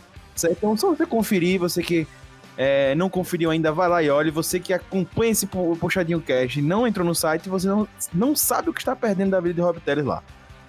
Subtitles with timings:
[0.51, 2.07] Então, só você conferir, você que
[2.57, 4.31] é, não conferiu ainda, vai lá e olhe.
[4.31, 8.73] Você que acompanha esse Puxadinho Cash não entrou no site, você não, não sabe o
[8.73, 10.23] que está perdendo da vida de Rob Teles lá.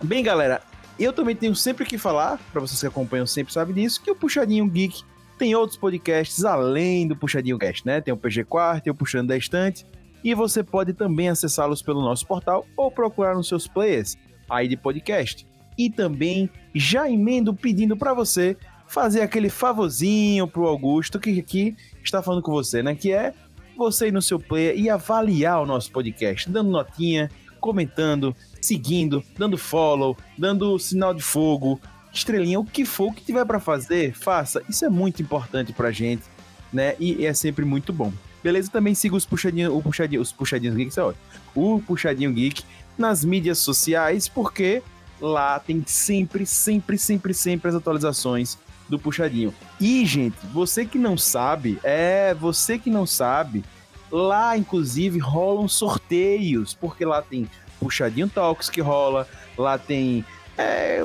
[0.04, 0.62] Bem, galera,
[1.00, 4.16] eu também tenho sempre que falar, para vocês que acompanham sempre sabem disso, que o
[4.16, 5.04] Puxadinho Geek
[5.38, 8.02] tem outros podcasts além do Puxadinho Cast, né?
[8.02, 9.86] Tem o PG Quarto, tem o Puxando da Estante,
[10.24, 14.18] e você pode também acessá-los pelo nosso portal ou procurar nos seus players
[14.50, 15.46] aí de podcast.
[15.78, 18.56] E também já emendo pedindo para você
[18.96, 22.96] fazer aquele favorzinho pro Augusto que aqui está falando com você, né?
[22.96, 23.34] Que é
[23.76, 27.30] você ir no seu player e avaliar o nosso podcast, dando notinha,
[27.60, 31.78] comentando, seguindo, dando follow, dando sinal de fogo,
[32.14, 34.64] estrelinha, o que for que tiver para fazer, faça.
[34.70, 36.24] Isso é muito importante pra gente,
[36.72, 36.96] né?
[36.98, 38.14] E é sempre muito bom.
[38.42, 38.72] Beleza?
[38.72, 41.26] Também siga os puxadinhos, o puxadinho, os puxadinhos geeks, é ótimo.
[41.54, 42.64] O puxadinho geek
[42.98, 44.82] nas mídias sociais, porque
[45.20, 48.58] lá tem sempre, sempre, sempre, sempre as atualizações
[48.88, 49.54] do puxadinho.
[49.80, 53.64] E, gente, você que não sabe, é, você que não sabe,
[54.12, 60.24] lá inclusive rolam sorteios, porque lá tem puxadinho talks que rola, lá tem
[60.58, 61.00] é,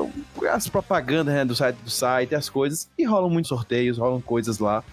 [0.50, 4.58] as propagandas né, do site do site, as coisas, e rolam muitos sorteios, rolam coisas
[4.58, 4.84] lá.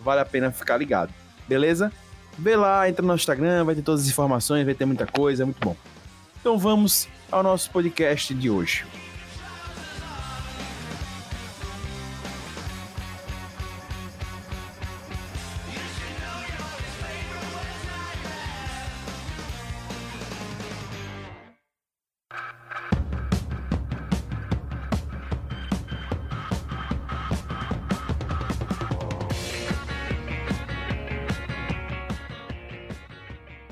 [0.00, 1.12] Vale a pena ficar ligado.
[1.48, 1.92] Beleza?
[2.38, 5.46] Vê lá, entra no Instagram, vai ter todas as informações, vai ter muita coisa, é
[5.46, 5.76] muito bom.
[6.40, 8.84] Então vamos ao nosso podcast de hoje.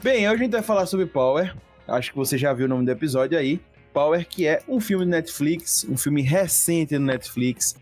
[0.04, 1.56] Bem, hoje a gente vai falar sobre Power.
[1.88, 3.58] Acho que você já viu o nome do episódio aí.
[3.90, 7.74] Power, que é um filme do Netflix, um filme recente no Netflix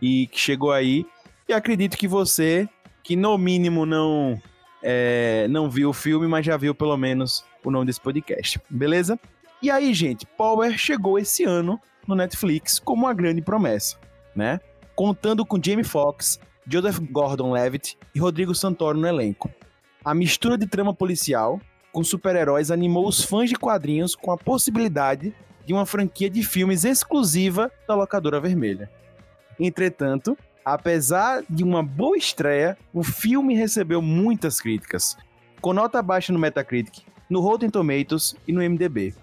[0.00, 1.04] e que chegou aí.
[1.48, 2.68] E acredito que você,
[3.02, 4.40] que no mínimo não
[4.84, 9.18] é, não viu o filme, mas já viu pelo menos o nome desse podcast, beleza?
[9.60, 13.96] E aí, gente, Power chegou esse ano no Netflix como uma grande promessa,
[14.32, 14.60] né?
[14.94, 19.50] Contando com Jamie Foxx, Joseph Gordon-Levitt e Rodrigo Santoro no elenco.
[20.04, 21.58] A mistura de trama policial
[21.90, 25.34] com super-heróis animou os fãs de quadrinhos com a possibilidade
[25.64, 28.90] de uma franquia de filmes exclusiva da locadora vermelha.
[29.58, 35.16] Entretanto, apesar de uma boa estreia, o filme recebeu muitas críticas,
[35.62, 39.14] com nota baixa no Metacritic, no Rotten Tomatoes e no MDB.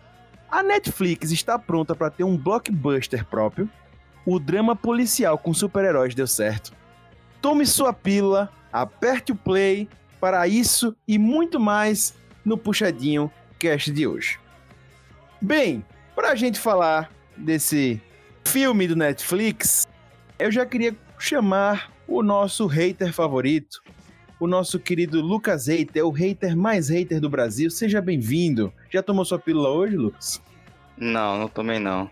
[0.50, 3.70] A Netflix está pronta para ter um blockbuster próprio.
[4.26, 6.74] O drama policial com super-heróis deu certo.
[7.40, 9.88] Tome sua pílula, aperte o play
[10.22, 12.14] para isso e muito mais
[12.46, 14.40] no Puxadinho Cast de hoje.
[15.42, 15.84] Bem,
[16.16, 18.00] para a gente falar desse
[18.46, 19.88] filme do Netflix,
[20.38, 23.82] eu já queria chamar o nosso hater favorito,
[24.40, 27.72] o nosso querido Lucas Hater, o hater mais hater do Brasil.
[27.72, 28.72] Seja bem-vindo.
[28.92, 30.42] Já tomou sua pílula hoje, Lucas?
[30.96, 32.10] Não, não tomei não.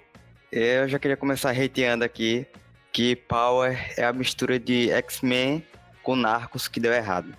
[0.51, 2.47] Eu já queria começar hateando aqui
[2.91, 5.63] que Power é a mistura de X-Men
[6.01, 7.35] com Narcos que deu errado.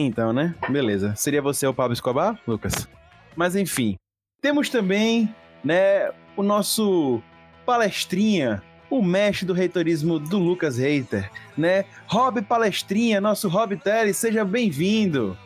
[0.00, 0.54] Então, né?
[0.68, 1.12] Beleza.
[1.16, 2.88] Seria você o Pablo Escobar, Lucas?
[3.34, 3.96] Mas enfim.
[4.40, 5.34] Temos também,
[5.64, 7.20] né, o nosso
[7.66, 11.84] palestrinha, o mestre do reitorismo do Lucas Reiter, né?
[12.06, 15.36] Rob Palestrinha, nosso Rob Terry, seja bem-vindo.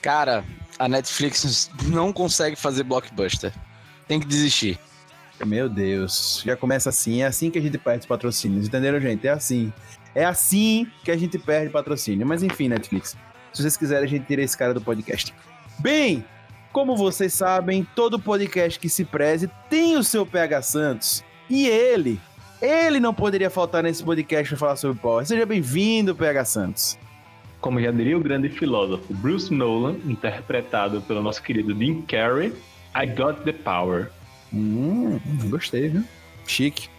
[0.00, 0.44] Cara,
[0.78, 3.52] a Netflix não consegue fazer blockbuster.
[4.06, 4.78] Tem que desistir.
[5.44, 9.26] Meu Deus, já começa assim, é assim que a gente perde patrocínios, entenderam, gente?
[9.26, 9.72] É assim.
[10.14, 12.24] É assim que a gente perde patrocínio.
[12.24, 13.16] Mas enfim, Netflix.
[13.56, 15.32] Se vocês quiserem, a gente tira esse cara do podcast.
[15.78, 16.22] Bem,
[16.74, 21.24] como vocês sabem, todo podcast que se preze tem o seu PH Santos.
[21.48, 22.20] E ele,
[22.60, 25.24] ele não poderia faltar nesse podcast para falar sobre Power.
[25.24, 26.98] Seja bem-vindo, PH Santos.
[27.58, 32.52] Como já diria o grande filósofo Bruce Nolan, interpretado pelo nosso querido Jim Carrey,
[32.94, 34.10] I Got the Power.
[34.52, 35.18] Hum,
[35.48, 36.04] gostei, viu?
[36.46, 36.90] Chique.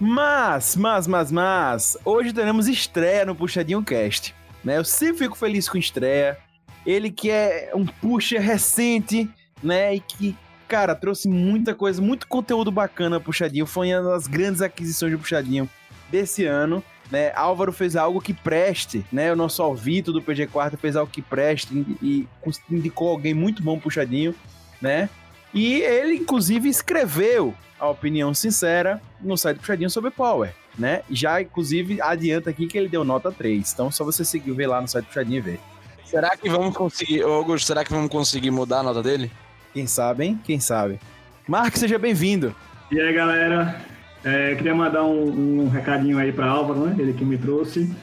[0.00, 4.37] Mas, mas, mas, mas, hoje teremos estreia no Puxadinho Cast.
[4.64, 4.78] Né?
[4.78, 6.38] Eu sempre fico feliz com estreia.
[6.86, 9.28] Ele que é um puxa recente,
[9.62, 9.94] né?
[9.94, 13.66] E que, cara, trouxe muita coisa, muito conteúdo bacana Puxadinho.
[13.66, 15.68] Foi uma das grandes aquisições do Puxadinho
[16.10, 16.82] desse ano.
[17.10, 19.32] Né, Álvaro fez algo que preste, né?
[19.32, 22.28] O nosso Alvito do PG Quarta fez algo que preste e, e
[22.70, 24.34] indicou alguém muito bom puxadinho,
[24.78, 25.08] né?
[25.54, 31.02] E ele, inclusive, escreveu a opinião sincera no site Puxadinho sobre Power, né?
[31.10, 33.72] Já, inclusive, adianta aqui que ele deu nota 3.
[33.72, 35.60] Então, só você seguir ver lá no site Puxadinho e ver.
[36.04, 39.30] Será que vamos conseguir, Augusto, será que vamos conseguir mudar a nota dele?
[39.74, 40.40] Quem sabe, hein?
[40.44, 40.98] Quem sabe.
[41.46, 42.54] Mark, seja bem-vindo.
[42.90, 43.80] E aí, galera?
[44.24, 46.96] É, queria mandar um, um recadinho aí para Álvaro, né?
[46.98, 47.94] Ele que me trouxe.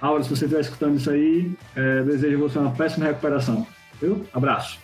[0.00, 3.66] Álvaro, se você estiver escutando isso aí, é, desejo você uma péssima recuperação.
[4.00, 4.26] Viu?
[4.32, 4.78] Abraço.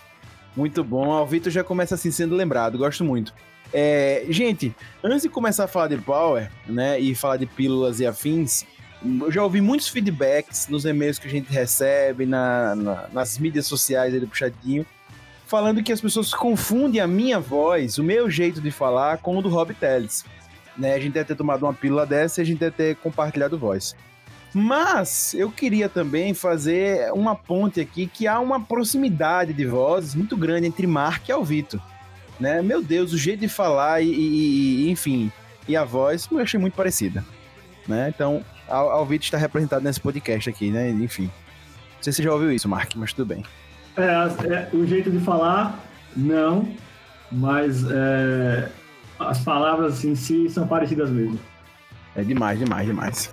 [0.56, 1.08] Muito bom.
[1.08, 2.78] O Vitor já começa assim sendo lembrado.
[2.78, 3.34] Gosto muito.
[3.72, 8.06] É, gente, antes de começar a falar de Power, né, e falar de pílulas e
[8.06, 8.64] afins,
[9.20, 13.66] eu já ouvi muitos feedbacks nos e-mails que a gente recebe, na, na, nas mídias
[13.66, 14.84] sociais do Puxadinho,
[15.46, 19.42] falando que as pessoas confundem a minha voz, o meu jeito de falar, com o
[19.42, 20.24] do Rob Teles.
[20.76, 23.58] Né, a gente deve ter tomado uma pílula dessa e a gente deve ter compartilhado
[23.58, 23.94] voz.
[24.54, 30.36] Mas eu queria também fazer uma ponte aqui que há uma proximidade de vozes muito
[30.36, 31.80] grande entre Mark e Alvito.
[32.40, 32.62] Né?
[32.62, 35.30] Meu Deus, o jeito de falar e, e, e enfim,
[35.68, 37.24] e a voz eu achei muito parecida.
[37.86, 38.12] Né?
[38.14, 40.90] Então, Alvito está representado nesse podcast aqui, né?
[40.90, 41.24] Enfim.
[41.24, 43.44] Não sei se você já ouviu isso, Mark, mas tudo bem.
[43.96, 45.78] É, é o jeito de falar,
[46.16, 46.68] não,
[47.30, 48.68] mas é,
[49.18, 51.38] as palavras em si são parecidas mesmo.
[52.16, 53.32] É demais, demais, demais.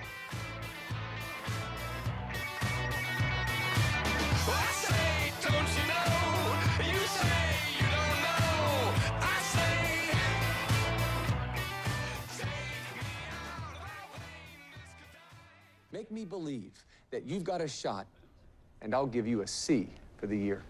[16.09, 16.71] Make me believe
[17.11, 18.07] that you've got a shot,
[18.81, 20.63] and I'll give you a C for the year.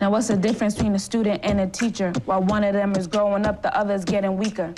[0.00, 2.14] Now, what's the difference between a student and a teacher?
[2.24, 4.72] While one of them is growing up, the other's getting weaker.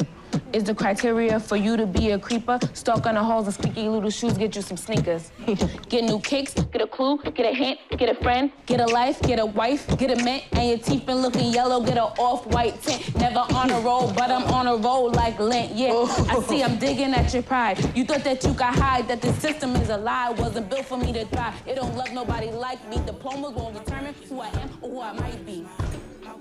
[0.52, 2.58] Is the criteria for you to be a creeper?
[2.72, 5.30] Stalk on the halls and squeaky little shoes, get you some sneakers.
[5.88, 9.20] get new kicks, get a clue, get a hint, get a friend, get a life,
[9.22, 12.80] get a wife, get a mint, and your teeth been looking yellow, get a off-white
[12.82, 13.14] tint.
[13.16, 15.90] Never on a roll, but I'm on a roll like lint, yeah.
[15.92, 16.26] Oh.
[16.30, 17.78] I see I'm digging at your pride.
[17.96, 20.98] You thought that you could hide, that the system is a lie, wasn't built for
[20.98, 21.54] me to thrive.
[21.66, 22.96] It don't love nobody like me.
[23.04, 25.66] Diplomas won't determine who I am or who I might be.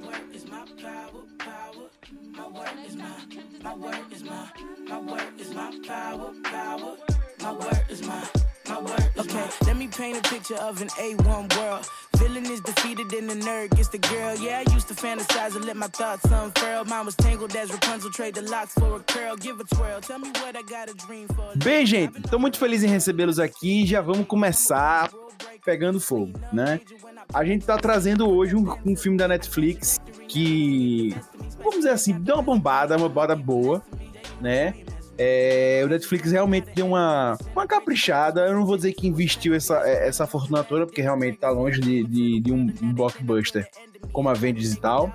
[0.03, 1.89] My work is my power, power.
[2.31, 3.15] My work is my,
[3.63, 4.50] my work is my,
[4.89, 6.95] my work is my power, power.
[7.41, 8.23] My work is my,
[8.67, 11.88] my work is Okay, let me paint a picture of an A1 world.
[12.17, 14.35] Villain is defeated and the nerd gets the girl.
[14.39, 16.83] Yeah, I used to fantasize and let my thoughts unfurl.
[16.85, 19.38] Mine was tangled as Rapunzel, trade the locks for a curl.
[19.38, 21.53] Give a twirl, tell me what I got a dream for.
[21.63, 23.85] Bem, gente, tô muito feliz em recebê-los aqui.
[23.85, 25.09] Já vamos começar
[25.63, 26.80] pegando fogo, né?
[27.33, 31.16] A gente tá trazendo hoje um, um filme da Netflix que,
[31.57, 33.81] vamos dizer assim, deu uma bombada, uma bombada boa,
[34.42, 34.73] né?
[35.18, 38.42] É, o Netflix realmente deu uma, uma caprichada.
[38.42, 42.04] Eu não vou dizer que investiu essa, essa fortuna toda, porque realmente tá longe de,
[42.04, 43.68] de, de um, um, blockbuster
[44.11, 45.13] como a Vendes e tal.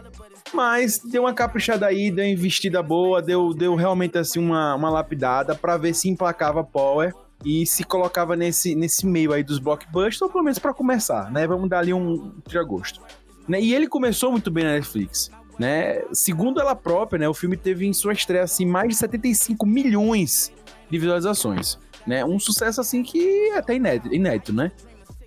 [0.52, 4.88] Mas deu uma caprichada aí, deu uma investida boa, deu, deu realmente assim uma, uma
[4.88, 7.12] lapidada para ver se emplacava Power
[7.45, 11.47] e se colocava nesse, nesse meio aí dos blockbusters, ou pelo menos para começar, né?
[11.47, 13.00] Vamos dar ali um tiragosto.
[13.47, 13.61] Né?
[13.61, 15.30] E ele começou muito bem na Netflix.
[15.59, 16.02] Né?
[16.12, 20.52] Segundo ela própria, né, o filme teve em sua estreia assim, mais de 75 milhões
[20.90, 21.78] de visualizações.
[22.07, 22.25] Né?
[22.25, 24.71] Um sucesso assim que é até inédito, inédito, né?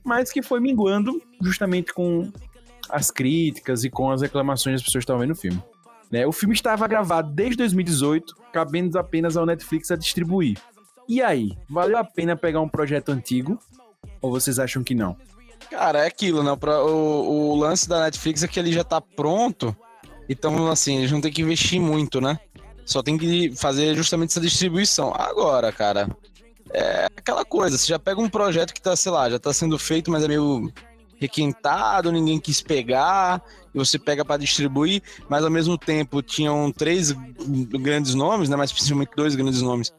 [0.04, 2.32] Mas que foi minguando justamente com
[2.90, 5.62] as críticas e com as reclamações das pessoas que estavam vendo o filme.
[6.10, 6.26] Né?
[6.26, 10.58] O filme estava gravado desde 2018, cabendo apenas ao Netflix a distribuir.
[11.08, 13.60] E aí, valeu a pena pegar um projeto antigo?
[14.22, 15.16] Ou vocês acham que não?
[15.70, 16.52] Cara, é aquilo, né?
[16.52, 19.76] O, o lance da Netflix é que ele já tá pronto.
[20.28, 22.40] Então, assim, eles não tem que investir muito, né?
[22.86, 25.14] Só tem que fazer justamente essa distribuição.
[25.16, 26.10] Agora, cara,
[26.74, 29.78] é aquela coisa, você já pega um projeto que tá, sei lá, já tá sendo
[29.78, 30.72] feito, mas é meio
[31.20, 33.42] requintado, ninguém quis pegar,
[33.74, 38.56] e você pega para distribuir, mas ao mesmo tempo tinham três grandes nomes, né?
[38.56, 39.94] Mas principalmente dois grandes nomes,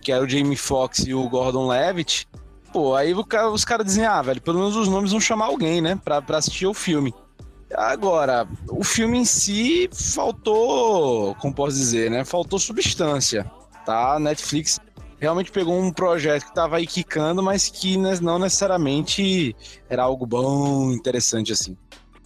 [0.00, 2.28] que era o Jamie Foxx e o Gordon Levitt
[2.72, 5.98] pô, aí os caras dizem, ah, velho, pelo menos os nomes vão chamar alguém, né,
[6.04, 7.14] pra, pra assistir o filme.
[7.74, 12.24] Agora, o filme em si faltou, como posso dizer, né?
[12.24, 13.44] Faltou substância,
[13.84, 14.14] tá?
[14.14, 14.80] A Netflix
[15.20, 19.54] realmente pegou um projeto que tava aí quicando, mas que não necessariamente
[19.90, 21.76] era algo bom, interessante assim.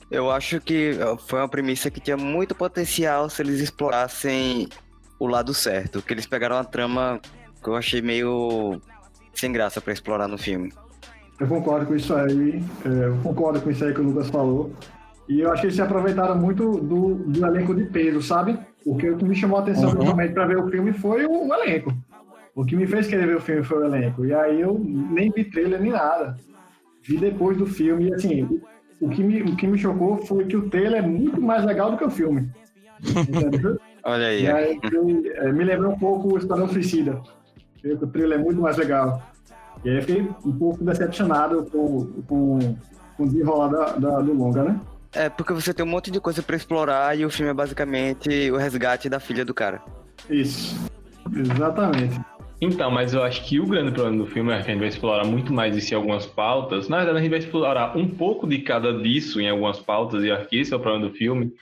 [0.09, 0.93] Eu acho que
[1.27, 4.69] foi uma premissa que tinha muito potencial se eles explorassem
[5.19, 6.03] o lado certo.
[6.03, 7.21] Que eles pegaram uma trama
[7.63, 8.81] que eu achei meio
[9.35, 10.73] sem graça para explorar no filme.
[11.41, 12.63] Eu concordo com isso aí.
[12.85, 14.73] É, eu concordo com isso aí que o Lucas falou.
[15.29, 18.59] E eu achei que eles se aproveitaram muito do, do elenco de peso, sabe?
[18.85, 20.03] O que me chamou a atenção uhum.
[20.03, 21.93] realmente para ver o filme foi o, o, elenco.
[22.55, 24.25] O que me fez querer ver o filme foi o elenco.
[24.25, 26.37] E aí eu nem vi trailer nem nada.
[27.03, 28.09] Vi depois do filme.
[28.09, 28.61] E assim,
[29.01, 31.91] o que me, o que me chocou foi que o trailer é muito mais legal
[31.91, 32.51] do que o filme.
[33.03, 33.79] Entendeu?
[34.05, 34.43] Olha aí.
[34.43, 34.81] E aí
[35.37, 37.21] é, me lembrou um pouco o Esquadrão Suicida.
[37.85, 39.23] O trailer é muito mais legal.
[39.85, 42.77] E aí eu fiquei um pouco decepcionado com, com,
[43.17, 44.81] com o desenrolar da, da, do longa, né?
[45.15, 48.51] É, porque você tem um monte de coisa para explorar e o filme é basicamente
[48.51, 49.83] o resgate da filha do cara.
[50.31, 50.75] Isso.
[51.35, 52.19] Exatamente.
[52.61, 54.89] Então, mas eu acho que o grande problema do filme é que a gente vai
[54.89, 56.89] explorar muito mais isso em algumas pautas.
[56.89, 60.29] Na verdade, a gente vai explorar um pouco de cada disso em algumas pautas, e
[60.29, 61.53] eu acho que esse é o problema do filme.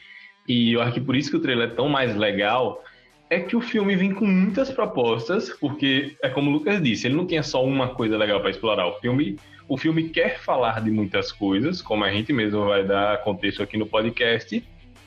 [0.46, 2.84] E eu acho que por isso que o trailer é tão mais legal,
[3.30, 7.14] é que o filme vem com muitas propostas, porque é como o Lucas disse, ele
[7.14, 8.88] não tinha só uma coisa legal para explorar.
[8.88, 13.22] O filme, o filme quer falar de muitas coisas, como a gente mesmo vai dar
[13.22, 14.62] contexto aqui no podcast.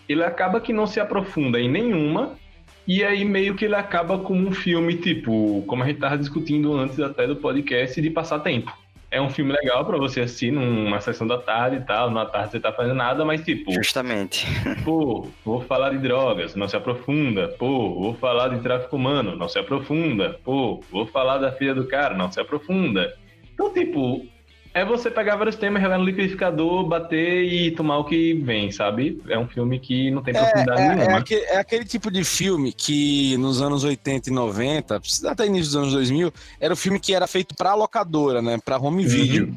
[0.08, 2.38] Ele acaba que não se aprofunda em nenhuma,
[2.88, 6.74] e aí meio que ele acaba com um filme, tipo, como a gente tava discutindo
[6.78, 8.74] antes até do podcast, de passar tempo.
[9.14, 12.50] É um filme legal para você assistir numa sessão da tarde e tal, na tarde
[12.50, 13.72] você tá fazendo nada, mas tipo.
[13.72, 14.48] Justamente.
[14.84, 17.48] Pô, vou falar de drogas, não se aprofunda.
[17.50, 20.40] Pô, vou falar de tráfico humano, não se aprofunda.
[20.44, 23.14] Pô, vou falar da filha do cara, não se aprofunda.
[23.54, 24.26] Então, tipo,
[24.74, 29.22] é você pegar vários temas, jogar no liquidificador, bater e tomar o que vem, sabe?
[29.30, 31.12] É um filme que não tem profundidade é, é, nenhuma.
[31.12, 35.74] É aquele, é aquele, tipo de filme que nos anos 80 e 90, até início
[35.74, 38.58] dos anos 2000, era o filme que era feito pra locadora, né?
[38.66, 39.10] Pra home uhum.
[39.10, 39.56] video.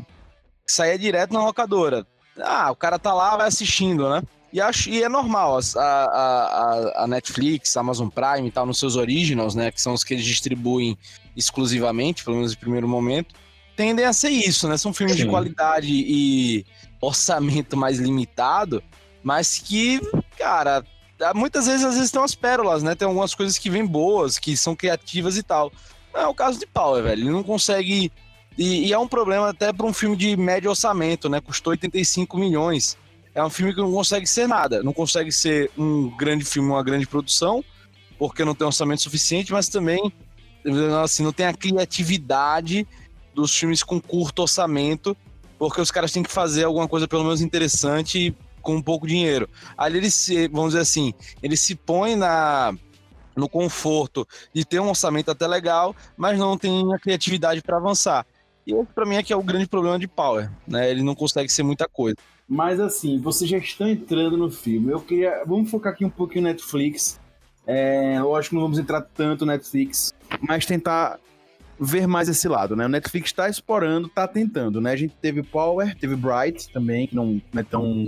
[0.66, 2.06] Saía direto na locadora.
[2.38, 4.22] Ah, o cara tá lá, vai assistindo, né?
[4.52, 8.78] E, acho, e é normal, a, a, a Netflix, a Amazon Prime e tal, nos
[8.78, 9.70] seus originals, né?
[9.70, 10.98] Que são os que eles distribuem
[11.34, 13.34] exclusivamente, pelo menos no primeiro momento
[13.76, 14.76] tendem a ser isso, né?
[14.76, 15.24] São filmes Sim.
[15.24, 16.64] de qualidade e
[17.00, 18.82] orçamento mais limitado,
[19.22, 20.00] mas que,
[20.38, 20.84] cara,
[21.34, 22.94] muitas vezes às vezes tem umas pérolas, né?
[22.94, 25.70] Tem algumas coisas que vêm boas, que são criativas e tal.
[26.12, 27.22] Não é o caso de Power, velho.
[27.22, 28.10] Ele não consegue.
[28.56, 31.40] E, e é um problema até para um filme de médio orçamento, né?
[31.40, 32.96] Custou 85 milhões.
[33.34, 34.82] É um filme que não consegue ser nada.
[34.82, 37.62] Não consegue ser um grande filme, uma grande produção,
[38.18, 40.10] porque não tem orçamento suficiente, mas também
[41.02, 42.86] assim, não tem a criatividade
[43.36, 45.16] dos filmes com curto orçamento,
[45.58, 49.48] porque os caras têm que fazer alguma coisa pelo menos interessante com um pouco dinheiro.
[49.76, 51.12] Ali eles vamos dizer assim,
[51.42, 52.74] eles se põem na
[53.36, 58.26] no conforto de ter um orçamento até legal, mas não tem a criatividade para avançar.
[58.66, 60.90] E esse para mim é que é o grande problema de Power, né?
[60.90, 62.16] Ele não consegue ser muita coisa.
[62.48, 64.90] Mas assim, vocês já estão entrando no filme.
[64.90, 67.20] Eu queria, vamos focar aqui um pouquinho no Netflix.
[67.66, 71.18] É, lógico que não vamos entrar tanto no Netflix, mas tentar
[71.78, 72.86] ver mais esse lado, né?
[72.86, 74.92] O Netflix está explorando, está tentando, né?
[74.92, 78.04] A gente teve Power, teve Bright também, que não é tão,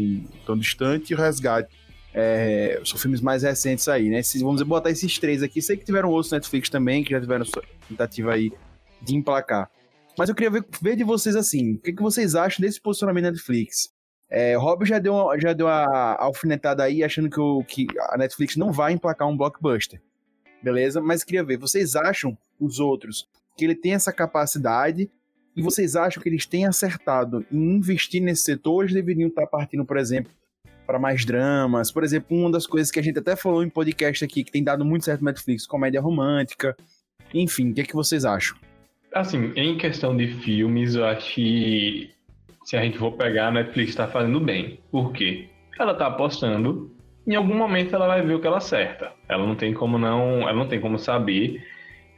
[0.47, 1.69] tão distante, e o Resgate.
[2.15, 4.23] É, são filmes mais recentes aí, né?
[4.41, 5.61] vamos dizer, botar esses três aqui.
[5.61, 7.45] Sei que tiveram outros Netflix também, que já tiveram
[7.87, 8.51] tentativa aí
[9.01, 9.71] de emplacar.
[10.17, 13.27] Mas eu queria ver, ver de vocês assim, o que, que vocês acham desse posicionamento
[13.27, 13.93] Netflix?
[14.29, 18.57] É, Rob já deu, já deu a alfinetada aí, achando que, o, que a Netflix
[18.57, 20.03] não vai emplacar um blockbuster.
[20.63, 21.01] Beleza?
[21.01, 23.29] Mas queria ver, vocês acham, os outros,
[23.59, 25.11] que ele tem essa capacidade
[25.57, 29.85] e vocês acham que eles têm acertado em investir nesse setor eles deveriam estar partindo,
[29.85, 30.31] por exemplo,
[30.87, 31.91] para mais dramas?
[31.91, 34.63] Por exemplo, uma das coisas que a gente até falou em podcast aqui, que tem
[34.63, 36.77] dado muito certo no Netflix, comédia romântica.
[37.35, 38.57] Enfim, o que, é que vocês acham?
[39.13, 42.11] Assim, em questão de filmes, eu acho que
[42.65, 44.79] se a gente for pegar, a Netflix está fazendo bem.
[44.93, 45.49] Por quê?
[45.77, 46.95] Ela está apostando,
[47.27, 49.13] em algum momento ela vai ver o que ela acerta.
[49.29, 51.65] Ela não tem como não, ela não tem como saber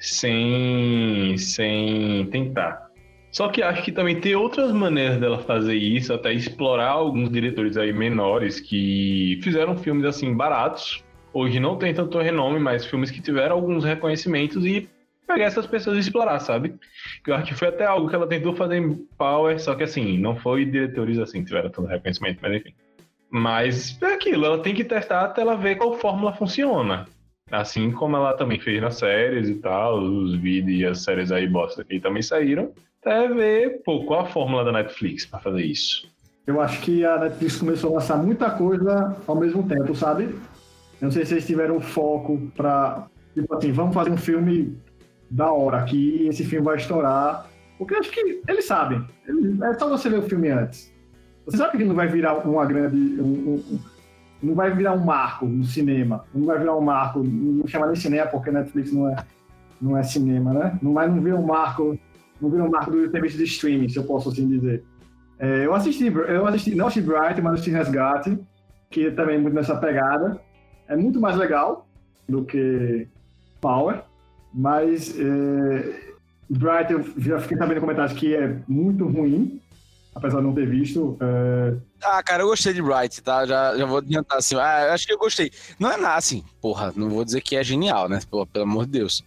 [0.00, 2.90] sem, sem tentar.
[3.30, 7.76] Só que acho que também tem outras maneiras dela fazer isso, até explorar alguns diretores
[7.76, 11.04] aí menores que fizeram filmes assim baratos.
[11.33, 14.88] Hoje não tem tanto renome, mas filmes que tiveram alguns reconhecimentos e
[15.28, 16.75] pegar essas pessoas e explorar, sabe?
[17.25, 20.19] Eu acho que foi até algo que ela tentou fazer em Power, só que assim,
[20.19, 22.75] não foi diretores assim que tiveram tanto reconhecimento, mas enfim.
[23.30, 27.07] Mas é aquilo, ela tem que testar até ela ver qual fórmula funciona.
[27.50, 31.49] Assim como ela também fez nas séries e tal, os vídeos e as séries aí
[31.49, 36.09] bosta que também saíram, até ver pô, qual a fórmula da Netflix para fazer isso.
[36.47, 40.25] Eu acho que a Netflix começou a lançar muita coisa ao mesmo tempo, sabe?
[40.25, 43.07] Eu não sei se eles tiveram foco pra.
[43.35, 44.76] Tipo assim, vamos fazer um filme
[45.30, 47.47] da hora aqui, esse filme vai estourar.
[47.78, 49.02] Porque acho que eles sabem.
[49.62, 50.92] É só você ver o filme antes.
[51.47, 52.97] Você sabe que não vai virar uma grande.
[52.97, 53.78] Um, um,
[54.43, 56.25] não vai virar um marco no cinema.
[56.35, 57.23] Não vai virar um marco.
[57.23, 59.17] Não chama nem cinema, porque Netflix não é,
[59.81, 60.79] não é cinema, né?
[60.83, 61.99] Não vai não vir um marco.
[62.41, 64.83] Não vira um marco do serviço de streaming, se eu posso assim dizer.
[65.39, 68.39] É, eu assisti, eu assisti, não assisti Bright, mas assisti Resgate,
[68.91, 70.41] que é também muito nessa pegada.
[70.89, 71.87] É muito mais legal
[72.29, 73.07] do que
[73.61, 74.03] Power,
[74.53, 76.13] mas é,
[76.49, 79.61] Bright eu já fiquei sabendo em comentários que é muito ruim,
[80.14, 81.17] apesar de não ter visto.
[81.21, 81.75] É...
[82.02, 83.47] Ah, cara, eu gostei de Bright, tá?
[83.47, 84.57] Já, já vou adiantar assim.
[84.57, 85.50] Ah, acho que eu gostei.
[85.79, 88.21] Não é nada assim, porra, não vou dizer que é genial, né?
[88.31, 89.25] Pô, pelo amor de Deus.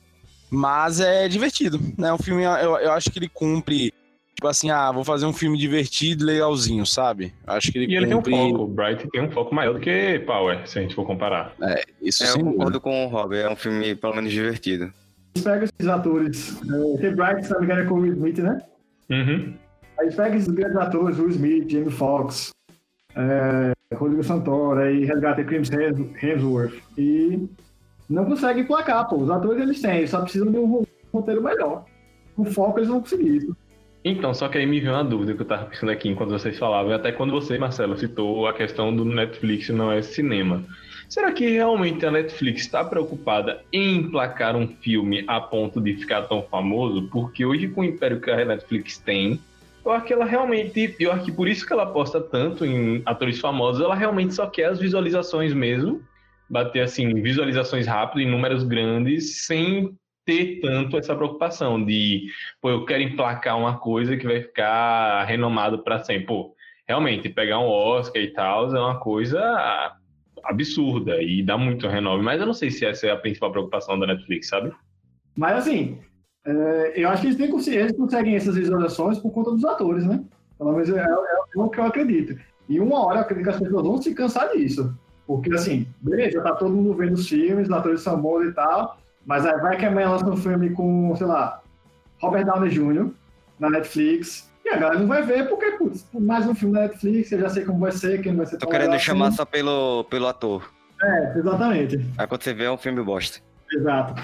[0.50, 2.14] Mas é divertido, né?
[2.14, 3.92] Um filme, eu, eu acho que ele cumpre.
[4.36, 7.34] Tipo assim, ah, vou fazer um filme divertido, legalzinho, sabe?
[7.48, 8.32] Acho que ele E ele cumpre.
[8.34, 8.64] tem um foco.
[8.64, 11.54] O Bright tem um foco maior do que Power, se a gente for comparar.
[11.62, 14.92] É, isso É, eu concordo com o Rob, é um filme pelo menos divertido.
[15.44, 16.58] Pegam esses atores.
[16.62, 18.62] É, tem Bright, me engano, é com o Smith, né?
[19.10, 19.54] Uhum.
[20.00, 22.52] Aí pega esses grandes atores, Will Smith, Jamie Foxx,
[23.16, 27.48] é, Rodrigo Santoro, aí resgata Chris Hems- Hemsworth e
[28.10, 29.18] não consegue emplacar, pô.
[29.18, 31.86] Os atores eles têm, eles só precisam de um ro- roteiro melhor.
[32.36, 33.56] Com foco eles vão conseguir isso.
[34.06, 36.58] Então, só que aí me veio uma dúvida que eu tava pensando aqui enquanto vocês
[36.60, 40.62] falavam, e até quando você, Marcelo, citou a questão do Netflix não é cinema.
[41.08, 46.24] Será que realmente a Netflix está preocupada em emplacar um filme a ponto de ficar
[46.24, 47.08] tão famoso?
[47.10, 49.40] Porque hoje, com o império que a Netflix tem,
[49.86, 50.96] eu acho que ela realmente.
[51.00, 54.48] Eu acho que por isso que ela aposta tanto em atores famosos, ela realmente só
[54.48, 56.02] quer as visualizações mesmo.
[56.50, 62.28] Bater assim, visualizações rápidas em números grandes, sem ter tanto essa preocupação de,
[62.62, 66.28] pô, eu quero emplacar uma coisa que vai ficar renomado para sempre.
[66.28, 66.56] Pô,
[66.88, 69.98] realmente, pegar um Oscar e tal é uma coisa
[70.44, 73.98] absurda e dá muito renome, mas eu não sei se essa é a principal preocupação
[73.98, 74.72] da Netflix, sabe?
[75.36, 76.00] Mas assim,
[76.46, 80.22] é, eu acho que eles, têm, eles conseguem essas visualizações por conta dos atores, né?
[80.58, 81.04] Pelo menos é, é-
[81.56, 82.38] é o que eu acredito.
[82.70, 84.94] E uma hora eu acredito que as pessoas vão se cansar disso.
[85.26, 88.98] Porque assim, beleza, tá todo mundo vendo os filmes, os atores são bons e tal,
[89.26, 91.62] mas aí vai que amanhã lança um filme com, sei lá,
[92.20, 93.10] Robert Downey Jr.
[93.60, 94.52] na Netflix.
[94.66, 97.50] E a galera não vai ver porque, putz, mais um filme da Netflix, eu já
[97.50, 99.38] sei como vai ser, quem vai ser Tô querendo chamar assim.
[99.38, 100.70] só pelo, pelo ator.
[101.02, 102.06] É, exatamente.
[102.18, 103.40] Aí quando você vê é um filme bosta.
[103.74, 104.22] Exato.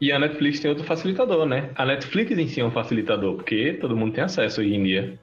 [0.00, 1.70] E a Netflix tem outro facilitador, né?
[1.74, 5.18] A Netflix em si é um facilitador, porque todo mundo tem acesso hoje em dia.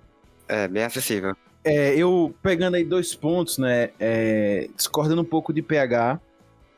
[0.47, 1.35] É, bem acessível.
[1.63, 3.91] É, eu pegando aí dois pontos, né?
[3.99, 6.19] é, discordando um pouco de PH,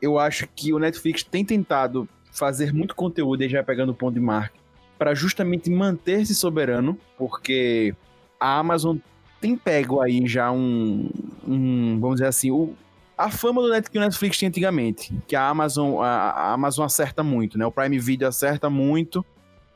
[0.00, 4.14] eu acho que o Netflix tem tentado fazer muito conteúdo, e já pegando o ponto
[4.14, 4.52] de Mark,
[4.98, 7.94] para justamente manter-se soberano, porque
[8.38, 8.98] a Amazon
[9.40, 11.08] tem pego aí já um,
[11.46, 12.74] um, vamos dizer assim, o,
[13.16, 16.84] a fama do Net, que o Netflix tinha antigamente, que a Amazon, a, a Amazon
[16.84, 17.64] acerta muito, né?
[17.66, 19.24] O Prime Video acerta muito,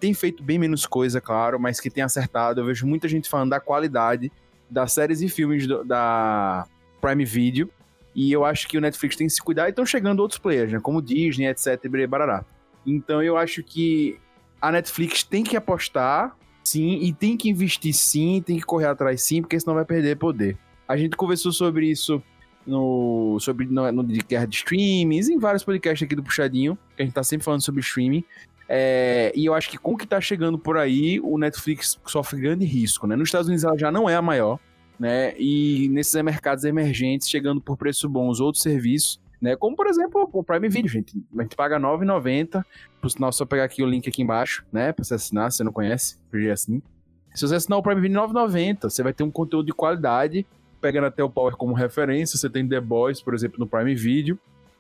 [0.01, 2.61] tem feito bem menos coisa, claro, mas que tem acertado.
[2.61, 4.31] Eu vejo muita gente falando da qualidade
[4.70, 6.66] das séries e filmes do- da
[7.01, 7.70] Prime Video.
[8.14, 10.72] E eu acho que o Netflix tem que se cuidar e estão chegando outros players,
[10.72, 10.81] né?
[10.81, 11.87] Como Disney, etc.
[11.88, 12.44] e.
[12.87, 14.18] Então eu acho que
[14.61, 19.22] a Netflix tem que apostar, sim, e tem que investir sim, tem que correr atrás
[19.22, 20.57] sim, porque senão vai perder poder.
[20.88, 22.20] A gente conversou sobre isso
[22.69, 27.03] no, sobre, no, no de guerra de streamings, em vários podcasts aqui do Puxadinho, que
[27.03, 28.23] a gente tá sempre falando sobre streaming.
[28.69, 32.39] É, e eu acho que com o que tá chegando por aí, o Netflix sofre
[32.39, 33.17] grande risco, né?
[33.17, 34.61] Nos Estados Unidos ela já não é a maior,
[35.01, 35.35] né?
[35.39, 39.57] E nesses mercados emergentes, chegando por preço bom os outros serviços, né?
[39.57, 41.17] Como, por exemplo, o Prime Video, gente.
[41.39, 42.63] A gente paga R$ 9,90.
[43.01, 44.93] Por sinal, só pegar aqui o link aqui embaixo, né?
[44.93, 46.19] Pra você assinar, se você não conhece,
[46.53, 46.83] assim.
[47.35, 50.47] Se você assinar o Prime Video R$ 9,90, você vai ter um conteúdo de qualidade,
[50.81, 52.38] pegando até o Power como referência.
[52.38, 54.38] Você tem The Boys, por exemplo, no Prime Video,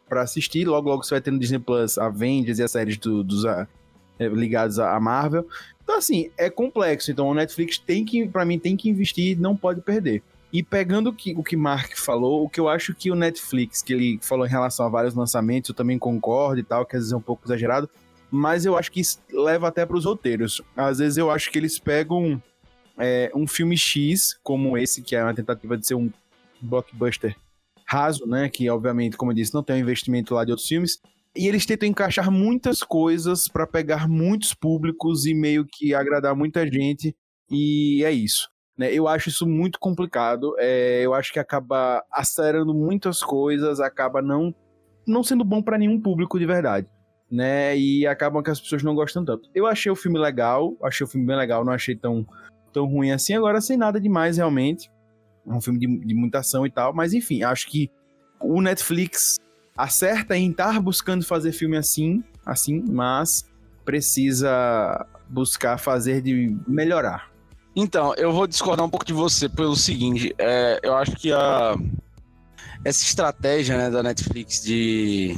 [0.08, 0.66] pra assistir.
[0.66, 3.66] Logo, logo você vai ter no Disney Plus Avengers e as séries do- dos ah,
[4.18, 5.46] eh, ligados à Marvel.
[5.82, 7.10] Então, assim, é complexo.
[7.10, 10.22] Então, o Netflix tem que, pra mim, tem que investir, não pode perder.
[10.52, 13.82] E pegando o que, o que Mark falou, o que eu acho que o Netflix,
[13.82, 17.02] que ele falou em relação a vários lançamentos, eu também concordo e tal, que às
[17.02, 17.88] vezes é um pouco exagerado,
[18.30, 20.62] mas eu acho que isso leva até para os roteiros.
[20.74, 22.42] Às vezes eu acho que eles pegam
[22.98, 26.10] é, um filme X, como esse, que é uma tentativa de ser um
[26.60, 27.36] blockbuster
[27.86, 28.48] raso, né?
[28.48, 31.00] Que obviamente, como eu disse, não tem um investimento lá de outros filmes.
[31.34, 36.66] E eles tentam encaixar muitas coisas para pegar muitos públicos e meio que agradar muita
[36.66, 37.16] gente.
[37.50, 38.48] E é isso.
[38.76, 38.92] Né?
[38.92, 40.54] Eu acho isso muito complicado.
[40.58, 44.54] É, eu acho que acaba acelerando muitas coisas, acaba não,
[45.06, 46.86] não sendo bom para nenhum público de verdade.
[47.30, 47.76] Né?
[47.76, 49.48] E acabam que as pessoas não gostam tanto.
[49.54, 52.26] Eu achei o filme legal, achei o filme bem legal, não achei tão,
[52.78, 53.34] tão ruim assim.
[53.34, 54.90] Agora, sem nada demais, realmente.
[55.46, 57.90] É um filme de, de muita ação e tal, mas enfim, acho que
[58.40, 59.36] o Netflix
[59.76, 63.48] acerta em estar buscando fazer filme assim, assim, mas
[63.84, 67.30] precisa buscar fazer de melhorar.
[67.74, 71.76] Então, eu vou discordar um pouco de você pelo seguinte, é, eu acho que a
[72.84, 75.36] essa estratégia né, da Netflix de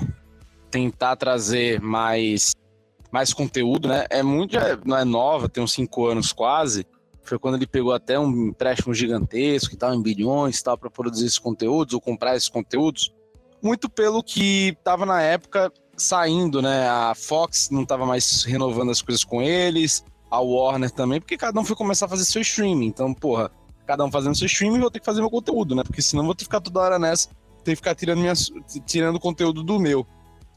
[0.70, 2.52] tentar trazer mais
[3.10, 4.06] mais conteúdo, né?
[4.08, 6.86] É muito, não é nova, tem uns cinco anos quase.
[7.22, 10.90] Foi quando ele pegou até um empréstimo gigantesco e tal, em bilhões e tal, para
[10.90, 13.14] produzir esses conteúdos ou comprar esses conteúdos.
[13.62, 16.88] Muito pelo que estava na época saindo, né?
[16.88, 21.60] A Fox não estava mais renovando as coisas com eles, a Warner também, porque cada
[21.60, 22.86] um foi começar a fazer seu streaming.
[22.86, 23.50] Então, porra,
[23.86, 25.82] cada um fazendo seu streaming, vou ter que fazer meu conteúdo, né?
[25.82, 27.28] Porque senão vou ter que ficar toda hora nessa,
[27.64, 28.50] ter que ficar tirando, minhas,
[28.86, 30.06] tirando conteúdo do meu,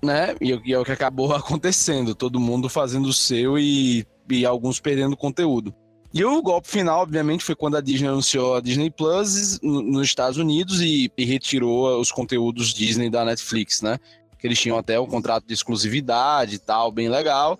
[0.04, 0.36] né?
[0.39, 4.80] E, e é o que acabou acontecendo, todo mundo fazendo o seu e, e alguns
[4.80, 5.73] perdendo conteúdo.
[6.13, 10.38] E o golpe final, obviamente, foi quando a Disney anunciou a Disney Plus nos Estados
[10.38, 13.97] Unidos e, e retirou os conteúdos Disney da Netflix, né?
[14.38, 17.58] Que eles tinham até um contrato de exclusividade e tal, bem legal,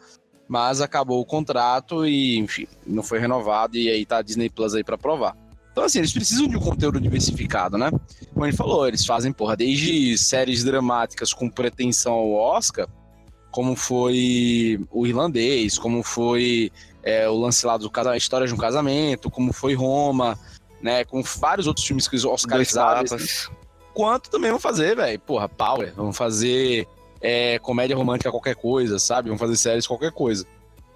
[0.48, 4.76] mas acabou o contrato e, enfim, não foi renovado e aí tá a Disney Plus
[4.76, 5.36] aí para provar.
[5.72, 7.90] Então, assim, eles precisam de um conteúdo diversificado, né?
[8.32, 12.88] Como ele falou, eles fazem, porra, desde séries dramáticas com pretensão ao Oscar,
[13.50, 16.72] como foi o Irlandês, como foi
[17.04, 20.40] é, o lance lá do casamento, História de um Casamento, como foi Roma,
[20.82, 21.04] né?
[21.04, 23.50] Com vários outros filmes que os Oscarizáveis.
[23.94, 25.20] Quanto também vão fazer, velho?
[25.20, 25.94] Porra, Power.
[25.96, 26.88] Vão fazer
[27.22, 29.30] é, comédia romântica qualquer coisa, sabe?
[29.30, 30.46] Vão fazer séries qualquer coisa.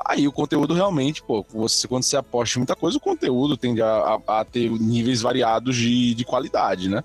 [0.05, 3.81] Aí o conteúdo realmente, pô, você, quando você aposta em muita coisa, o conteúdo tende
[3.81, 7.03] a, a, a ter níveis variados de, de qualidade, né?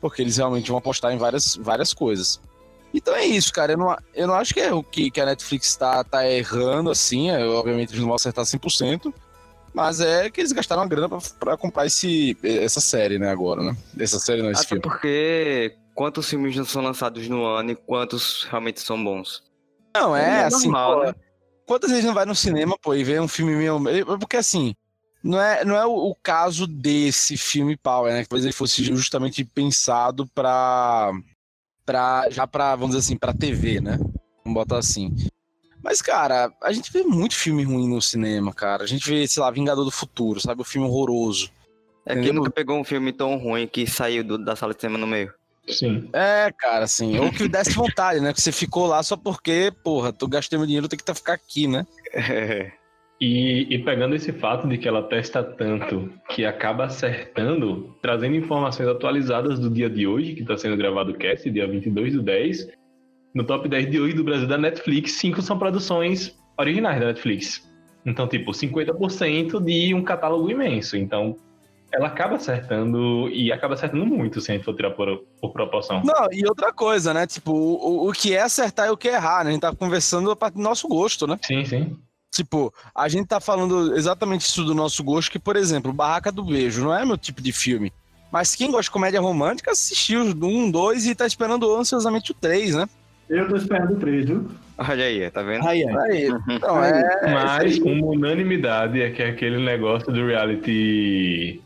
[0.00, 2.40] Porque eles realmente vão apostar em várias, várias coisas.
[2.94, 3.72] Então é isso, cara.
[3.72, 6.90] Eu não, eu não acho que é o que, que a Netflix tá, tá errando,
[6.90, 7.28] assim.
[7.28, 9.12] É, obviamente eles não vão acertar 100%.
[9.74, 13.60] Mas é que eles gastaram uma grana pra, pra comprar esse, essa série, né, agora,
[13.60, 13.76] né?
[13.98, 14.82] Essa série não, esse Até filme.
[14.82, 19.42] porque quantos filmes não são lançados no ano e quantos realmente são bons?
[19.92, 21.14] Não, é, É assim, normal, pô, né?
[21.66, 23.82] quantas vezes não vai no cinema, pô, e vê um filme meu...
[24.20, 24.76] Porque, assim,
[25.24, 28.22] não é, não é o, o caso desse filme Power, né?
[28.22, 31.10] Que talvez ele fosse justamente pensado pra...
[31.84, 33.98] pra já pra, vamos dizer assim, pra TV, né?
[34.44, 35.14] Vamos botar assim.
[35.82, 38.84] Mas, cara, a gente vê muito filme ruim no cinema, cara.
[38.84, 40.62] A gente vê, sei lá, Vingador do Futuro, sabe?
[40.62, 41.50] O filme horroroso.
[42.06, 42.34] É que Entendeu?
[42.34, 45.32] nunca pegou um filme tão ruim que saiu do- da sala de cinema no meio.
[45.68, 46.08] Sim.
[46.12, 48.32] É, cara, assim, ou que desse vontade, né?
[48.34, 51.32] Que você ficou lá só porque, porra, tu gastei meu dinheiro, tem que tá, ficar
[51.34, 51.86] aqui, né?
[53.20, 58.88] E, e pegando esse fato de que ela testa tanto que acaba acertando, trazendo informações
[58.88, 62.68] atualizadas do dia de hoje, que está sendo gravado o cast, dia 22 do 10,
[63.34, 67.68] no top 10 de hoje do Brasil da Netflix, cinco são produções originais da Netflix.
[68.04, 70.96] Então, tipo, 50% de um catálogo imenso.
[70.96, 71.36] Então,
[71.92, 76.02] ela acaba acertando e acaba acertando muito se a gente for tirar por, por proporção.
[76.04, 77.26] Não, e outra coisa, né?
[77.26, 79.50] Tipo, o, o que é acertar e o que é errar, né?
[79.50, 81.38] A gente tá conversando a partir do nosso gosto, né?
[81.42, 81.96] Sim, sim.
[82.34, 86.42] Tipo, a gente tá falando exatamente isso do nosso gosto, que, por exemplo, Barraca do
[86.44, 87.92] Beijo não é meu tipo de filme.
[88.32, 92.34] Mas quem gosta de comédia romântica assistiu o 1, 2 e tá esperando ansiosamente o
[92.34, 92.88] 3, né?
[93.30, 94.48] Eu tô esperando o 3, viu?
[94.76, 95.64] Olha aí, tá vendo?
[95.68, 95.96] Aí, aí.
[95.96, 97.32] Aí, então, é.
[97.32, 101.62] Mas uma unanimidade é que é aquele negócio do reality.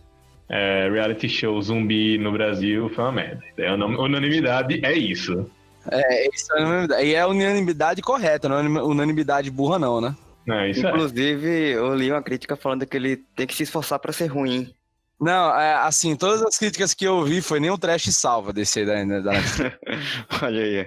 [0.51, 3.43] é, reality show zumbi no Brasil foi uma merda.
[3.57, 5.51] É, una- unanimidade é isso.
[5.91, 7.05] É, isso é unanimidade.
[7.07, 10.15] E é a unanimidade correta, não é unanimidade burra, não, né?
[10.51, 10.71] É.
[10.71, 14.73] Inclusive, eu li uma crítica falando que ele tem que se esforçar pra ser ruim.
[15.21, 18.81] Não, é, assim, todas as críticas que eu vi foi nem o trash salva desse
[18.81, 19.33] aí da, da.
[20.43, 20.87] Olha aí.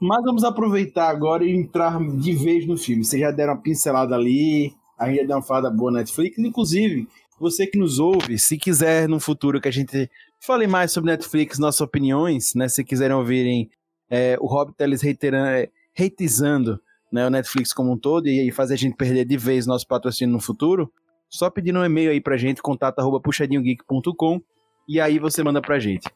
[0.00, 3.04] Mas vamos aproveitar agora e entrar de vez no filme.
[3.04, 6.38] Vocês já deram uma pincelada ali, a gente já deu uma falada boa na Netflix.
[6.38, 10.08] Inclusive, você que nos ouve, se quiser no futuro que a gente
[10.40, 12.68] fale mais sobre Netflix, nossas opiniões, né?
[12.68, 13.70] Se quiserem ouvirem
[14.08, 16.80] é, o Rob Teles reiterando, é, reitizando
[17.14, 20.32] né, o Netflix como um todo e fazer a gente perder de vez nosso patrocínio
[20.32, 20.92] no futuro,
[21.30, 24.42] só pedindo um e-mail aí pra gente, contato arroba puxadinhogeek.com
[24.88, 26.10] e aí você manda pra gente.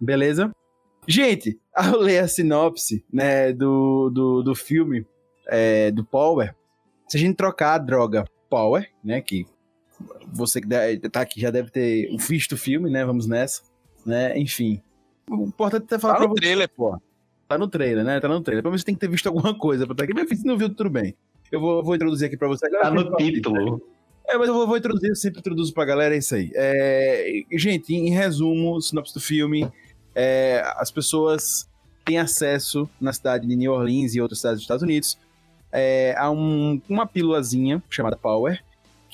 [0.00, 0.52] Beleza?
[1.04, 5.04] Gente, ao ler a sinopse né, do, do, do filme
[5.48, 6.54] é, do Power,
[7.08, 9.46] se a gente trocar a droga Power, né, que
[10.32, 10.68] você que
[11.08, 13.62] tá aqui já deve ter visto o filme, né, vamos nessa,
[14.04, 14.80] né, enfim.
[15.28, 16.96] O importante é falar Tá no trailer, pô.
[17.48, 18.62] Tá no trailer, né, tá no trailer.
[18.62, 20.58] Pelo menos você tem que ter visto alguma coisa pra estar aqui, mas se não
[20.58, 21.14] viu, tudo bem.
[21.50, 22.82] Eu vou, vou introduzir aqui pra você agora.
[22.84, 23.80] Tá no título.
[24.28, 26.50] É, mas eu vou, vou introduzir, eu sempre introduzo pra galera, é isso aí.
[26.54, 29.70] É, gente, em resumo, sinopse do filme,
[30.14, 31.70] é, as pessoas
[32.04, 35.16] têm acesso na cidade de New Orleans e outras cidades dos Estados Unidos
[35.72, 38.60] é, a um- uma pílulazinha chamada Power,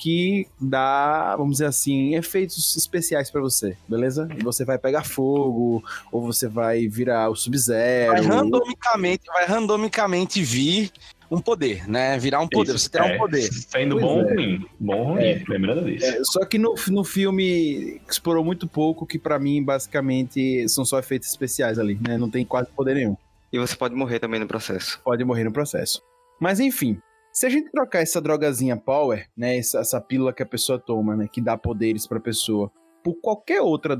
[0.03, 4.27] que dá, vamos dizer assim, efeitos especiais pra você, beleza?
[4.37, 8.11] E você vai pegar fogo, ou você vai virar o Sub-Zero.
[8.11, 10.91] Vai randomicamente, vai randomicamente vir
[11.31, 12.17] um poder, né?
[12.19, 13.43] Virar um poder, Isso, você terá é, um poder.
[13.43, 14.33] Sendo Pois bom ou é.
[14.33, 14.65] ruim.
[14.77, 15.43] Bom ou ruim, É.
[15.47, 16.05] lembrando disso.
[16.05, 20.99] É, só que no, no filme explorou muito pouco, que pra mim, basicamente, são só
[20.99, 22.17] efeitos especiais ali, né?
[22.17, 23.15] Não tem quase poder nenhum.
[23.53, 24.99] E você pode morrer também no processo.
[25.01, 26.01] Pode morrer no processo.
[26.41, 26.99] Mas enfim,
[27.33, 29.57] se a gente trocar essa drogazinha Power, né?
[29.57, 31.27] Essa, essa pílula que a pessoa toma, né?
[31.27, 32.71] Que dá poderes pra pessoa,
[33.03, 33.99] por qualquer outra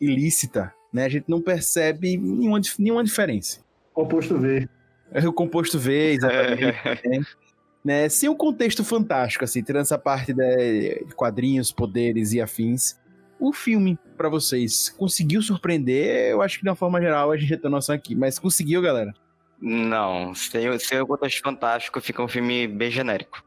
[0.00, 1.04] ilícita, né?
[1.04, 3.60] A gente não percebe nenhuma, nenhuma diferença.
[3.94, 4.68] Composto V.
[5.12, 7.36] É o composto V, exatamente.
[7.84, 8.08] né?
[8.08, 10.56] Sem o contexto fantástico, assim, tirando essa parte né,
[11.06, 12.98] de quadrinhos, poderes e afins.
[13.38, 16.30] O filme, pra vocês, conseguiu surpreender?
[16.30, 18.82] Eu acho que de uma forma geral a gente já tem noção aqui, mas conseguiu,
[18.82, 19.14] galera?
[19.60, 23.42] Não, sem, o- sem o contexto fantástico, fica um filme bem genérico.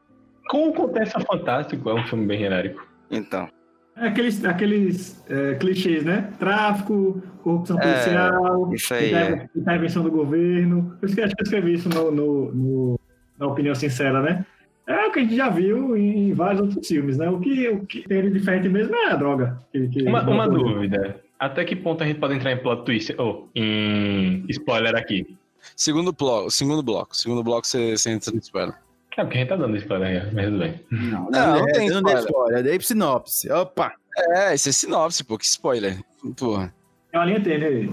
[0.48, 2.84] Com o contexto fantástico, é um filme bem genérico.
[3.10, 3.48] Então,
[3.96, 6.30] É aqueles, aqueles é, clichês, né?
[6.38, 10.96] Tráfico, corrupção É, policial, isso aí, inter- intervenção do governo.
[10.98, 13.00] Por isso que eu acho que eu escrevi isso no, no- no-
[13.38, 14.44] na opinião sincera, né?
[14.86, 17.28] É o que a gente já viu em, vários outros filmes, né?
[17.28, 19.58] O que, o que tem de diferente mesmo é a droga.
[19.72, 21.20] que- que- Uma, uma dúvida.
[21.38, 23.14] Até que ponto a gente pode entrar em plot twist?
[23.18, 25.36] Ou em spoiler aqui?
[25.76, 28.74] Segundo bloco, segundo bloco, segundo bloco você, você entra no spoiler.
[29.16, 30.80] É porque a gente tá dando spoiler, já, mas tudo bem.
[30.90, 32.24] Não, Não, não tem não dei spoiler.
[32.24, 33.50] spoiler, dei sinopse.
[33.52, 33.92] Opa!
[34.18, 36.00] É, isso é sinopse, pô, que spoiler.
[36.36, 36.72] Porra.
[37.12, 37.90] É uma linha aí.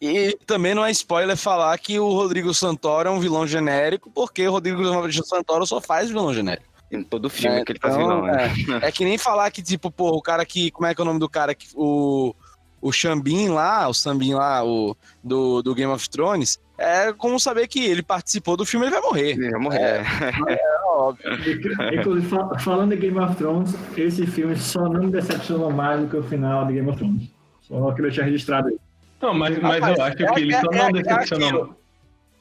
[0.00, 4.46] E também não é spoiler falar que o Rodrigo Santoro é um vilão genérico, porque
[4.46, 4.82] o Rodrigo
[5.24, 6.66] Santoro só faz vilão genérico.
[6.90, 8.52] em todo filme É, que ele faz então, vilão, né?
[8.82, 10.70] É que nem falar que, tipo, pô, o cara que.
[10.70, 11.68] Como é que é o nome do cara que.
[11.74, 12.34] O.
[12.80, 17.68] O Xambin lá, o Sambin lá, o, do, do Game of Thrones, é como saber
[17.68, 19.30] que ele participou do filme e ele vai morrer.
[19.32, 19.80] Ele vai morrer.
[19.80, 20.04] é.
[20.94, 21.32] É óbvio.
[21.92, 26.06] Inclusive, fa- falando de Game of Thrones, esse filme só não me decepcionou mais do
[26.08, 27.28] que o final de Game of Thrones.
[27.62, 28.76] Só que eu tinha registrado aí.
[29.20, 31.76] Não, mas, mas Rapaz, eu acho é- que ele é- só é- não é decepcionou.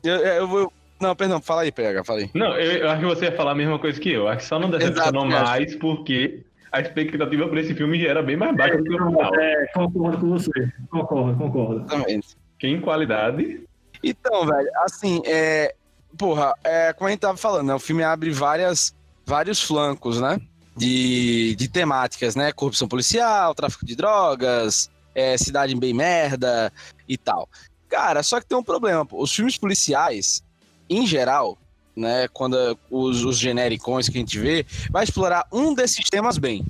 [0.03, 0.73] Eu, eu.
[1.01, 2.29] Não, perdão, fala aí, pega, fala aí.
[2.33, 4.27] Não, eu, eu acho que você ia falar a mesma coisa que eu.
[4.27, 8.21] Acho que só não decepcionou Exato, mais porque a expectativa por esse filme já era
[8.21, 9.35] bem mais baixa do que o final.
[9.35, 10.51] É, concordo com você.
[10.89, 11.85] Concordo, concordo.
[11.85, 12.27] Exatamente.
[12.59, 13.61] Que em qualidade.
[14.03, 15.73] Então, velho, assim, é.
[16.17, 17.73] Porra, é, como a gente tava falando, né?
[17.73, 18.93] O filme abre várias,
[19.25, 20.39] vários flancos, né?
[20.75, 22.51] De, de temáticas, né?
[22.51, 26.71] Corrupção policial, tráfico de drogas, é, cidade bem merda
[27.07, 27.49] e tal.
[27.89, 29.23] Cara, só que tem um problema, pô.
[29.23, 30.43] Os filmes policiais,
[30.87, 31.57] em geral,
[31.95, 32.27] né?
[32.27, 36.65] Quando os, os genericões que a gente vê, vai explorar um desses temas bem.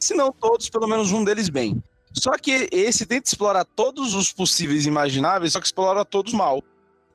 [0.00, 1.80] Se não todos, pelo menos um deles bem.
[2.12, 6.62] Só que esse tenta explorar todos os possíveis imagináveis, só que explora todos mal.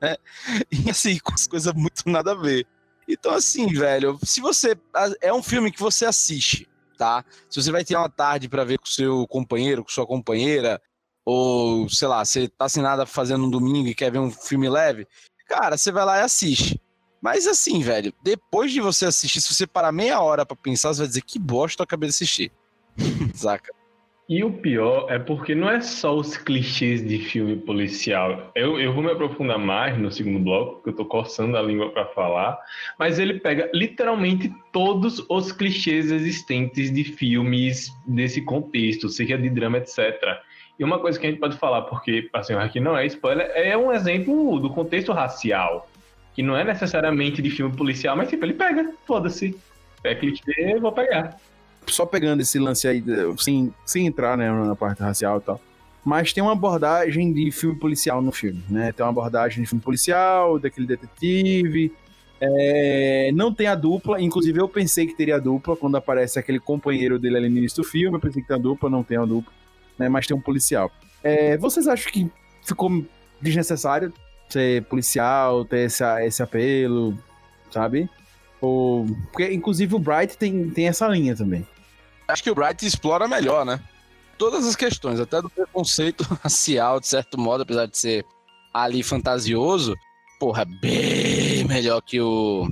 [0.00, 0.16] Né?
[0.70, 2.66] E assim, com as coisas muito nada a ver.
[3.08, 4.76] Então, assim, velho, se você.
[5.20, 7.24] É um filme que você assiste, tá?
[7.48, 10.80] Se você vai ter uma tarde pra ver com seu companheiro, com sua companheira,
[11.24, 14.68] ou sei lá, você tá sem nada fazendo um domingo e quer ver um filme
[14.68, 15.06] leve,
[15.46, 16.80] cara, você vai lá e assiste.
[17.22, 21.00] Mas assim, velho, depois de você assistir, se você parar meia hora pra pensar, você
[21.00, 22.52] vai dizer que bosta eu acabei de assistir.
[23.34, 23.72] Saca?
[24.28, 28.50] E o pior é porque não é só os clichês de filme policial.
[28.56, 31.90] Eu, eu vou me aprofundar mais no segundo bloco, porque eu tô coçando a língua
[31.90, 32.58] para falar.
[32.98, 39.78] Mas ele pega literalmente todos os clichês existentes de filmes desse contexto, seja de drama,
[39.78, 40.20] etc.
[40.76, 43.76] E uma coisa que a gente pode falar, porque assim, aqui não é spoiler, é
[43.76, 45.88] um exemplo do contexto racial.
[46.34, 49.56] Que não é necessariamente de filme policial, mas tipo, ele pega, foda-se.
[50.02, 51.38] É clichê, vou pegar.
[51.88, 53.02] Só pegando esse lance aí,
[53.38, 55.60] sem, sem entrar né, na parte racial e tal.
[56.04, 58.92] Mas tem uma abordagem de filme policial no filme, né?
[58.92, 61.92] Tem uma abordagem de filme policial, daquele detetive.
[62.40, 66.60] É, não tem a dupla, inclusive eu pensei que teria a dupla quando aparece aquele
[66.60, 68.16] companheiro dele ali no início do filme.
[68.16, 69.52] Eu pensei que tem a dupla, não tem a dupla,
[69.98, 70.08] né?
[70.08, 70.92] Mas tem um policial.
[71.24, 72.30] É, vocês acham que
[72.64, 73.04] ficou
[73.40, 74.12] desnecessário
[74.48, 77.18] ser policial, ter esse, esse apelo,
[77.70, 78.08] sabe?
[78.60, 81.66] Ou, porque, inclusive, o Bright tem, tem essa linha também.
[82.28, 83.80] Acho que o Bright explora melhor, né?
[84.38, 88.26] Todas as questões, até do preconceito racial, de certo modo, apesar de ser
[88.72, 89.94] ali fantasioso,
[90.38, 92.68] porra, bem melhor que o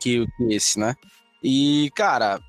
[0.00, 0.94] que, que esse, né?
[1.42, 2.40] E, cara,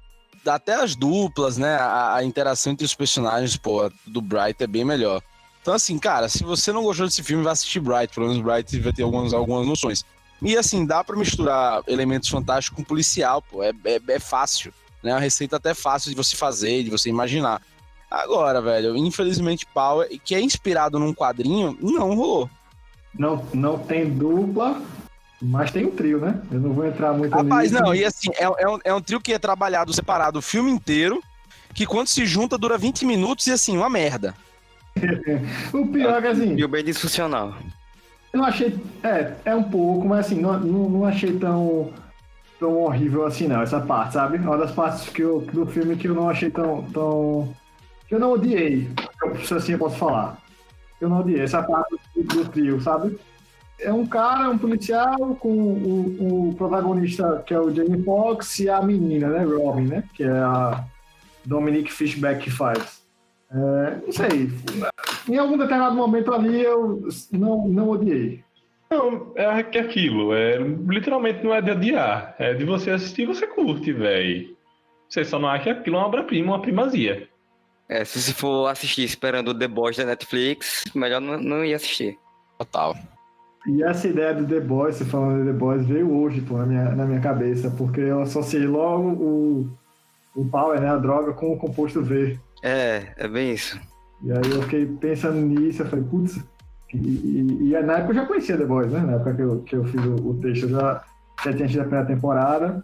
[0.45, 1.75] até as duplas, né?
[1.75, 5.21] A, a interação entre os personagens, pô, do Bright é bem melhor.
[5.61, 8.13] Então, assim, cara, se você não gostou desse filme, vai assistir Bright.
[8.13, 10.03] Pelo menos Bright vai ter algumas, algumas noções.
[10.41, 13.61] E, assim, dá pra misturar elementos fantásticos com policial, pô.
[13.61, 15.13] É, é, é fácil né?
[15.13, 17.61] Uma receita até fácil de você fazer, de você imaginar.
[18.09, 22.49] Agora, velho, infelizmente, Power, que é inspirado num quadrinho, não rolou.
[23.17, 24.81] Não, não tem dupla
[25.41, 26.41] Mas tem um trio, né?
[26.51, 27.83] Eu não vou entrar muito Rapaz, nisso.
[27.83, 30.69] não, e assim, é, é, um, é um trio que é trabalhado separado o filme
[30.71, 31.21] inteiro,
[31.73, 34.33] que quando se junta dura 20 minutos e assim, uma merda.
[35.73, 37.55] O pior é que assim, E o bem disfuncional.
[38.33, 38.77] eu não achei.
[39.03, 41.93] É, é um pouco, mas assim, não, não, não achei tão,
[42.59, 44.37] tão horrível assim, não, essa parte, sabe?
[44.37, 46.83] Uma das partes que eu, do filme que eu não achei tão.
[46.93, 47.55] tão
[48.07, 48.89] que eu não odiei,
[49.45, 50.37] se assim eu posso falar.
[50.99, 53.17] Eu não odiei essa parte do, do trio, sabe?
[53.79, 58.69] É um cara, um policial, com o, o protagonista, que é o Jamie Foxx, e
[58.69, 59.43] a menina, né?
[59.43, 60.03] Robin, né?
[60.13, 60.83] Que é a
[61.45, 63.01] Dominique Fishback que faz.
[63.51, 64.51] É, não sei.
[65.27, 68.43] Em algum determinado momento ali eu não, não odiei.
[68.89, 73.27] Não, é que aquilo, é, literalmente não é de adiar, é de você assistir e
[73.27, 74.57] você curte, velho.
[75.07, 77.27] Você só não acha que aquilo é uma obra-prima, uma primazia.
[77.87, 81.73] É, se você for assistir esperando o The Boys da Netflix, melhor não, não ir
[81.73, 82.17] assistir.
[82.57, 82.95] Total.
[83.67, 86.65] E essa ideia do The Boys, você falando de The Boys, veio hoje pô, na,
[86.65, 89.69] minha, na minha cabeça, porque eu associei logo o,
[90.35, 92.39] o Power, né, a droga, com o composto V.
[92.63, 93.79] É, é bem isso.
[94.23, 96.43] E aí eu fiquei pensando nisso, eu falei, putz.
[96.93, 98.99] E, e, e na época eu já conhecia The Boys, né?
[98.99, 101.03] Na época que eu, que eu fiz o, o texto, eu já,
[101.43, 102.83] já tinha tido a primeira temporada.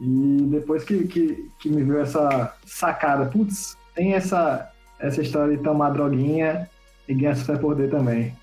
[0.00, 5.62] E depois que, que, que me veio essa sacada, putz, tem essa, essa história de
[5.62, 6.68] tomar droguinha
[7.06, 8.34] e ganhar superpoder também.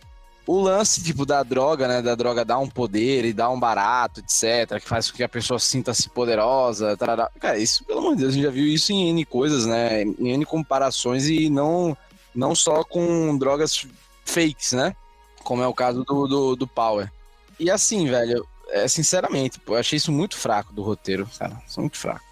[0.45, 2.02] O lance, tipo, da droga, né?
[2.02, 5.30] Da droga dar um poder e dar um barato, etc., que faz com que a
[5.30, 6.98] pessoa sinta-se poderosa.
[6.98, 7.30] Tarará.
[7.39, 10.02] Cara, isso, pelo amor de Deus, a gente já viu isso em N coisas, né?
[10.02, 11.95] Em N comparações e não,
[12.34, 13.86] não só com drogas
[14.30, 14.96] fakes, né?
[15.44, 17.12] Como é o caso do, do, do Power.
[17.60, 21.62] E assim, velho, é, sinceramente, pô, eu achei isso muito fraco do roteiro, cara.
[21.68, 22.24] Isso é muito fraco.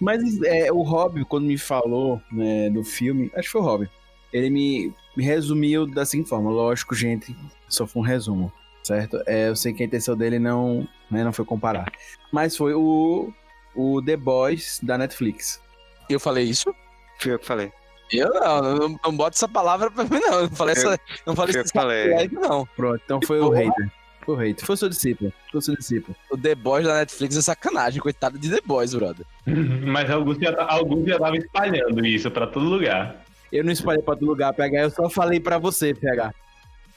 [0.00, 3.90] Mas é, o Rob, quando me falou né, do filme, acho que foi o Rob,
[4.32, 7.36] ele me, me resumiu da seguinte forma: lógico, gente,
[7.68, 8.50] só foi um resumo,
[8.82, 9.22] certo?
[9.26, 11.92] É, eu sei que a intenção dele não, né, não foi comparar,
[12.32, 13.30] mas foi o,
[13.74, 15.60] o The Boys da Netflix.
[16.08, 16.74] Eu falei isso?
[17.18, 17.70] Fui eu que falei.
[18.12, 20.42] Eu não, não, não boto essa palavra pra mim, não.
[20.42, 22.28] Não falei, Eu- essa, não falei eu esse falei.
[22.32, 22.66] não.
[22.76, 23.90] Pronto, então foi o hater.
[24.24, 24.66] Foi o hater.
[24.66, 25.32] Foi o seu discípulo.
[25.50, 26.16] Foi o seu discípulo.
[26.30, 29.24] O The Boys da Netflix é sacanagem, coitado de The Boys, brother.
[29.46, 33.22] Mas alguns já tá- alguns já estavam espalhando isso pra todo lugar.
[33.52, 34.80] Eu não espalhei pra outro lugar, PH.
[34.82, 36.32] Eu só falei pra você, PH.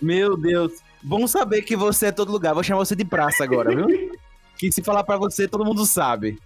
[0.01, 0.73] Meu Deus.
[1.01, 2.53] Bom saber que você é todo lugar.
[2.53, 3.87] Vou chamar você de praça agora, viu?
[4.57, 6.37] que se falar pra você, todo mundo sabe.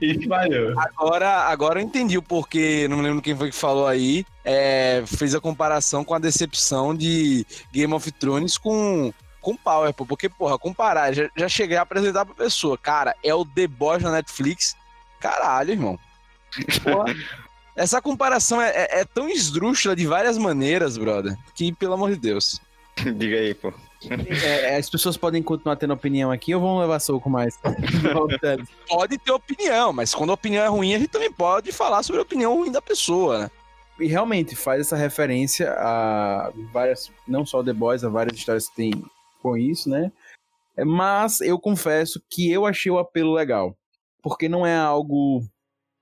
[0.00, 0.78] E espalhou.
[0.78, 5.02] Agora, agora eu entendi o porquê, não me lembro quem foi que falou aí, é,
[5.06, 10.04] fez a comparação com a decepção de Game of Thrones com, com Power, pô.
[10.04, 14.02] Porque, porra, comparar, já, já cheguei a apresentar pra pessoa, cara, é o The Boys
[14.02, 14.76] na Netflix.
[15.18, 15.98] Caralho, irmão.
[16.82, 17.14] Porra,
[17.76, 22.16] essa comparação é, é- é tão esdrúxula de várias maneiras, brother, que, pelo amor de
[22.16, 22.60] Deus.
[22.96, 23.72] Diga aí, pô.
[24.08, 27.58] É, as pessoas podem continuar tendo opinião aqui ou vão levar soco mais?
[28.88, 32.20] Pode ter opinião, mas quando a opinião é ruim, a gente também pode falar sobre
[32.20, 33.50] a opinião ruim da pessoa, né?
[33.98, 38.74] e realmente faz essa referência a várias, não só The Boys, a várias histórias que
[38.76, 39.04] tem
[39.42, 40.10] com isso, né?
[40.74, 43.76] É, Mas eu confesso que eu achei o apelo legal,
[44.22, 45.42] porque não é algo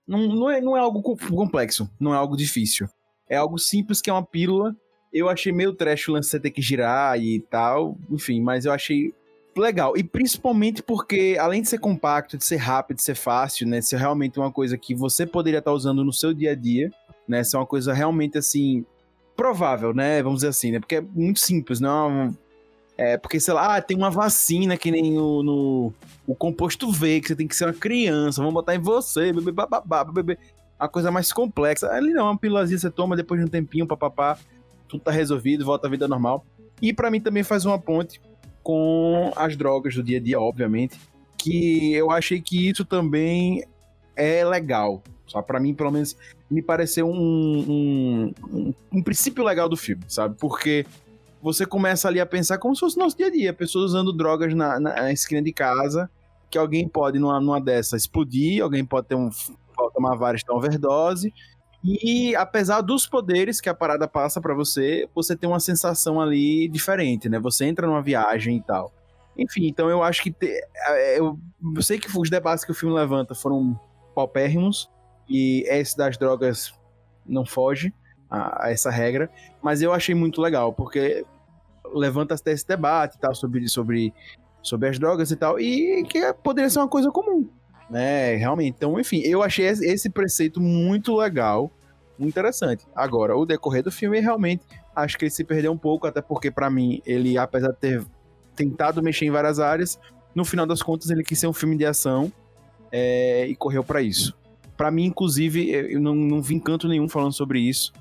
[0.06, 2.88] não, não, é, não é algo co- complexo, não é algo difícil.
[3.28, 4.74] É algo simples que é uma pílula.
[5.12, 8.72] Eu achei meio trash o lance você ter que girar e tal, enfim, mas eu
[8.72, 9.14] achei
[9.56, 9.96] legal.
[9.96, 13.80] E principalmente porque, além de ser compacto, de ser rápido, de ser fácil, né?
[13.80, 16.90] Ser realmente uma coisa que você poderia estar usando no seu dia a dia,
[17.26, 17.42] né?
[17.42, 18.84] Ser uma coisa realmente assim
[19.36, 20.22] provável, né?
[20.22, 20.80] Vamos dizer assim, né?
[20.80, 22.36] Porque é muito simples, não
[22.98, 25.92] é porque, sei lá, ah, tem uma vacina que nem no, no
[26.26, 29.52] o composto V, que você tem que ser uma criança, vamos botar em você, bebê,
[29.52, 30.36] bababá, bebê.
[30.76, 31.88] A coisa mais complexa.
[31.92, 34.36] Ali não, uma pílulazinha você toma depois de um tempinho, papapá,
[34.88, 36.44] tudo tá resolvido, volta à vida normal.
[36.80, 38.20] E pra mim também faz uma ponte
[38.62, 40.98] com as drogas do dia a dia, obviamente,
[41.36, 43.64] que eu achei que isso também
[44.16, 45.02] é legal.
[45.26, 46.16] Só para mim, pelo menos,
[46.50, 50.36] me pareceu um, um, um, um princípio legal do filme, sabe?
[50.38, 50.86] Porque
[51.42, 54.54] você começa ali a pensar como se fosse nosso dia a dia, pessoas usando drogas
[54.54, 56.10] na, na esquina de casa,
[56.50, 59.30] que alguém pode, numa, numa dessa, explodir, alguém pode ter um
[59.94, 61.32] tomar várias uma overdose.
[61.84, 66.68] E apesar dos poderes que a parada passa pra você, você tem uma sensação ali
[66.68, 67.38] diferente, né?
[67.38, 68.92] Você entra numa viagem e tal.
[69.36, 71.38] Enfim, então eu acho que te- é, eu,
[71.76, 73.78] eu sei que os debates que o filme levanta foram
[74.12, 74.90] paupérrimos
[75.28, 76.74] e esse das drogas
[77.24, 77.94] não foge
[78.28, 79.30] a, a essa regra,
[79.62, 81.24] mas eu achei muito legal porque
[81.94, 84.12] levanta até esse debate e tal sobre, sobre,
[84.60, 87.48] sobre as drogas e tal e que poderia ser uma coisa comum,
[87.90, 88.34] né?
[88.36, 88.74] Realmente.
[88.76, 91.70] Então, enfim, eu achei esse preceito muito legal,
[92.18, 92.84] muito interessante.
[92.94, 94.64] Agora, o decorrer do filme realmente
[94.94, 98.04] acho que ele se perdeu um pouco, até porque pra mim ele, apesar de ter
[98.56, 99.98] tentado mexer em várias áreas,
[100.34, 102.32] no final das contas, ele quis ser um filme de ação
[102.90, 104.36] é, e correu para isso.
[104.76, 107.92] Para mim, inclusive, eu não, não vi canto nenhum falando sobre isso,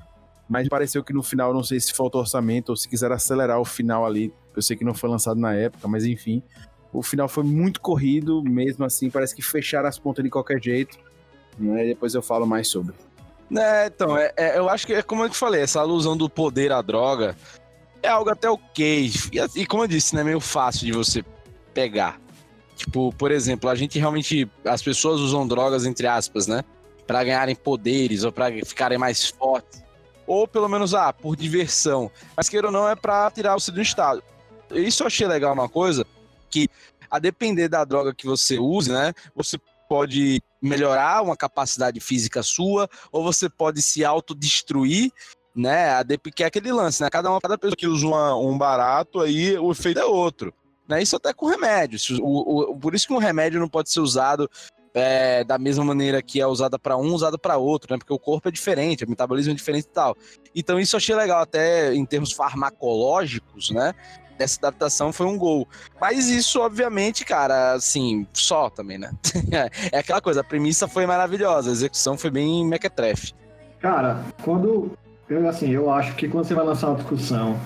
[0.47, 3.65] mas pareceu que no final, não sei se faltou orçamento ou se quiser acelerar o
[3.65, 4.33] final ali.
[4.55, 6.41] Eu sei que não foi lançado na época, mas enfim.
[6.97, 10.97] O final foi muito corrido, mesmo assim, parece que fecharam as pontas de qualquer jeito.
[11.59, 11.85] Né?
[11.85, 12.95] Depois eu falo mais sobre.
[13.55, 16.27] É, então, é, é, eu acho que é como eu te falei, essa alusão do
[16.27, 17.37] poder à droga
[18.01, 19.11] é algo até ok.
[19.31, 21.23] E, e como eu disse, é meio fácil de você
[21.71, 22.19] pegar.
[22.75, 24.49] Tipo, por exemplo, a gente realmente.
[24.65, 26.63] As pessoas usam drogas, entre aspas, né?
[27.05, 29.83] Pra ganharem poderes ou pra ficarem mais fortes.
[30.25, 32.09] Ou pelo menos, ah, por diversão.
[32.35, 34.23] Mas queira ou não, é pra tirar você do estado.
[34.71, 36.05] Isso eu achei legal uma coisa,
[36.57, 36.69] que
[37.09, 39.13] a depender da droga que você use, né?
[39.35, 45.11] Você pode melhorar uma capacidade física sua, ou você pode se autodestruir,
[45.55, 46.03] né?
[46.35, 47.09] Que é aquele lance, né?
[47.09, 50.53] Cada, uma, cada pessoa que usa uma, um barato, aí o efeito é outro.
[50.87, 51.01] Né?
[51.01, 51.99] Isso até com remédio.
[52.21, 54.49] O, o, por isso que um remédio não pode ser usado
[54.93, 57.97] é, da mesma maneira que é usada para um, usada para outro, né?
[57.97, 60.15] Porque o corpo é diferente, o metabolismo é diferente e tal.
[60.55, 63.93] Então isso eu achei legal até em termos farmacológicos, né?
[64.37, 65.67] Dessa adaptação foi um gol.
[65.99, 69.11] Mas isso, obviamente, cara, assim, só também, né?
[69.91, 73.33] é aquela coisa, a premissa foi maravilhosa, a execução foi bem mequetrefe.
[73.79, 74.91] Cara, quando.
[75.29, 77.59] Eu, assim, eu acho que quando você vai lançar uma discussão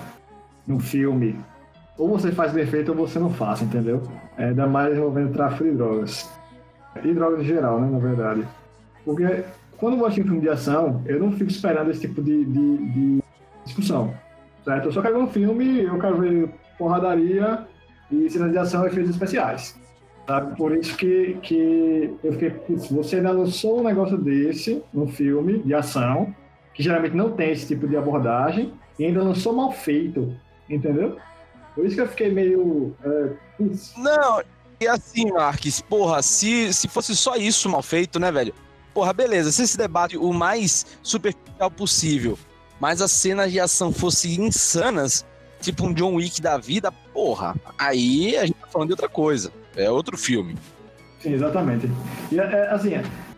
[0.66, 1.38] num filme,
[1.96, 4.02] ou você faz bem feito ou você não faz, entendeu?
[4.36, 6.28] É, ainda mais envolvendo tráfico de drogas.
[7.02, 8.46] E drogas em geral, né, na verdade.
[9.04, 9.44] Porque
[9.76, 12.76] quando eu assistir um filme de ação, eu não fico esperando esse tipo de, de,
[12.92, 13.22] de
[13.64, 14.14] discussão.
[14.64, 14.86] Certo?
[14.86, 17.66] Eu só quero ver um filme, eu quero ver porradaria
[18.10, 19.80] e sinalização e efeitos especiais.
[20.26, 20.56] Sabe?
[20.56, 25.58] Por isso que, que eu fiquei, putz, você ainda lançou um negócio desse no filme
[25.58, 26.34] de ação,
[26.74, 30.34] que geralmente não tem esse tipo de abordagem, e ainda lançou mal feito,
[30.70, 31.16] entendeu?
[31.74, 32.94] Por isso que eu fiquei meio.
[33.02, 33.30] É,
[33.96, 34.42] não,
[34.80, 38.54] e assim, Marques, porra, se, se fosse só isso mal feito, né, velho?
[38.92, 42.38] Porra, beleza, se esse debate o mais superficial possível,
[42.78, 45.24] mas as cenas de ação fossem insanas,
[45.62, 49.52] tipo um John Wick da vida, porra, aí a gente tá falando de outra coisa.
[49.76, 50.56] É outro filme.
[51.20, 51.90] Sim, exatamente.
[52.30, 52.92] E, é, assim,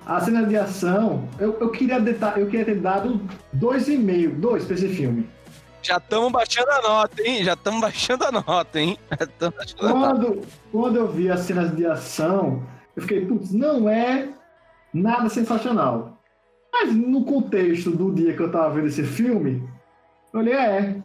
[0.04, 3.20] a cena de ação, eu, eu, queria, detar, eu queria ter dado
[3.52, 5.28] dois e meio, dois pra esse filme.
[5.82, 7.44] Já estamos baixando a nota, hein?
[7.44, 8.98] Já estamos baixando a nota, hein?
[9.78, 10.40] Quando,
[10.72, 12.62] quando eu vi as cenas de ação,
[12.96, 14.28] eu fiquei, putz, não é
[14.92, 16.18] nada sensacional.
[16.72, 19.68] Mas no contexto do dia que eu tava vendo esse filme,
[20.32, 21.02] eu olhei, é,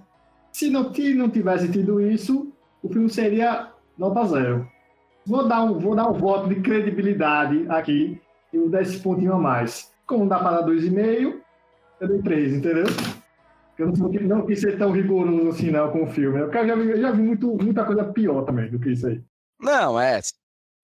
[0.59, 2.51] se não, se não tivesse tido isso,
[2.83, 4.69] o filme seria nota zero.
[5.25, 9.33] Vou dar um, vou dar um voto de credibilidade aqui e vou dar esse pontinho
[9.33, 9.93] a mais.
[10.05, 11.41] Como dá para dar dois e meio,
[12.01, 12.87] eu dei três, entendeu?
[13.77, 16.39] Eu não, não quis ser tão rigoroso assim não com o filme.
[16.39, 19.23] Eu já vi, eu já vi muito, muita coisa pior também do que isso aí.
[19.61, 20.19] Não, é.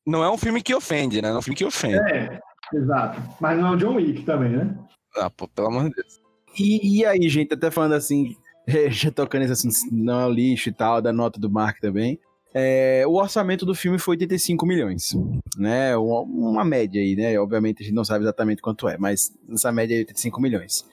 [0.07, 1.29] Não é um filme que ofende, né?
[1.29, 1.97] É um filme que ofende.
[2.13, 2.39] É,
[2.73, 3.21] exato.
[3.41, 4.77] Mas não é o John Wick também, né?
[5.17, 6.21] Ah, pô, pelo amor de Deus.
[6.57, 8.37] E, e aí, gente, até falando assim,
[8.89, 12.19] já tocando isso assim, não é o lixo e tal, da nota do Mark também.
[12.53, 15.13] É, o orçamento do filme foi 85 milhões,
[15.57, 15.95] né?
[15.97, 17.37] Uma, uma, média aí, né?
[17.37, 20.85] Obviamente a gente não sabe exatamente quanto é, mas essa média é 85 milhões.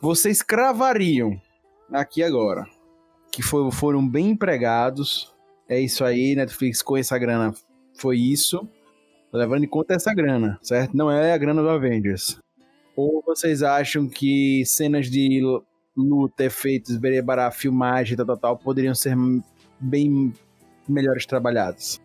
[0.00, 1.40] Vocês cravariam
[1.90, 2.66] aqui agora
[3.32, 5.34] que foi, foram bem empregados.
[5.68, 7.54] É isso aí, Netflix com essa grana
[7.94, 8.68] foi isso.
[9.32, 10.96] Levando em conta essa grana, certo?
[10.96, 12.38] Não é a grana do Avengers.
[12.94, 15.42] Ou vocês acham que cenas de
[15.96, 19.16] luta, efeitos, berebará, filmagem, tal, tal, tal, poderiam ser
[19.80, 20.32] bem
[20.88, 22.00] melhores trabalhados.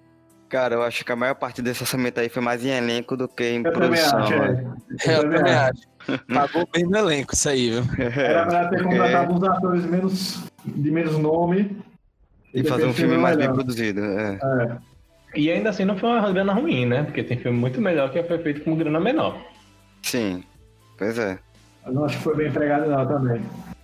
[0.47, 3.27] Cara, eu acho que a maior parte desse orçamento aí foi mais em elenco do
[3.27, 4.19] que em eu produção.
[4.19, 4.65] Acho, é.
[5.05, 5.81] Eu, eu também acho.
[6.27, 7.83] Pagou bem no elenco isso aí, viu?
[8.05, 11.77] Era pra ter contratado uns atores menos, de menos nome.
[12.53, 13.53] E, fazer um filme mais melhor.
[13.53, 14.01] bem produzido.
[14.03, 14.33] É.
[14.33, 14.77] é.
[15.35, 17.03] E ainda assim não foi uma grana ruim, né?
[17.03, 19.41] Porque tem filme muito melhor que foi feito com grana menor.
[20.01, 20.43] Sim,
[20.97, 21.39] pois é.
[21.85, 23.41] Eu não acho que foi bem empregado não também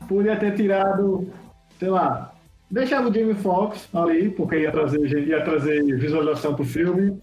[0.07, 1.27] podia ter tirado,
[1.79, 2.33] sei lá,
[2.69, 7.19] deixado o Jamie Foxx ali, porque ia trazer, ia trazer visualização pro filme,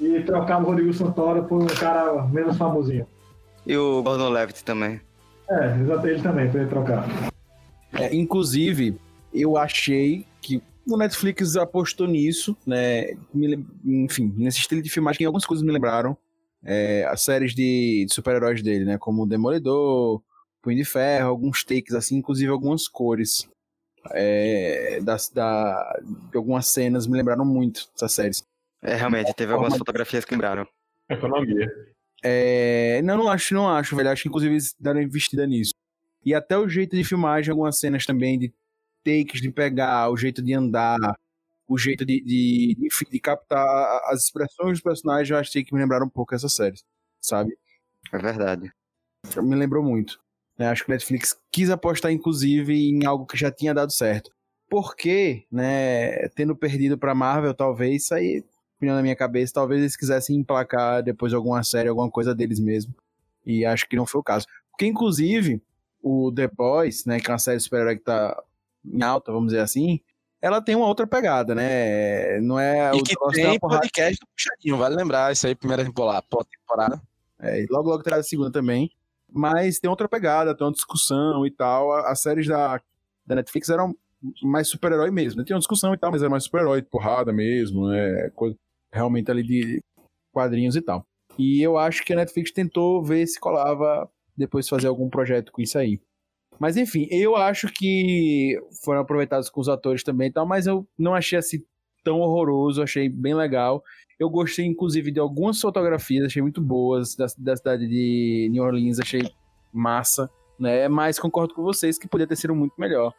[0.00, 3.06] e trocar o Rodrigo Santoro por um cara menos famosinho.
[3.66, 5.00] E o Gordon Levitt também.
[5.48, 7.06] É, exato, ele também, podia trocar.
[7.92, 8.98] É, inclusive,
[9.32, 13.12] eu achei que o Netflix apostou nisso, né?
[13.84, 16.16] Enfim, nesse estilo de filmagem, algumas coisas me lembraram.
[16.64, 18.98] É, as séries de, de super-heróis dele, né?
[18.98, 20.22] Como o Demolidor,
[20.62, 23.48] Punho de Ferro, alguns takes assim, inclusive algumas cores.
[24.12, 26.00] É, das, da,
[26.30, 28.42] de algumas cenas me lembraram muito dessas séries.
[28.82, 30.66] É, realmente, teve algumas fotografias que lembraram.
[31.08, 31.70] Economia.
[32.22, 34.10] É, não, não acho, não acho, velho.
[34.10, 35.72] Acho que inclusive eles deram investida nisso.
[36.24, 38.52] E até o jeito de filmagem, algumas cenas também, de
[39.04, 40.98] takes de pegar, o jeito de andar,
[41.66, 43.64] o jeito de, de, de, de captar
[44.06, 46.78] as expressões dos personagens, eu achei que me lembraram um pouco essa série,
[47.22, 47.56] sabe?
[48.12, 48.70] É verdade.
[49.36, 50.20] Me lembrou muito.
[50.60, 50.68] Né?
[50.68, 54.30] Acho que o Netflix quis apostar, inclusive, em algo que já tinha dado certo.
[54.68, 58.44] Porque, né, tendo perdido pra Marvel, talvez, isso aí,
[58.76, 62.94] opinião na minha cabeça, talvez eles quisessem emplacar depois alguma série, alguma coisa deles mesmo.
[63.46, 64.46] E acho que não foi o caso.
[64.70, 65.62] Porque, inclusive,
[66.02, 68.38] o The Boys, né, que é uma série de super-herói que tá
[68.84, 69.98] em alta, vamos dizer assim,
[70.42, 72.38] ela tem uma outra pegada, né?
[72.40, 76.26] Não é e que tem podcast do Puxadinho, vale lembrar, isso aí, primeira temporada.
[77.38, 78.90] É, e logo, logo terá a segunda também.
[79.32, 81.92] Mas tem outra pegada, tem uma discussão e tal.
[81.92, 82.80] As séries da,
[83.26, 83.94] da Netflix eram
[84.42, 85.38] mais super-herói mesmo.
[85.38, 85.44] Né?
[85.44, 88.30] Tinha uma discussão e tal, mas era mais super-herói, porrada mesmo, né?
[88.34, 88.56] Coisa,
[88.92, 89.82] realmente ali de
[90.32, 91.04] quadrinhos e tal.
[91.38, 95.62] E eu acho que a Netflix tentou ver se colava depois fazer algum projeto com
[95.62, 96.00] isso aí.
[96.58, 100.86] Mas enfim, eu acho que foram aproveitados com os atores também e tal, mas eu
[100.98, 101.64] não achei assim
[102.02, 103.82] tão horroroso, achei bem legal.
[104.18, 109.00] Eu gostei, inclusive, de algumas fotografias, achei muito boas da, da cidade de New Orleans,
[109.00, 109.22] achei
[109.72, 110.88] massa, né?
[110.88, 113.14] Mas concordo com vocês que poderia ter sido muito melhor.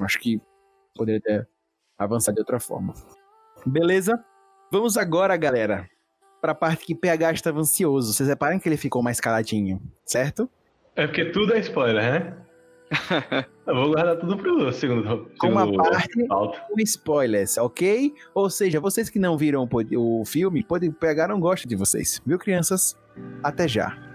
[0.00, 0.40] Acho que
[0.94, 1.48] poderia ter
[1.96, 2.94] avançado de outra forma.
[3.64, 4.12] Beleza?
[4.70, 5.88] Vamos agora, galera,
[6.40, 8.12] para a parte que PH estava ansioso.
[8.12, 10.50] Vocês reparem que ele ficou mais caladinho, certo?
[10.96, 12.36] É porque tudo é spoiler, né?
[13.66, 15.04] Eu vou guardar tudo pro segundo.
[15.04, 18.12] segundo com uma parte com spoilers, ok?
[18.34, 22.20] Ou seja, vocês que não viram o filme, podem pegar não gosto de vocês.
[22.26, 22.96] Viu, crianças?
[23.42, 24.11] Até já.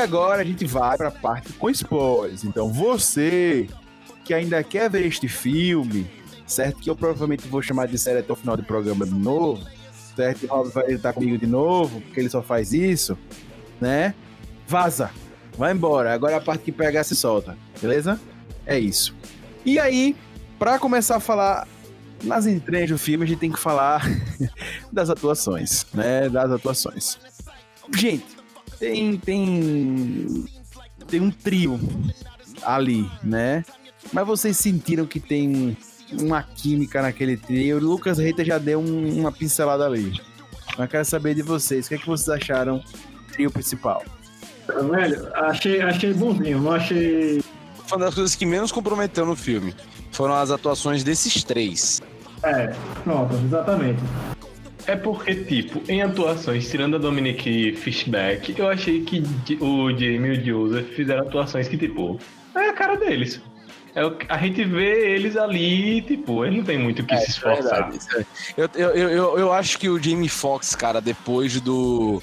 [0.00, 2.44] Agora a gente vai para a parte com spoilers.
[2.44, 3.68] Então, você
[4.24, 6.08] que ainda quer ver este filme,
[6.46, 6.80] certo?
[6.80, 9.64] Que eu provavelmente vou chamar de série até o final do programa de novo,
[10.14, 10.44] certo?
[10.44, 13.18] E o Rob vai estar comigo de novo, porque ele só faz isso,
[13.80, 14.14] né?
[14.66, 15.10] Vaza,
[15.56, 16.12] vai embora.
[16.12, 18.20] Agora é a parte que pega se solta, beleza?
[18.66, 19.14] É isso.
[19.64, 20.16] E aí,
[20.58, 21.66] para começar a falar
[22.22, 24.02] nas entranhas do filme, a gente tem que falar
[24.92, 26.28] das atuações, né?
[26.28, 27.18] Das atuações.
[27.96, 28.39] Gente,
[28.80, 30.44] tem, tem,
[31.06, 31.78] tem um trio
[32.62, 33.62] ali, né?
[34.10, 35.76] Mas vocês sentiram que tem
[36.18, 37.76] uma química naquele trio.
[37.76, 40.18] O Lucas Reiter já deu um, uma pincelada ali.
[40.78, 44.02] Mas quero saber de vocês, o que, é que vocês acharam do trio principal?
[44.66, 47.42] Velho, achei, achei bonzinho, não achei.
[47.86, 49.74] Foi uma das coisas que menos comprometeu no filme.
[50.10, 52.00] Foram as atuações desses três.
[52.42, 52.72] É,
[53.04, 54.00] pronto, exatamente.
[54.86, 59.22] É porque, tipo, em atuações, tirando a Dominique Fishback, eu achei que
[59.60, 62.18] o Jamie e o Joseph fizeram atuações que, tipo,
[62.54, 63.40] é a cara deles.
[63.94, 67.30] É, a gente vê eles ali, tipo, eles não tem muito o que é, se
[67.30, 67.90] esforçar.
[68.16, 68.24] É
[68.56, 72.22] eu, eu, eu, eu acho que o Jamie Foxx, cara, depois do,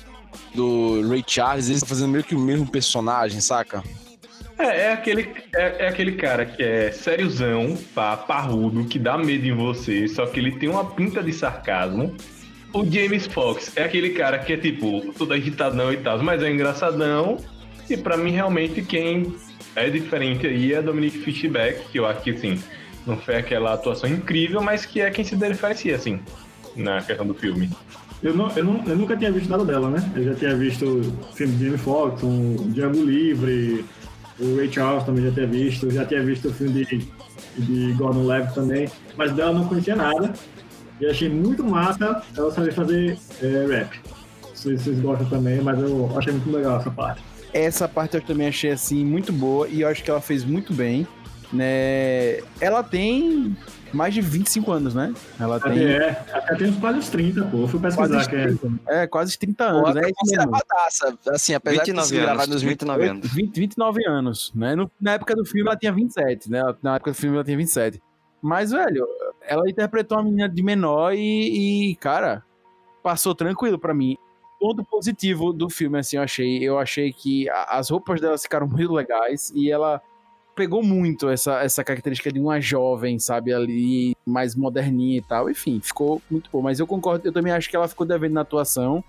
[0.55, 3.83] do Ray Charles, ele tá fazendo meio que o mesmo personagem, saca?
[4.57, 9.45] É, é aquele, é, é, aquele cara que é sériozão, pá, parrudo, que dá medo
[9.45, 12.15] em você, só que ele tem uma pinta de sarcasmo.
[12.73, 16.51] O James Fox é aquele cara que é tipo, todo agitadão e tal, mas é
[16.51, 17.37] engraçadão.
[17.89, 19.33] E para mim, realmente, quem
[19.75, 22.61] é diferente aí é a Dominique Fishback, que eu acho que assim,
[23.05, 26.19] não foi aquela atuação incrível, mas que é quem se diferencia, assim,
[26.75, 27.69] na questão do filme.
[28.21, 30.11] Eu, não, eu, não, eu nunca tinha visto nada dela, né?
[30.15, 33.85] Eu já tinha visto filme de Jamie Foxx, um Diabo Livre,
[34.39, 37.07] o Ray Charles também já tinha visto, já tinha visto o filme de,
[37.57, 40.33] de Gordon Levitt também, mas dela não conhecia nada.
[40.99, 43.99] E achei muito massa ela saber fazer é, rap.
[44.53, 47.21] Se vocês gostam também, mas eu achei muito legal essa parte.
[47.53, 50.73] Essa parte eu também achei assim muito boa e eu acho que ela fez muito
[50.73, 51.07] bem.
[51.53, 52.39] Né?
[52.59, 53.55] Ela tem
[53.93, 55.13] mais de 25 anos, né?
[55.39, 55.83] Ela tem.
[55.83, 57.61] É, até tem quase uns 30, pô.
[57.61, 59.03] Eu fui pesquisar quase 30, que é.
[59.03, 59.93] É, quase 30 anos.
[59.93, 63.33] Pô, é Assim, apesar 29 de anos, nos 29 anos.
[63.33, 64.75] 20, 29 anos, né?
[64.75, 66.61] No, na época do filme ela tinha 27, né?
[66.81, 68.01] Na época do filme ela tinha 27.
[68.41, 69.07] Mas, velho,
[69.47, 72.43] ela interpretou uma menina de menor e, e cara,
[73.01, 74.17] passou tranquilo para mim.
[74.59, 76.63] Ponto positivo do filme, assim, eu achei.
[76.63, 80.01] Eu achei que as roupas dela ficaram muito legais e ela
[80.55, 85.49] pegou muito essa, essa característica de uma jovem, sabe, ali, mais moderninha e tal.
[85.49, 86.61] Enfim, ficou muito bom.
[86.61, 89.03] Mas eu concordo, eu também acho que ela ficou devendo na atuação.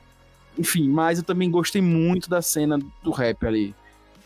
[0.59, 3.75] Enfim, mas eu também gostei muito da cena do rap ali.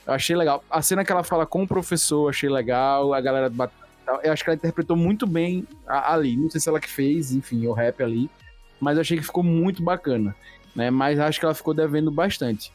[0.07, 0.65] Eu achei legal.
[0.69, 3.15] A cena que ela fala com o professor, achei legal.
[3.15, 3.53] A galera.
[4.23, 6.37] Eu acho que ela interpretou muito bem a- ali.
[6.37, 8.31] Não sei se ela que fez, enfim, o rap ali.
[8.81, 10.35] Mas eu achei que ficou muito bacana.
[10.75, 10.91] Né?
[10.91, 12.73] Mas acho que ela ficou devendo bastante.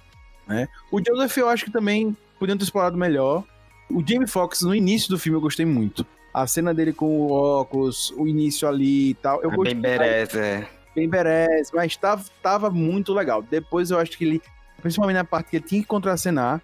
[0.48, 0.68] Né?
[0.92, 3.44] O Joseph eu acho que também podiam ter explorado melhor.
[3.90, 6.06] O Jamie Foxx, no início do filme, eu gostei muito.
[6.34, 9.42] A cena dele com o óculos, o início ali e tal.
[9.42, 10.68] Eu É gostei bem berés, é.
[10.96, 13.42] bem berés, mas tava, tava muito legal.
[13.42, 14.42] Depois eu acho que ele,
[14.82, 16.62] principalmente na parte que ele tinha que contracenar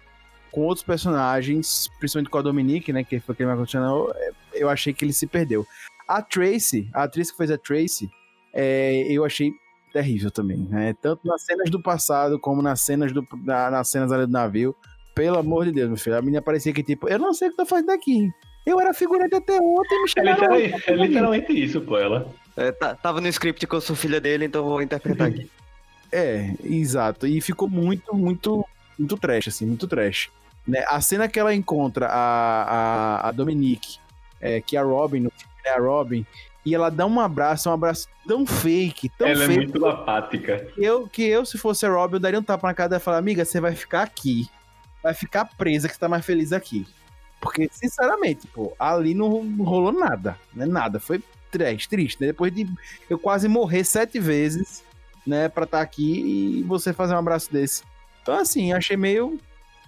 [0.54, 4.14] com outros personagens, principalmente com a Dominique, né, que foi quem me continuou,
[4.52, 5.66] eu achei que ele se perdeu.
[6.06, 8.08] A Tracy, a atriz que fez a Tracy,
[8.52, 9.52] é, eu achei
[9.92, 10.94] terrível também, né?
[11.02, 14.74] Tanto nas cenas do passado como nas cenas do na- nas cenas ali do navio.
[15.14, 17.50] Pelo amor de Deus, meu filho, a menina parecia que tipo, eu não sei o
[17.52, 18.28] que tô fazendo aqui.
[18.66, 20.84] Eu era figurante até ontem, me É chamaram literalmente, hoje.
[20.86, 21.98] é literalmente isso, pô.
[21.98, 22.28] Ela.
[22.56, 25.48] É, tá- tava no script que eu sou filha dele, então eu vou interpretar aqui.
[26.12, 27.26] É, exato.
[27.26, 28.64] E ficou muito, muito,
[28.98, 30.30] muito trash, assim, muito trash.
[30.66, 30.84] Né?
[30.88, 33.98] A cena que ela encontra a, a, a Dominique,
[34.40, 36.26] é, que é a Robin, no filme, né, a Robin,
[36.64, 40.66] e ela dá um abraço, um abraço tão fake, tão ela é fake, muito apática.
[40.74, 43.00] que, eu, que eu, se fosse a Robin, eu daria um tapa na cara dela
[43.00, 44.48] e falar, amiga, você vai ficar aqui.
[45.02, 46.86] Vai ficar presa, que você tá mais feliz aqui.
[47.38, 49.28] Porque, sinceramente, pô, ali não
[49.62, 50.64] rolou nada, né?
[50.64, 50.98] Nada.
[50.98, 52.20] Foi triste, triste.
[52.22, 52.28] Né?
[52.28, 52.66] Depois de
[53.08, 54.82] eu quase morrer sete vezes,
[55.26, 57.82] né, pra estar aqui e você fazer um abraço desse.
[58.22, 59.38] Então, assim, achei meio.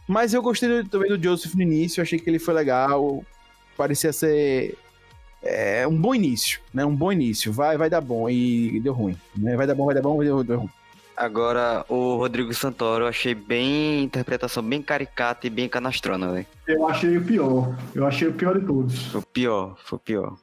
[0.07, 3.25] Mas eu gostei do- também do Joseph no início, achei que ele foi legal.
[3.77, 4.77] Parecia ser.
[5.43, 6.85] é, um bom início, né?
[6.85, 7.53] Um bom início.
[7.53, 8.29] Vai, vai dar bom.
[8.29, 9.17] E deu ruim.
[9.37, 9.55] Né?
[9.57, 10.71] Vai dar bom, vai dar bom, deu, deu ruim.
[11.17, 14.03] Agora, o Rodrigo Santoro, eu achei bem.
[14.05, 16.47] interpretação bem caricata e bem canastrona, velho.
[16.67, 17.77] Eu achei o pior.
[17.95, 19.07] Eu achei o pior de todos.
[19.07, 20.37] Foi o pior, foi o pior.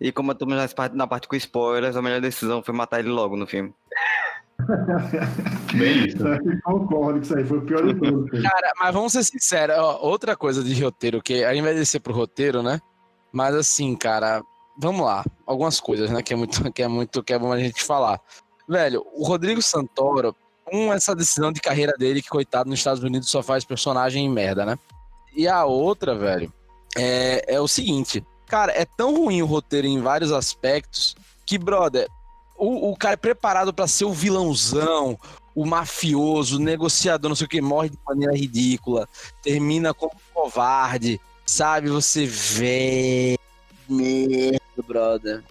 [0.00, 3.00] E como eu tô na parte, na parte com spoilers, a melhor decisão foi matar
[3.00, 3.72] ele logo no filme.
[5.74, 6.18] Bem isso.
[6.64, 8.26] Concordo com isso aí, foi o pior de filho.
[8.42, 12.00] Cara, mas vamos ser sinceros, ó, outra coisa de roteiro, que a gente vai descer
[12.00, 12.80] pro roteiro, né?
[13.32, 14.42] Mas assim, cara,
[14.78, 15.24] vamos lá.
[15.46, 16.22] Algumas coisas, né?
[16.22, 18.20] Que é muito, que é muito, que é bom a gente falar.
[18.68, 20.34] Velho, o Rodrigo Santoro,
[20.72, 24.30] um, essa decisão de carreira dele, que coitado nos Estados Unidos só faz personagem em
[24.30, 24.78] merda, né?
[25.34, 26.52] E a outra, velho,
[26.96, 28.24] é, é o seguinte.
[28.46, 31.14] Cara, é tão ruim o roteiro em vários aspectos
[31.46, 32.08] que, brother,
[32.60, 35.18] o, o cara é preparado pra ser o vilãozão,
[35.54, 39.08] o mafioso, o negociador, não sei o que, morre de maneira ridícula,
[39.42, 41.88] termina como um covarde, sabe?
[41.88, 43.38] Você vê.
[43.88, 45.42] Merda, brother.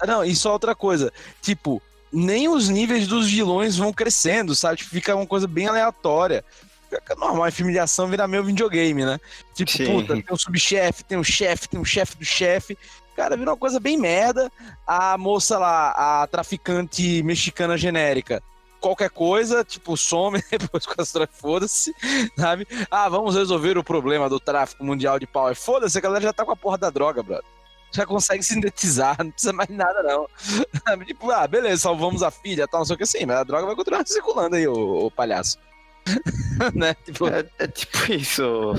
[0.00, 1.80] Ah, Não, e só outra coisa, tipo,
[2.12, 4.78] nem os níveis dos vilões vão crescendo, sabe?
[4.78, 6.44] Tipo, fica uma coisa bem aleatória.
[6.88, 9.18] Fica normal, em filme de ação vira meio videogame, né?
[9.54, 9.86] Tipo, Sim.
[9.86, 12.78] puta, tem um subchefe, tem um chefe, tem um chefe do chefe.
[13.16, 14.52] Cara, vira uma coisa bem merda.
[14.86, 18.42] A moça lá, a traficante mexicana genérica,
[18.80, 21.94] qualquer coisa, tipo, some depois com as drogas, foda-se,
[22.36, 22.66] sabe?
[22.90, 25.50] Ah, vamos resolver o problema do tráfico mundial de pau.
[25.50, 27.44] É Foda-se, a galera já tá com a porra da droga, brother.
[27.90, 30.28] Já consegue sintetizar, não precisa mais nada, não.
[31.06, 33.66] Tipo, ah, beleza, salvamos a filha, tal, não sei o que assim, mas a droga
[33.66, 35.58] vai continuar circulando aí, ô, ô palhaço.
[36.74, 36.94] né?
[37.04, 38.72] Tipo, É, é tipo isso.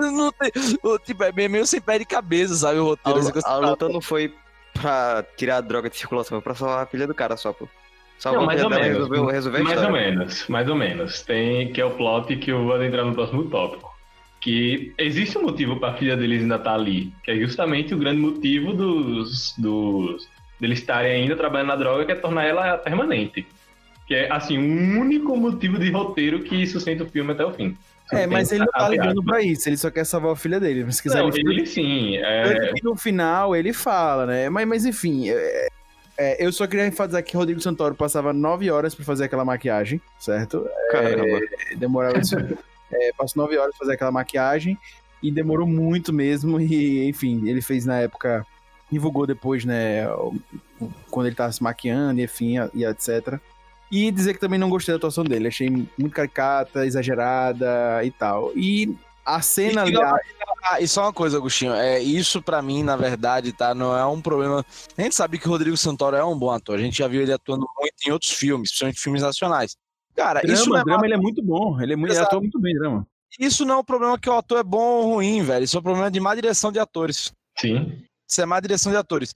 [0.00, 0.52] não tem-
[1.04, 2.78] tipo, é meio sem pé de cabeça, sabe?
[2.78, 3.18] O A, roteiro.
[3.18, 4.32] assim, que você a luta não foi
[4.72, 7.68] pra tirar a droga de circulação, foi pra salvar a filha do cara só, pô.
[8.18, 9.08] Salvar Não, a mais ou dela e menos.
[9.08, 11.22] resolver, resolver a mais ou menos, mais ou menos.
[11.22, 13.94] Tem que é o plot que eu vou adentrar no próximo tópico.
[14.40, 17.98] Que existe um motivo para a filha deles ainda estar ali, que é justamente o
[17.98, 20.26] grande motivo dos, dos
[20.60, 23.46] deles estarem ainda trabalhando na droga, que é tornar ela permanente.
[24.06, 27.76] Que é assim, o único motivo de roteiro que sustenta o filme até o fim.
[28.12, 30.84] É, mas ele não tá ligando pra isso, ele só quer salvar a filha dele.
[30.84, 32.16] Mas se quiser, Não, ele ele sim.
[32.18, 34.48] É, no final ele fala, né?
[34.48, 35.66] Mas, mas enfim, é-
[36.18, 40.00] é, eu só queria enfatizar que Rodrigo Santoro passava nove horas pra fazer aquela maquiagem,
[40.18, 40.66] certo?
[40.90, 41.40] Caramba.
[41.76, 42.36] Demorava isso.
[42.92, 44.78] é, passou nove horas pra fazer aquela maquiagem
[45.22, 46.60] e demorou muito mesmo.
[46.60, 48.46] E, enfim, ele fez na época,
[48.90, 50.06] divulgou depois, né?
[51.10, 53.38] Quando ele tava se maquiando, e enfim, e etc.
[53.90, 55.48] E dizer que também não gostei da atuação dele.
[55.48, 58.52] Achei muito caricata, exagerada e tal.
[58.56, 59.94] E a cena ali.
[59.94, 60.36] E-
[60.68, 64.04] Ah, e só uma coisa, Agostinho, é, isso pra mim, na verdade, tá, não é
[64.04, 64.66] um problema.
[64.98, 67.22] A gente sabe que o Rodrigo Santoro é um bom ator, a gente já viu
[67.22, 69.76] ele atuando muito em outros filmes, principalmente filmes nacionais.
[70.16, 71.80] Cara, Drama, isso não, é, drama ele é muito bom.
[71.80, 73.06] Ele, é muito, ele atua muito bem, drama.
[73.38, 75.64] isso não é um problema que o ator é bom ou ruim, velho.
[75.64, 77.32] Isso é um problema de má direção de atores.
[77.56, 78.02] sim.
[78.28, 79.32] Isso é má direção de atores.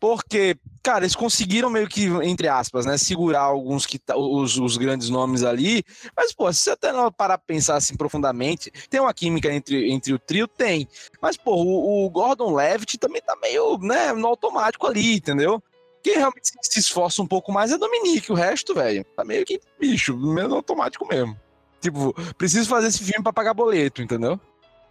[0.00, 4.78] Porque, cara, eles conseguiram meio que, entre aspas, né, segurar alguns que tá- os, os
[4.78, 5.84] grandes nomes ali.
[6.16, 9.92] Mas, pô, se você até não parar pra pensar assim profundamente, tem uma química entre,
[9.92, 10.48] entre o trio?
[10.48, 10.88] Tem.
[11.20, 15.62] Mas, pô, o, o Gordon Levitt também tá meio, né, no automático ali, entendeu?
[16.02, 19.60] Quem realmente se- esforça um pouco mais é Dominique, o resto, velho, tá meio que
[19.78, 21.38] bicho, meio automático mesmo.
[21.78, 24.40] Tipo, preciso fazer esse filme pra pagar boleto, entendeu?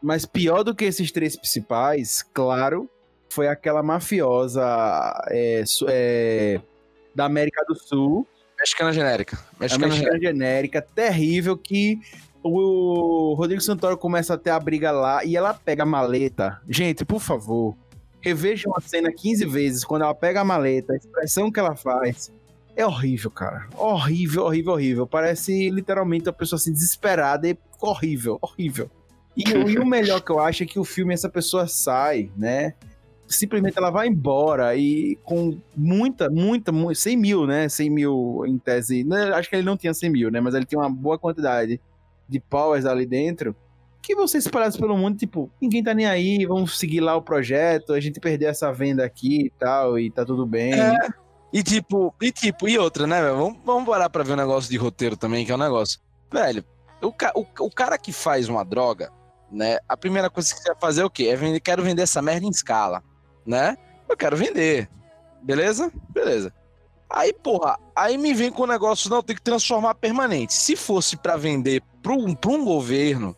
[0.03, 2.87] Mas pior do que esses três principais, claro,
[3.29, 4.63] foi aquela mafiosa
[5.29, 6.61] é, é,
[7.15, 8.27] da América do Sul,
[8.59, 9.39] Mexicana genérica.
[9.57, 10.11] Mexicana genérica.
[10.11, 11.97] mexicana genérica, terrível, que
[12.43, 16.59] o Rodrigo Santoro começa a ter a briga lá e ela pega a maleta.
[16.67, 17.75] Gente, por favor,
[18.21, 22.31] revejam a cena 15 vezes quando ela pega a maleta, a expressão que ela faz.
[22.75, 23.67] É horrível, cara.
[23.75, 25.07] Horrível, horrível, horrível.
[25.07, 28.89] Parece literalmente uma pessoa assim desesperada e horrível, horrível.
[29.35, 32.73] E, e o melhor que eu acho é que o filme essa pessoa sai, né?
[33.29, 37.69] Simplesmente ela vai embora e com muita, muita, mu- 100 mil, né?
[37.69, 39.03] 100 mil em tese.
[39.03, 40.39] né, Acho que ele não tinha 100 mil, né?
[40.41, 41.79] Mas ele tinha uma boa quantidade
[42.27, 43.55] de powers ali dentro.
[44.01, 44.41] Que vão ser
[44.79, 48.49] pelo mundo, tipo, ninguém tá nem aí, vamos seguir lá o projeto, a gente perdeu
[48.49, 50.73] essa venda aqui e tal, e tá tudo bem.
[50.73, 50.95] É.
[51.53, 53.35] E tipo, e tipo, e outra, né, velho?
[53.35, 55.99] Vamos, vamos parar pra ver um negócio de roteiro também, que é um negócio.
[56.31, 56.63] Velho,
[57.01, 59.11] o, ca- o, o cara que faz uma droga,
[59.51, 59.77] né?
[59.87, 61.25] A primeira coisa que você vai fazer é o quê?
[61.25, 63.03] É vender, quero vender essa merda em escala,
[63.45, 63.77] né?
[64.07, 64.89] Eu quero vender.
[65.41, 65.91] Beleza?
[66.09, 66.53] Beleza.
[67.09, 70.53] Aí, porra, aí me vem com o negócio, não, tem que transformar permanente.
[70.53, 73.35] Se fosse pra vender pra um, pra um governo,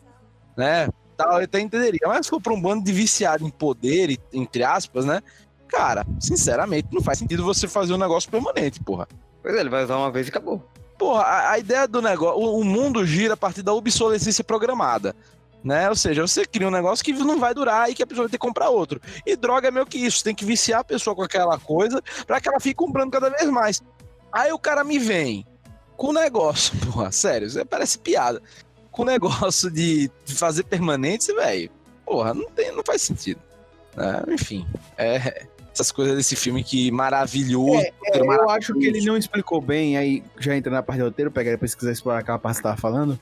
[0.56, 0.88] né?
[1.16, 2.00] Tal, eu até entenderia.
[2.06, 5.22] Mas se for pra um bando de viciado em poder, e- entre aspas, né?
[5.68, 9.08] Cara, sinceramente, não faz sentido você fazer um negócio permanente, porra.
[9.42, 10.62] Pois é, ele vai usar uma vez e acabou.
[10.98, 12.38] Porra, a, a ideia do negócio.
[12.38, 15.16] O, o mundo gira a partir da obsolescência programada.
[15.64, 15.88] Né?
[15.88, 18.30] Ou seja, você cria um negócio que não vai durar e que a pessoa vai
[18.30, 19.00] ter que comprar outro.
[19.24, 20.24] E droga é meio que isso.
[20.24, 23.48] Tem que viciar a pessoa com aquela coisa pra que ela fique comprando cada vez
[23.48, 23.80] mais.
[24.32, 25.46] Aí o cara me vem
[25.96, 28.42] com o negócio, porra, sério, isso parece piada.
[28.90, 31.70] Com o negócio de, fazer permanente, velho.
[32.04, 33.40] Porra, não, tem, não faz sentido.
[33.96, 34.22] né?
[34.28, 34.66] enfim,
[34.98, 37.80] é, essas coisas desse filme que maravilhoso.
[38.06, 41.30] É, eu acho que ele não explicou bem, aí já entra na parte do roteiro,
[41.30, 43.18] pega depois se quiser explorar aquela parte que você tava falando.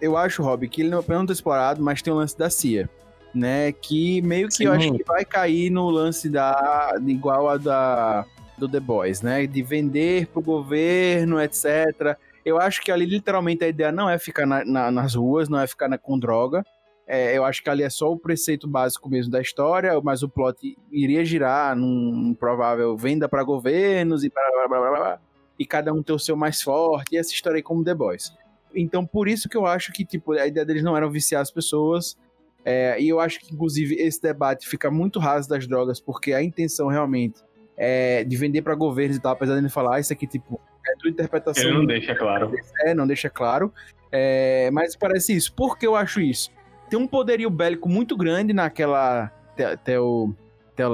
[0.00, 2.88] Eu acho, Rob, que ele não, não tá explorado, mas tem o lance da CIA,
[3.34, 3.72] né?
[3.72, 4.78] Que meio que eu Sim.
[4.78, 6.94] acho que vai cair no lance da.
[7.06, 8.24] igual a da.
[8.58, 9.46] do The Boys, né?
[9.46, 12.16] De vender pro governo, etc.
[12.44, 15.58] Eu acho que ali literalmente a ideia não é ficar na- na- nas ruas, não
[15.60, 16.64] é ficar na- com droga.
[17.08, 20.28] É, eu acho que ali é só o preceito básico mesmo da história, mas o
[20.28, 25.18] plot iria girar num, num provável venda para governos e blá, blá, blá, blá, blá,
[25.58, 28.32] e cada um ter o seu mais forte, e essa história aí como The Boys.
[28.76, 31.50] Então, por isso que eu acho que tipo, a ideia deles não era viciar as
[31.50, 32.16] pessoas,
[32.64, 36.42] é, e eu acho que, inclusive, esse debate fica muito raso das drogas, porque a
[36.42, 37.40] intenção realmente
[37.76, 40.60] é de vender para governos e tal, apesar de ele falar, ah, isso aqui, tipo,
[40.86, 41.62] é tua interpretação.
[41.64, 42.52] Ele não deixa claro.
[42.84, 43.72] É, não deixa claro.
[44.12, 45.52] É, mas parece isso.
[45.54, 46.50] Por que eu acho isso?
[46.88, 49.32] Tem um poderio bélico muito grande naquela.
[49.56, 50.34] Te- Teo.
[50.76, 50.90] Teo-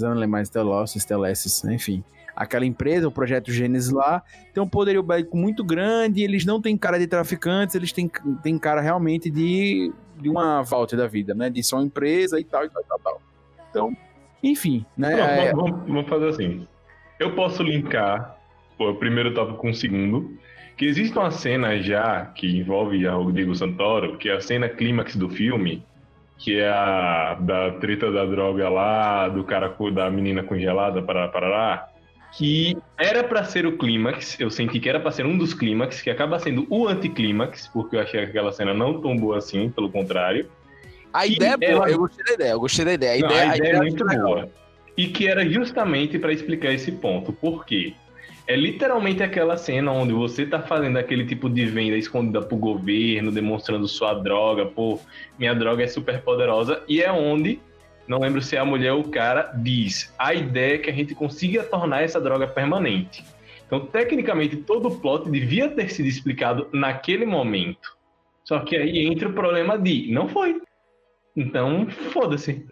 [0.00, 2.02] não lembro mais, Teolosses, Teolesses, enfim.
[2.34, 4.22] Aquela empresa, o projeto Gênesis lá,
[4.54, 8.10] tem um poderio bélico muito grande, eles não têm cara de traficantes, eles têm,
[8.42, 11.50] têm cara realmente de, de uma volta da vida, né?
[11.50, 13.22] De só uma empresa e tal, e tal, e tal, tal.
[13.70, 13.96] Então,
[14.42, 15.10] enfim, né?
[15.10, 16.66] Não, É, vamos, vamos- fazer assim.
[17.20, 18.36] Eu posso linkar
[18.78, 20.36] o primeiro tópico com o segundo.
[20.74, 25.14] Que existe uma cena já que envolve a Rodrigo Santoro, que é a cena clímax
[25.14, 25.84] do filme,
[26.38, 31.88] que é a da treta da droga lá, do cara da menina congelada, para parará,
[32.36, 36.00] que era pra ser o clímax, eu senti que era pra ser um dos clímax,
[36.00, 39.90] que acaba sendo o anticlímax, porque eu achei aquela cena não tão boa assim, pelo
[39.90, 40.48] contrário.
[41.12, 43.12] A ideia é boa, ela- eu gostei da ideia, eu gostei da ideia.
[43.12, 44.26] A Não, ideia, a ideia é eu muito legal.
[44.26, 44.48] boa.
[44.96, 47.32] E que era justamente para explicar esse ponto.
[47.32, 47.92] Por quê?
[48.46, 53.30] É literalmente aquela cena onde você tá fazendo aquele tipo de venda escondida pro governo,
[53.30, 54.98] demonstrando sua droga, pô,
[55.38, 57.60] minha droga é super poderosa, e é onde,
[58.08, 60.92] não lembro se é a mulher ou o cara, diz: a ideia é que a
[60.92, 63.24] gente consiga tornar essa droga permanente.
[63.66, 67.96] Então, tecnicamente, todo o plot devia ter sido explicado naquele momento.
[68.44, 70.60] Só que aí entra o problema de não foi.
[71.36, 72.66] Então, foda-se.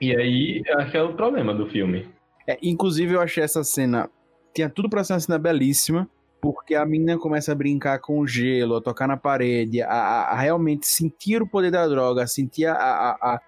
[0.00, 0.62] E aí,
[0.94, 2.08] é o problema do filme.
[2.46, 4.08] É, inclusive, eu achei essa cena.
[4.54, 6.08] Tinha tudo pra ser uma cena belíssima,
[6.40, 10.32] porque a menina começa a brincar com o gelo, a tocar na parede, a, a-
[10.32, 13.40] a realmente sentir o poder da droga, a sentir a- a-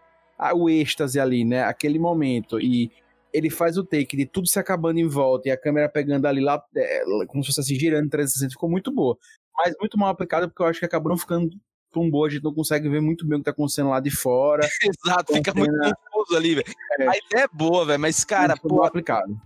[0.54, 1.62] o êxtase ali, né?
[1.64, 2.60] Aquele momento.
[2.60, 2.90] E
[3.32, 6.40] ele faz o take de tudo se acabando em volta e a câmera pegando ali
[6.40, 9.16] lá, é, como se fosse assim, girando 360, ficou muito boa.
[9.56, 11.50] Mas muito mal aplicada, porque eu acho que acabou não ficando
[11.92, 14.10] tão boa, a gente não consegue ver muito bem o que tá acontecendo lá de
[14.10, 14.62] fora.
[15.06, 16.66] Exato, fica muito Cena- confuso ali, velho.
[16.98, 17.02] É.
[17.08, 19.40] A ideia é boa, velho, mas, cara, Muito pô, mal aplicado.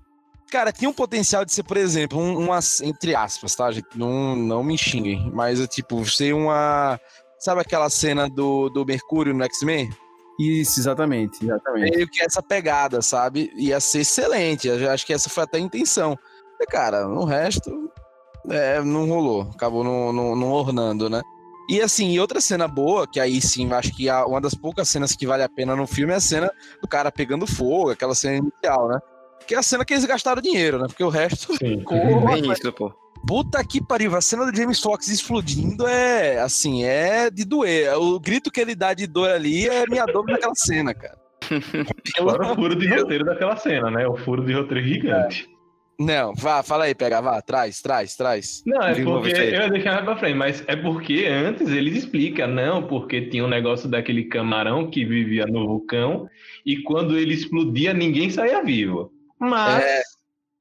[0.50, 3.88] cara, tinha um potencial de ser, por exemplo, um, umas, entre aspas, tá, gente?
[3.96, 6.98] Não, não me xinguem, mas é tipo, ser uma.
[7.38, 9.90] Sabe aquela cena do, do Mercúrio no X-Men?
[10.38, 11.90] Isso, exatamente, exatamente.
[11.96, 13.52] Meio que essa pegada, sabe?
[13.54, 14.66] Ia ser excelente.
[14.66, 16.18] Eu acho que essa foi até a intenção.
[16.60, 17.90] E, cara, no resto,
[18.50, 19.42] é, não rolou.
[19.54, 21.22] Acabou não, não, não ornando, né?
[21.70, 24.88] E assim, e outra cena boa, que aí sim, acho que a- uma das poucas
[24.88, 26.50] cenas que vale a pena no filme é a cena
[26.82, 28.98] do cara pegando fogo, aquela cena inicial, né?
[29.46, 30.86] Que é a cena que eles gastaram dinheiro, né?
[30.88, 31.78] Porque o resto Sim.
[31.78, 32.24] ficou.
[32.26, 32.92] Bem isso, pô.
[33.26, 37.96] Puta que pariu, a cena do James Fox explodindo é assim, é de doer.
[37.98, 41.18] O grito que ele dá de dor ali é minha dor naquela cena, cara.
[42.16, 44.06] Fora o furo de roteiro daquela cena, né?
[44.06, 45.48] O furo de roteiro gigante.
[45.98, 48.62] Não, vá, fala aí, pega, vá, traz, traz, traz.
[48.66, 49.30] Não, é porque.
[49.30, 53.44] Eu ia deixar mais pra frente, mas é porque antes eles explicam, não, porque tinha
[53.44, 56.28] um negócio daquele camarão que vivia no vulcão
[56.66, 59.12] e quando ele explodia ninguém saía vivo.
[59.38, 60.02] Mas, É.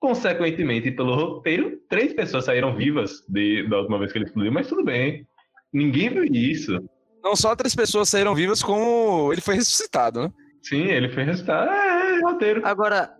[0.03, 4.67] consequentemente, pelo roteiro, três pessoas saíram vivas de- da última vez que ele explodiu, mas
[4.67, 5.25] tudo bem.
[5.71, 6.77] Ninguém viu isso.
[7.23, 10.29] Não só três pessoas saíram vivas, como ele foi ressuscitado, né?
[10.61, 11.69] Sim, ele foi resultado.
[11.71, 12.61] É, é roteiro.
[12.65, 13.11] Agora,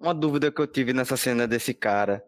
[0.00, 2.20] uma dúvida que eu tive nessa cena desse cara.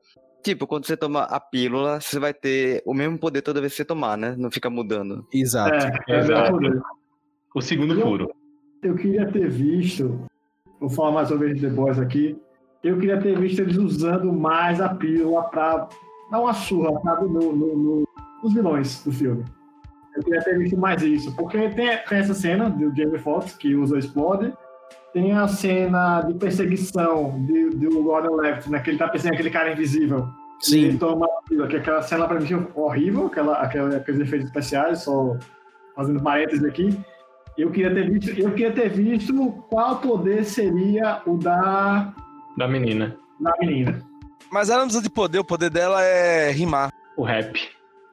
[0.44, 3.78] Tipo, quando você toma a pílula, você vai ter o mesmo poder toda vez que
[3.78, 4.36] você tomar, né?
[4.38, 5.26] Não fica mudando.
[5.32, 5.74] Exato.
[6.08, 6.56] É, é Exato.
[7.52, 8.30] O segundo furo.
[8.80, 10.24] Eu queria ter visto,
[10.78, 12.36] vou falar mais uma vez de The Boys aqui,
[12.84, 15.88] eu queria ter visto eles usando mais a pílula pra
[16.30, 18.08] dar uma surra, sabe, no, no- no-
[18.42, 19.44] nos vilões do filme.
[20.16, 23.74] Eu queria ter visto mais isso, porque tem, tem essa cena do Jamie Foxx, que
[23.74, 24.52] usa explode,
[25.12, 29.50] tem a cena de perseguição de- do Gordon Levitt, né, que ele tá perseguindo aquele
[29.50, 30.28] cara invisível.
[30.72, 30.98] Ele Sim.
[30.98, 35.36] toma a pílula, que aquela cena pra mim horrível, aquela, aquela, aqueles efeitos especiais, só
[35.96, 36.96] fazendo parênteses aqui.
[37.56, 42.12] Eu queria ter visto, eu queria ter visto qual poder seria o da,
[42.56, 43.16] Da menina.
[43.40, 44.04] da menina.
[44.50, 46.92] Mas ela não precisa de poder, o poder dela é rimar.
[47.16, 47.58] O rap.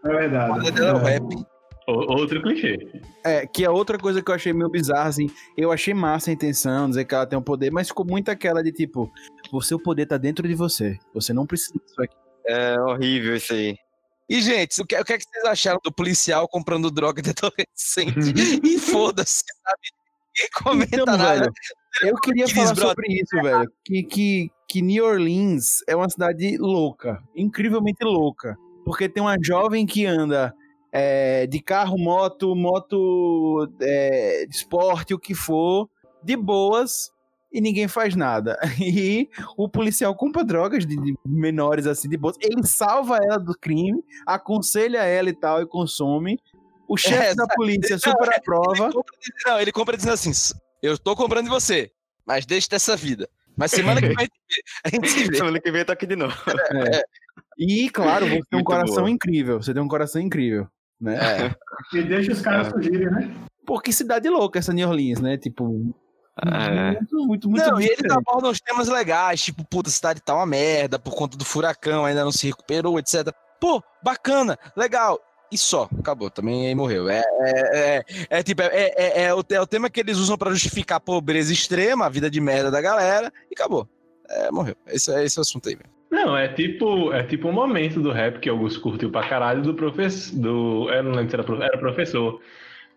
[0.04, 0.52] É verdade.
[0.52, 1.46] O poder dela é o rap.
[1.88, 2.78] Outro clichê.
[3.24, 5.30] É, que é outra coisa que eu achei meio bizarra, assim.
[5.58, 8.64] Eu achei massa a intenção, dizer que ela tem um poder, mas ficou muito aquela
[8.64, 9.12] de tipo,
[9.52, 10.98] o seu poder tá dentro de você.
[11.14, 12.16] Você não precisa disso aqui.
[12.48, 13.76] É horrível isso aí.
[14.30, 17.32] E, gente, o que, o que é que vocês acharam do policial comprando droga de
[17.32, 18.34] adolescente?
[18.64, 19.82] e foda-se, sabe?
[20.38, 21.39] Ninguém comenta Então, nada.
[21.42, 21.54] velho,
[22.02, 22.89] eu queria falar Brother.
[22.89, 23.72] sobre isso, velho.
[23.84, 28.58] Que, que, que New Orleans é uma cidade louca, incrivelmente louca.
[28.86, 30.54] Porque tem uma jovem que anda
[30.92, 35.89] é, de carro, moto, moto, é, esporte, o que for,
[36.24, 37.12] de boas,
[37.52, 38.58] e ninguém faz nada.
[38.80, 42.36] E o policial compra drogas de, de menores assim, de boas.
[42.39, 46.39] Ele salva ela do crime, aconselha ela e tal, e consome.
[46.88, 48.86] O chefe É, da polícia super aprova.
[48.92, 49.14] Ele compra,
[49.46, 50.32] não, ele compra dizendo assim:
[50.82, 51.92] eu tô comprando de você,
[52.26, 53.30] mas deixa dessa vida.
[53.56, 54.28] Mas semana que vem
[54.86, 55.38] a gente se vê.
[55.38, 56.36] Semana que vem eu tô aqui de novo.
[57.58, 59.10] E, claro, você tem um coração boa.
[59.10, 59.62] incrível.
[59.62, 60.68] Você tem um coração incrível,
[61.00, 61.16] né?
[61.16, 61.56] É.
[61.98, 63.32] E deixa os caras fugirem, né?
[63.66, 65.38] Pô, que cidade louca essa New Orleans, né?
[65.38, 65.94] Tipo,
[66.44, 66.92] É.
[66.94, 70.34] muito, muito, muito Não, e ele aborda uns temas legais, tipo, puta, a cidade tá
[70.34, 73.32] uma merda por conta do furacão, ainda não se recuperou, etc.
[73.60, 75.20] Pô, bacana, legal.
[75.52, 77.10] E só, acabou, também aí morreu.
[77.10, 80.38] É, é, é, é tipo, é, é, é o, é o tema que eles usam
[80.38, 83.88] pra justificar a pobreza extrema, a vida de merda da galera, e acabou.
[84.30, 84.76] É, morreu.
[84.88, 85.89] Esse, é esse é o assunto aí, velho.
[86.10, 89.74] Não, é tipo, é tipo um momento do rap que Augusto curtiu pra caralho do
[89.74, 90.38] professor.
[90.38, 92.41] Do, eu não lembro se era, era professor.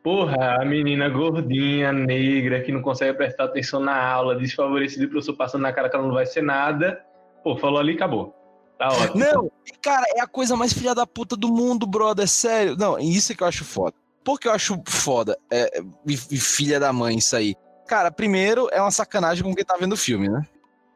[0.03, 5.11] Porra, a menina gordinha, negra, que não consegue prestar atenção na aula, desfavorecida, e o
[5.11, 7.01] professor passando na cara que ela não vai ser nada.
[7.43, 8.44] Pô, falou ali, acabou.
[8.79, 9.25] Tá ótimo.
[9.25, 9.51] Não,
[9.81, 12.77] cara, é a coisa mais filha da puta do mundo, brother, sério.
[12.77, 13.95] Não, isso é que eu acho foda.
[14.25, 17.55] Por que eu acho foda é, e, e filha da mãe isso aí?
[17.87, 20.43] Cara, primeiro é uma sacanagem com quem tá vendo o filme, né?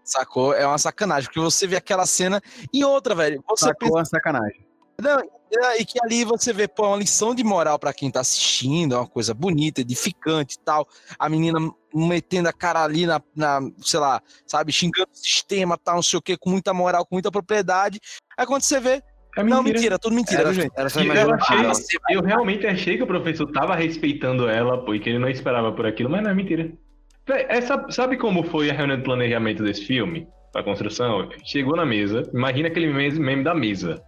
[0.02, 0.54] Sacou?
[0.54, 2.40] É uma sacanagem, porque você vê aquela cena
[2.72, 3.44] e outra, velho.
[3.50, 4.66] Você Sacou uma sacanagem.
[5.00, 5.22] Não, é,
[5.78, 8.94] e que ali você vê, pô, é uma lição de moral pra quem tá assistindo,
[8.94, 10.86] é uma coisa bonita, edificante e tal.
[11.18, 11.58] A menina
[11.94, 16.18] metendo a cara ali na, na, sei lá, sabe, xingando o sistema, tal, não sei
[16.18, 17.98] o quê, com muita moral, com muita propriedade.
[18.36, 19.02] Aí quando você vê,
[19.36, 20.72] É não, mentira, tudo mentira, Era, viu, gente?
[20.76, 21.56] era só eu, achei,
[22.10, 25.72] eu realmente achei que o professor tava respeitando ela, pô, e que ele não esperava
[25.72, 26.70] por aquilo, mas não é mentira.
[27.26, 30.26] Véi, essa- sabe como foi a reunião de planejamento desse filme?
[30.52, 31.28] Pra construção?
[31.44, 34.02] Chegou na mesa, imagina aquele meme da mesa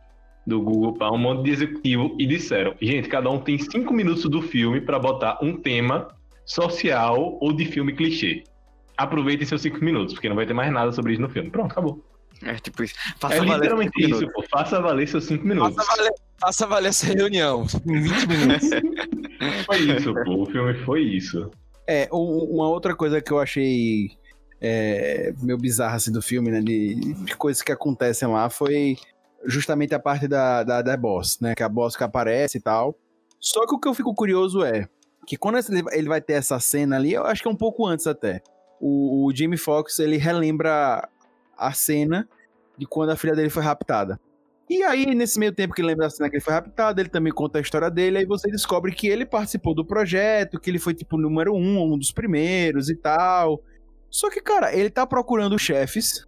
[0.51, 4.25] do Google para um monte de executivo e disseram: gente, cada um tem cinco minutos
[4.25, 6.09] do filme pra botar um tema
[6.45, 8.45] social ou de filme clichê.
[8.97, 11.49] Aproveitem seus cinco minutos, porque não vai ter mais nada sobre isso no filme.
[11.51, 12.05] Pronto, acabou.
[12.43, 12.95] É tipo isso.
[13.19, 14.43] Faça É literalmente isso, pô.
[14.51, 15.75] Faça valer seus cinco minutos.
[15.77, 18.71] Faça valer, faça valer essa reunião em 20 minutos.
[19.65, 20.43] Foi isso, pô.
[20.43, 21.51] O filme foi isso.
[21.87, 24.11] É, uma outra coisa que eu achei
[24.61, 26.61] é, meio bizarra assim, do filme, né?
[26.61, 28.99] De, de coisas que acontecem lá foi
[29.47, 31.55] justamente a parte da, da, da boss, né?
[31.55, 32.97] Que é a boss que aparece e tal.
[33.39, 34.89] Só que o que eu fico curioso é
[35.27, 35.59] que quando
[35.93, 38.43] ele vai ter essa cena ali, eu acho que é um pouco antes até.
[38.81, 41.09] O, o Jamie Foxx, ele relembra
[41.57, 42.29] a cena
[42.77, 44.19] de quando a filha dele foi raptada.
[44.69, 47.09] E aí, nesse meio tempo que ele lembra da cena que ele foi raptado, ele
[47.09, 50.79] também conta a história dele, aí você descobre que ele participou do projeto, que ele
[50.79, 53.61] foi, tipo, número um, um dos primeiros e tal.
[54.09, 56.25] Só que, cara, ele tá procurando chefes,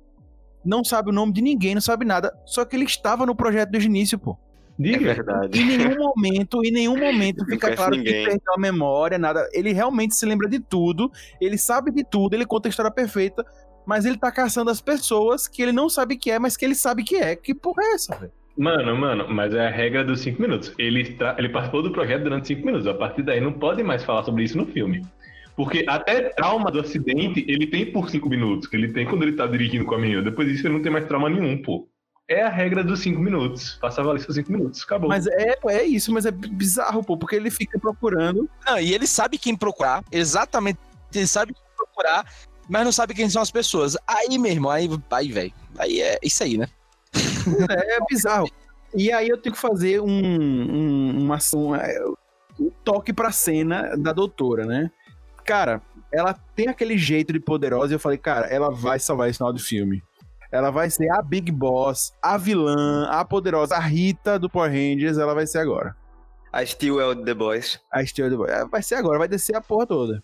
[0.65, 3.71] não sabe o nome de ninguém, não sabe nada, só que ele estava no projeto
[3.71, 4.37] desde o início, pô.
[4.81, 5.15] É Diga.
[5.15, 5.61] verdade.
[5.61, 8.25] Em nenhum momento, em nenhum momento fica claro que ninguém.
[8.25, 9.47] perdeu a memória, nada.
[9.53, 13.45] Ele realmente se lembra de tudo, ele sabe de tudo, ele conta a história perfeita,
[13.87, 16.75] mas ele tá caçando as pessoas que ele não sabe que é, mas que ele
[16.75, 17.37] sabe que é.
[17.37, 18.33] Que porra é essa, velho?
[18.57, 20.75] Mano, mano, mas é a regra dos cinco minutos.
[20.79, 22.87] Ele, tra- ele participou do projeto durante cinco minutos.
[22.87, 25.03] A partir daí não pode mais falar sobre isso no filme.
[25.57, 29.37] Porque até trauma do acidente ele tem por cinco minutos, que ele tem quando ele
[29.37, 30.23] tá dirigindo com a menina.
[30.23, 31.89] Depois disso ele não tem mais trauma nenhum, pô.
[32.29, 33.79] É a regra dos cinco minutos.
[33.81, 34.83] Passa a valer seus cinco minutos.
[34.83, 35.09] Acabou.
[35.09, 38.49] Mas é, é isso, mas é bizarro, pô, porque ele fica procurando.
[38.65, 40.79] Não, e ele sabe quem procurar, exatamente,
[41.15, 42.25] ele sabe quem procurar,
[42.69, 43.97] mas não sabe quem são as pessoas.
[44.07, 46.69] Aí, meu irmão, aí, aí velho, aí é isso aí, né?
[47.69, 48.49] É, bizarro.
[48.95, 51.99] E aí eu tenho que fazer um, um, uma, um, é,
[52.59, 54.91] um toque pra cena da doutora, né?
[55.45, 55.83] Cara,
[56.13, 59.53] ela tem aquele jeito de poderosa e eu falei, cara, ela vai salvar esse final
[59.53, 60.03] do filme.
[60.51, 65.17] Ela vai ser a Big Boss, a vilã, a poderosa, a Rita do Power Rangers,
[65.17, 65.97] ela vai ser agora.
[66.53, 67.81] A Steel The Boys.
[67.91, 68.29] A Steel
[68.71, 70.23] vai ser agora, vai descer a porra toda.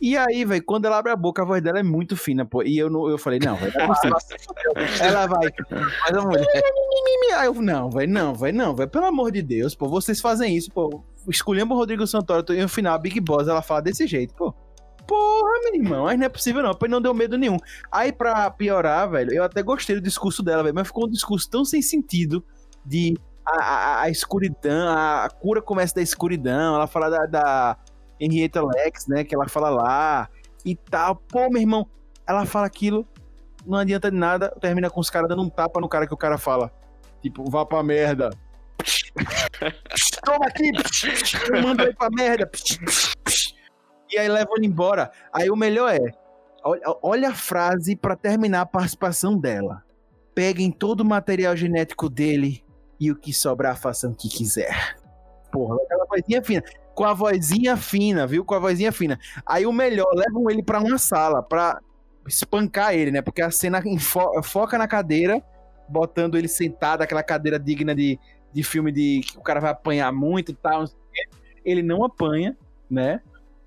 [0.00, 2.62] E aí, velho, quando ela abre a boca, a voz dela é muito fina, pô.
[2.62, 3.84] E eu, não, eu falei, não, vai dar
[4.98, 5.50] Ela vai.
[5.70, 6.46] Mas a mulher.
[7.36, 10.56] Aí eu, não, velho, não, velho, não, velho, pelo amor de Deus, pô, vocês fazem
[10.56, 11.04] isso, pô.
[11.28, 14.54] Escolhemos o Rodrigo Santoro e no final a Big Boss ela fala desse jeito, pô.
[15.06, 17.58] Porra, meu irmão, mas não é possível não, pô, não deu medo nenhum.
[17.92, 21.48] Aí pra piorar, velho, eu até gostei do discurso dela, velho, mas ficou um discurso
[21.50, 22.42] tão sem sentido
[22.84, 23.14] de
[23.46, 27.76] a, a, a escuridão, a cura começa da escuridão, ela fala da, da
[28.20, 30.28] Henrietta Lex, né, que ela fala lá
[30.64, 31.16] e tal.
[31.16, 31.86] Pô, meu irmão,
[32.26, 33.08] ela fala aquilo,
[33.66, 36.18] não adianta de nada, termina com os caras dando um tapa no cara que o
[36.18, 36.70] cara fala.
[37.22, 38.30] Tipo, vá pra merda.
[40.24, 40.70] Toma aqui!
[41.62, 42.50] Manda ele pra merda!
[44.10, 45.10] E aí leva ele embora.
[45.32, 46.00] Aí o melhor é:
[46.64, 49.82] olha, olha a frase pra terminar a participação dela.
[50.34, 52.64] Peguem todo o material genético dele
[52.98, 54.96] e o que sobrar façam o que quiser.
[55.52, 56.62] Porra, aquela vozinha fina.
[56.94, 58.44] Com a vozinha fina, viu?
[58.44, 59.18] Com a vozinha fina.
[59.46, 61.80] Aí o melhor, levam ele pra uma sala pra
[62.26, 63.22] espancar ele, né?
[63.22, 65.42] Porque a cena enfo- foca na cadeira,
[65.88, 68.18] botando ele sentado, aquela cadeira digna de,
[68.52, 70.84] de filme de que o cara vai apanhar muito e tal.
[71.64, 72.56] Ele não apanha,
[72.90, 73.20] né?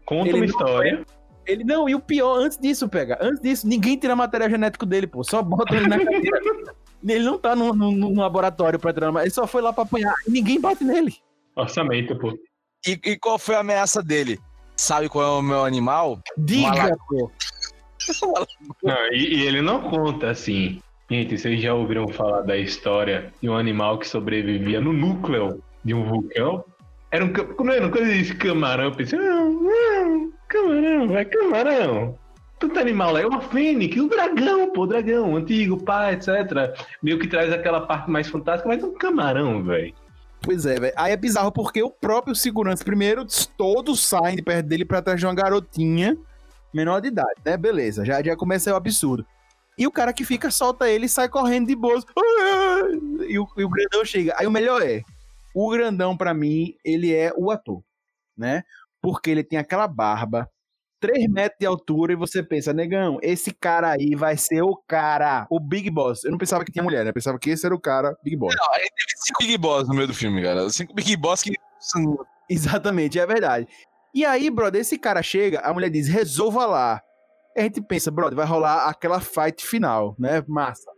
[0.05, 1.05] Conta ele uma história.
[1.45, 5.07] Ele não, e o pior, antes disso, pega, antes disso, ninguém tira material genético dele,
[5.07, 6.39] pô, só bota ele na cadeira.
[7.05, 10.13] ele não tá no, no- no laboratório pra tirar, ele só foi lá pra apanhar
[10.25, 11.15] e ninguém bate nele.
[11.55, 12.33] Orçamento, pô.
[12.85, 14.39] E, e qual foi a ameaça dele?
[14.75, 16.19] Sabe qual é o meu animal?
[16.37, 17.31] Diga, pô.
[19.13, 20.81] E, e ele não conta assim.
[21.09, 25.93] Gente, vocês já ouviram falar da história de um animal que sobrevivia no núcleo de
[25.93, 26.65] um vulcão?
[27.11, 27.29] Era um.
[27.71, 32.19] era quando ele disse camarão, eu pensei, não, não, camarão, vai camarão.
[32.59, 36.27] Tanto animal lá, é uma fênix, um dragão, pô, dragão, antigo, pá, etc.
[37.01, 39.93] Meio que traz aquela parte mais fantástica, mas um camarão, velho.
[40.43, 40.93] Pois é, velho.
[40.97, 43.25] Aí é bizarro porque o próprio segurança, primeiro,
[43.57, 46.17] todos saem de perto dele pra trás de uma garotinha
[46.73, 47.55] menor de idade, né?
[47.55, 49.25] Beleza, já, já começa o absurdo.
[49.77, 52.03] E o cara que fica solta ele e sai correndo de boas.
[53.27, 54.35] E o, e o grandão chega.
[54.37, 55.01] Aí o melhor é,
[55.55, 57.81] o grandão, pra mim, ele é o ator,
[58.37, 58.63] né?
[59.01, 60.49] Porque ele tem aquela barba,
[61.03, 65.45] 3 metros de altura, e você pensa, negão, esse cara aí vai ser o cara,
[65.49, 66.23] o Big Boss.
[66.23, 67.09] Eu não pensava que tinha mulher, né?
[67.09, 68.55] Eu pensava que esse era o cara, Big Boss.
[68.57, 70.69] Não, aí teve cinco Big Boss no meio do filme, cara.
[70.69, 71.51] Cinco Big Boss que.
[72.49, 73.67] Exatamente, é verdade.
[74.15, 77.01] E aí, brother, esse cara chega, a mulher diz, resolva lá.
[77.57, 80.41] A gente pensa, brother, vai rolar aquela fight final, né?
[80.47, 80.89] Massa.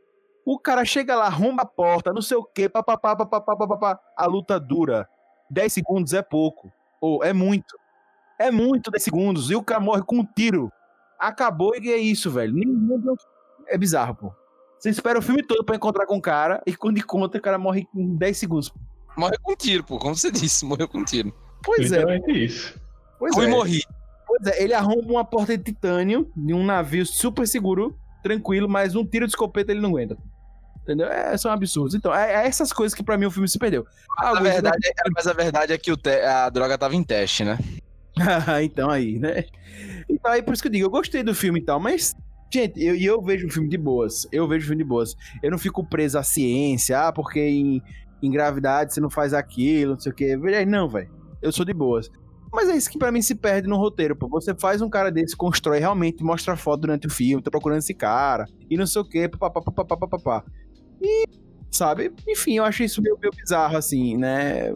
[0.45, 3.99] O cara chega lá, arromba a porta, não sei o quê, papapá, papapá, papapá.
[4.16, 5.10] A luta dura.
[5.49, 6.72] 10 segundos é pouco.
[7.01, 7.76] Ou é muito.
[8.39, 9.49] É muito 10 segundos.
[9.49, 10.71] E o cara morre com um tiro.
[11.19, 12.53] Acabou e é isso, velho.
[12.53, 13.15] Nenhum-
[13.67, 14.33] É bizarro, pô.
[14.77, 17.57] Você espera o filme todo pra encontrar com o cara e quando encontra, o cara
[17.57, 18.71] morre em 10 segundos.
[19.17, 19.97] Morreu com tiro, pô.
[19.97, 21.33] Como você disse, morreu com tiro.
[21.63, 22.79] Pois é, Literalmente isso.
[23.17, 23.47] pois Fui é.
[23.47, 23.81] e morri.
[24.27, 28.95] Pois é, ele arromba uma porta de titânio de um navio super seguro, tranquilo, mas
[28.95, 30.17] um tiro de escopeta ele não aguenta.
[30.83, 31.07] Entendeu?
[31.07, 31.95] É, são absurdos.
[31.95, 33.86] Então, é, é essas coisas que pra mim o filme se perdeu.
[34.19, 37.03] Mas a, verdade, é- mas a verdade é que o te- a droga tava em
[37.03, 37.57] teste, né?
[38.63, 39.45] então aí, né?
[40.09, 42.16] Então aí por isso que eu digo, eu gostei do filme e tal, mas.
[42.53, 44.28] Gente, eu, eu vejo um filme de boas.
[44.32, 45.16] Eu vejo um filme de boas.
[45.43, 47.82] Eu não fico preso à ciência, ah, porque em,
[48.22, 50.38] em gravidade você não faz aquilo, não sei o quê.
[50.66, 51.09] Não, velho.
[51.41, 52.09] Eu sou de boas.
[52.53, 54.30] Mas é isso que pra mim se perde no roteiro, pô.
[54.30, 57.93] Você faz um cara desse, constrói realmente, mostra foto durante o filme, tá procurando esse
[57.93, 60.45] cara, e não sei o quê, papapá.
[61.01, 61.26] E
[61.76, 62.09] Sabe?
[62.26, 64.72] Enfim, eu achei isso meio, meio bizarro, assim, né?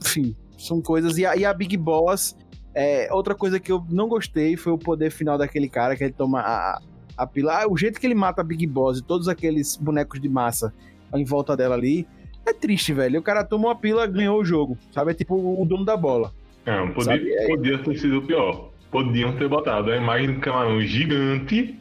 [0.00, 1.18] Enfim, são coisas.
[1.18, 2.36] E a, e a Big Boss,
[2.80, 6.12] é, outra coisa que eu não gostei foi o poder final daquele cara, que ele
[6.12, 6.80] toma a,
[7.16, 7.62] a pila.
[7.62, 10.72] Ah, o jeito que ele mata a Big Boss e todos aqueles bonecos de massa
[11.12, 12.06] em volta dela ali.
[12.46, 13.18] É triste, velho.
[13.18, 14.78] O cara tomou a pila, ganhou o jogo.
[14.92, 15.10] Sabe?
[15.10, 16.32] É tipo o dono da bola.
[16.64, 18.70] Não, podia, é- podia ter sido pior.
[18.92, 21.78] Podiam ter botado a imagem do camarão gigante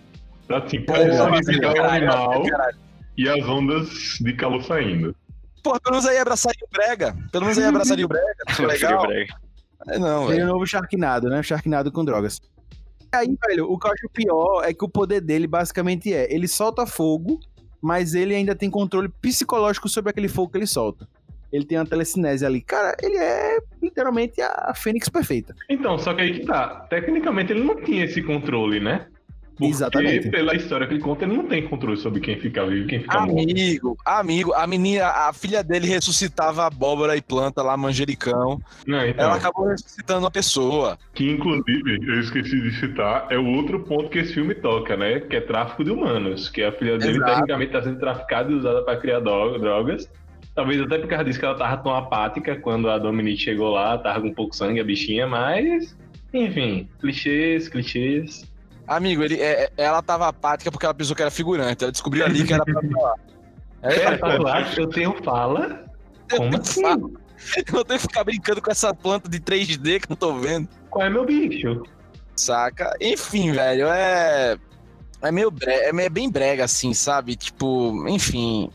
[0.48, 2.78] pra assim, Porra, personificar o animal caralho.
[3.18, 5.16] e as ondas de calor saindo.
[5.64, 7.16] Pô, pelo menos aí abraçaria o Brega.
[7.32, 8.26] Pelo menos aí abraçaria o Brega.
[8.50, 9.08] Ficou legal.
[9.88, 10.50] É, não, Ele é velho.
[10.50, 11.42] o novo Sharknado, né?
[11.42, 12.42] Sharknado com drogas.
[13.12, 16.48] Aí, velho, o que eu acho pior é que o poder dele basicamente é: ele
[16.48, 17.40] solta fogo,
[17.82, 21.08] mas ele ainda tem controle psicológico sobre aquele fogo que ele solta.
[21.52, 22.60] Ele tem uma telecinese ali.
[22.62, 25.56] Cara, ele é literalmente a Fênix perfeita.
[25.70, 26.86] Então, só que aí que tá.
[26.90, 29.08] Tecnicamente ele não tinha esse controle, né?
[29.58, 30.30] Porque Exatamente.
[30.30, 33.00] pela história que ele conta, ele não tem controle sobre quem fica vivo e quem
[33.02, 33.40] fica morto.
[33.42, 38.62] Amigo, amigo, a menina, a filha dele ressuscitava abóbora e planta lá, manjericão.
[38.86, 41.00] Não, então, Ela acabou ressuscitando uma pessoa.
[41.16, 45.22] que inclusive, eu esqueci de citar, é o outro ponto que esse filme toca, né?
[45.22, 46.50] Que é tráfico de humanos.
[46.50, 47.32] Que a filha dele, Exato.
[47.32, 50.08] tecnicamente, tá sendo traficada e usada pra criar dro- drogas.
[50.54, 53.98] Talvez até por causa disso que ela tava tão apática quando a Dominique chegou lá,
[53.98, 55.98] tava com pouco sangue, a bichinha, mas.
[56.34, 58.46] Enfim, clichês, clichês.
[58.88, 61.84] Amigo, ele, é- é- ela tava apática porque ela pensou que era figurante.
[61.84, 63.16] Ela descobriu ali que era pra falar.
[63.84, 65.86] É, tá lá, eu tenho fala.
[66.32, 66.82] Como assim?
[67.72, 70.68] Eu tenho que ficar brincando com essa planta de 3D que eu não tô vendo.
[70.90, 71.84] Qual é meu bicho?
[72.36, 72.92] Saca?
[73.00, 74.58] Enfim, velho, é.
[75.22, 77.36] É meio brega, é meio- bem brega, assim, sabe?
[77.36, 78.72] Tipo, enfim.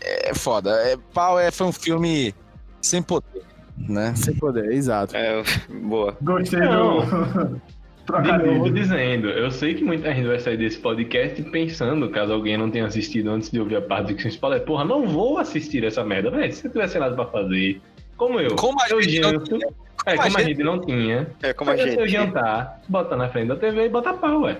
[0.00, 0.70] É foda.
[0.88, 2.32] É, pau é, foi um filme
[2.80, 3.42] sem poder,
[3.76, 4.14] né?
[4.14, 5.16] Sem poder, exato.
[5.16, 5.42] É,
[5.82, 6.16] boa.
[6.22, 7.00] Gostei Não.
[8.06, 8.72] do De novo trocadilho.
[8.74, 12.86] dizendo, eu sei que muita gente vai sair desse podcast pensando, caso alguém não tenha
[12.86, 16.30] assistido antes de ouvir a parte do que spoiler, porra, não vou assistir essa merda,
[16.30, 16.52] velho.
[16.52, 17.80] Se eu tivesse nada pra fazer,
[18.16, 19.66] como eu, Como a eu gente não janto, é, como
[20.06, 22.08] a como a gente- não tinha, É como a gente.
[22.08, 24.58] jantar, bota na frente da TV e bota pau, ué.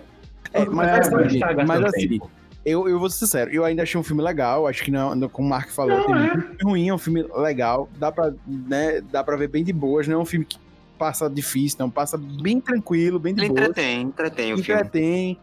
[0.52, 2.30] É, mas É, assim, gente, estragar mas assim, tempo.
[2.64, 5.28] eu, eu vou ser sincero, eu ainda achei um filme legal, acho que não, não-
[5.28, 6.18] como o Mark falou, Não, tem é.
[6.18, 9.72] muito filme ruim, é um filme legal, dá pra, né, dá pra ver bem de
[9.72, 10.56] boas, não é um filme que
[10.98, 13.68] passa difícil, não, passa bem tranquilo, bem de Ele boas.
[13.68, 14.80] entretém, entretém o filme.
[14.80, 15.40] entretém,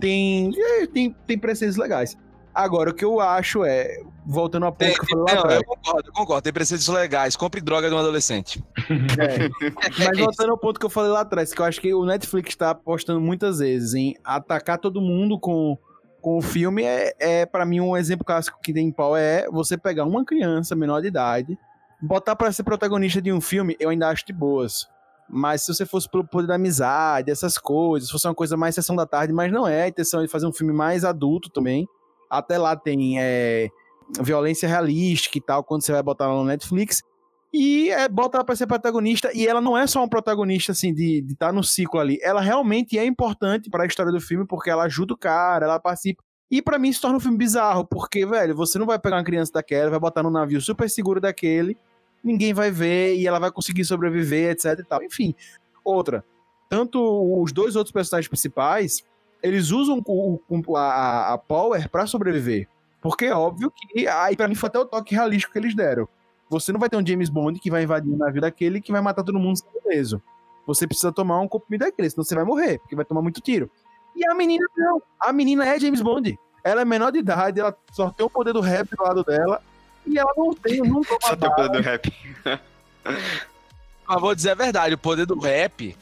[0.00, 2.16] tem, é, tem, tem preceitos legais.
[2.54, 5.40] Agora, o que eu acho é, voltando ao ponto Tem, que eu falei lá não,
[5.40, 6.42] atrás, eu concordo, eu concordo.
[6.42, 7.36] Tem preceitos legais.
[7.36, 8.62] Compre droga de um adolescente.
[9.18, 9.48] É.
[9.98, 12.50] Mas voltando ao ponto que eu falei lá atrás, que eu acho que o Netflix
[12.50, 15.76] está apostando muitas vezes em atacar todo mundo com,
[16.20, 19.46] com o filme, é, é para mim um exemplo clássico que tem em pau é
[19.50, 21.58] você pegar uma criança menor de idade,
[22.00, 24.88] botar para ser protagonista de um filme, eu ainda acho de boas.
[25.28, 28.74] Mas se você fosse pelo poder da amizade, essas coisas, se fosse uma coisa mais
[28.74, 31.50] sessão da tarde, mas não é, a intenção é de fazer um filme mais adulto
[31.50, 31.86] também.
[32.30, 33.68] Até lá tem é,
[34.20, 37.02] violência realística e tal, quando você vai botar lá no Netflix.
[37.52, 39.30] E é, bota ela pra ser protagonista.
[39.32, 42.18] E ela não é só uma protagonista, assim, de estar no ciclo ali.
[42.20, 46.22] Ela realmente é importante pra história do filme, porque ela ajuda o cara, ela participa.
[46.50, 49.24] E pra mim se torna um filme bizarro, porque, velho, você não vai pegar uma
[49.24, 51.76] criança daquela, vai botar num navio super seguro daquele,
[52.24, 55.02] ninguém vai ver e ela vai conseguir sobreviver, etc e tal.
[55.02, 55.34] Enfim,
[55.84, 56.24] outra.
[56.68, 56.98] Tanto
[57.42, 59.04] os dois outros personagens principais,
[59.42, 62.66] eles usam o- o- a, a Power pra sobreviver.
[63.02, 64.08] Porque é óbvio que.
[64.08, 66.08] Aí pra mim foi até o toque realístico que eles deram.
[66.48, 69.00] Você não vai ter um James Bond que vai invadir o navio daquele que vai
[69.00, 70.22] matar todo mundo sem preso.
[70.66, 73.70] Você precisa tomar um comprimido daquele, senão você vai morrer, porque vai tomar muito tiro.
[74.16, 75.02] E a menina não.
[75.20, 76.38] A menina é James Bond.
[76.64, 79.60] Ela é menor de idade, ela só tem o poder do rap do lado dela.
[80.06, 82.12] E ela não tem, não toma Só tem o poder do rap.
[84.06, 85.96] Mas vou dizer a verdade, o poder do rap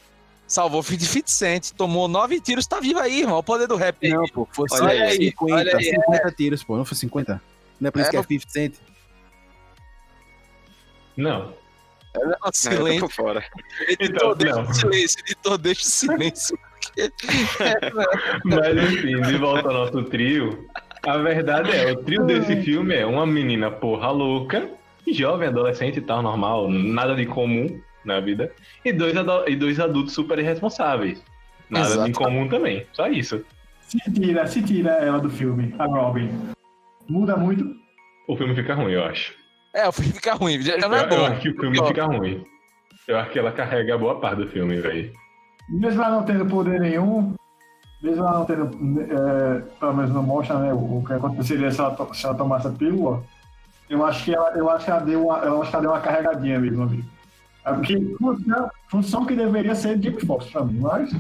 [0.46, 1.28] salvou 50 Cent.
[1.28, 1.70] Cent.
[1.76, 3.38] Tomou nove tiros, tá vivo aí, irmão.
[3.38, 4.08] O poder do rap.
[4.08, 7.40] Não, pô, foi Olha aí, 50, olha aí, 50 tiros, pô, não foi 50.
[7.80, 8.74] Não é por isso É, que é não- 50 Cent.
[11.16, 11.54] Não.
[12.14, 13.00] É um Não, tô silêncio.
[13.00, 13.44] por fora.
[13.88, 14.62] Editor, Então, deixa não.
[14.70, 15.20] o silêncio.
[15.24, 16.58] Editor, deixa o silêncio.
[18.44, 20.68] Mas enfim, de volta ao nosso trio.
[21.04, 24.68] A verdade é, o trio desse filme é uma menina porra louca,
[25.12, 28.52] jovem, adolescente e tal, normal, nada de comum na vida,
[28.84, 31.22] e dois, ado- e dois adultos super irresponsáveis.
[31.68, 32.04] Nada Exato.
[32.04, 33.44] de incomum também, só isso.
[33.80, 36.30] Se tira, se tira ela do filme, a Robin.
[37.08, 37.64] Muda muito.
[38.28, 39.34] O filme fica ruim, eu acho.
[39.74, 40.60] É, o filme fica ruim.
[40.62, 41.26] Já já não é eu, eu bom.
[41.26, 42.44] acho que o filme fica ruim.
[43.08, 45.12] Eu acho que ela carrega boa parte do filme, velho.
[45.68, 47.34] Mesmo ela não tendo poder nenhum,
[48.02, 48.64] mesmo ela não tendo,
[49.02, 52.66] é, pelo menos não mostra né, o, que aconteceria se ela, to- se ela tomasse
[52.66, 53.22] a pílula,
[53.88, 55.92] eu acho que ela, eu acho que ela deu uma, eu acho que ela deu
[55.92, 57.04] uma carregadinha mesmo ali.
[57.64, 61.10] É porque função, função que deveria ser de Fox pra mim, mas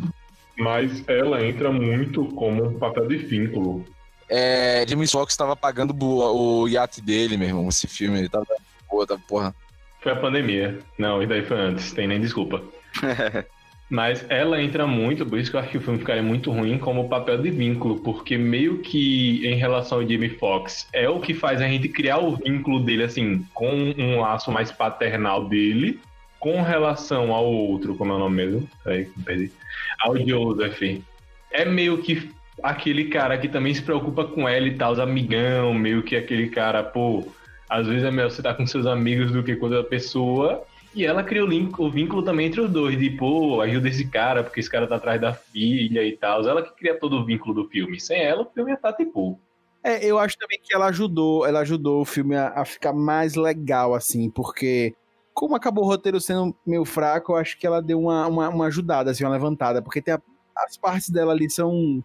[0.58, 3.84] Mas ela entra muito como um papel de vínculo.
[4.28, 8.18] É, James Fox tava pagando o, o iate dele, meu irmão, esse filme.
[8.18, 8.46] Ele tava.
[8.88, 9.54] Porra, tá, porra.
[10.00, 10.80] Foi a pandemia.
[10.98, 12.62] Não, isso daí foi antes, tem nem desculpa.
[13.92, 16.78] Mas ela entra muito, por isso que eu acho que o filme ficaria muito ruim
[16.78, 21.34] como papel de vínculo, porque meio que em relação ao Jamie Foxx é o que
[21.34, 26.00] faz a gente criar o vínculo dele, assim, com um laço mais paternal dele,
[26.40, 28.70] com relação ao outro, como é o nome mesmo?
[28.82, 29.52] Peraí, perdi.
[30.00, 31.02] Ao Joseph.
[31.50, 32.30] É meio que
[32.62, 36.48] aquele cara que também se preocupa com ela e tal, os amigão, meio que aquele
[36.48, 37.30] cara, pô,
[37.68, 40.64] às vezes é melhor você estar com seus amigos do que com outra pessoa.
[40.94, 44.60] E ela cria o, vínculo também entre os dois, de pô, ajuda esse cara, porque
[44.60, 46.46] esse cara tá atrás da filha e tal.
[46.46, 47.98] Ela que cria todo o vínculo do filme.
[47.98, 49.40] Sem ela, o filme ia estar tipo.
[49.82, 53.34] É, eu acho também que ela ajudou, ela ajudou o filme a, a, ficar mais
[53.34, 54.94] legal, assim, porque
[55.34, 58.66] como acabou o roteiro sendo meio fraco, eu acho que ela deu uma, uma, uma
[58.66, 60.22] ajudada, assim, uma levantada, porque tem a,
[60.56, 62.04] as partes dela ali são,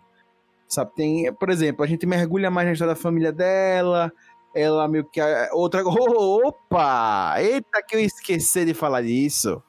[0.68, 4.11] sabe, tem, por exemplo, a gente mergulha mais na história da família dela,
[4.58, 5.22] ela meio que.
[5.52, 5.82] Outra.
[5.86, 7.36] Opa!
[7.40, 9.62] Eita, que eu esqueci de falar disso.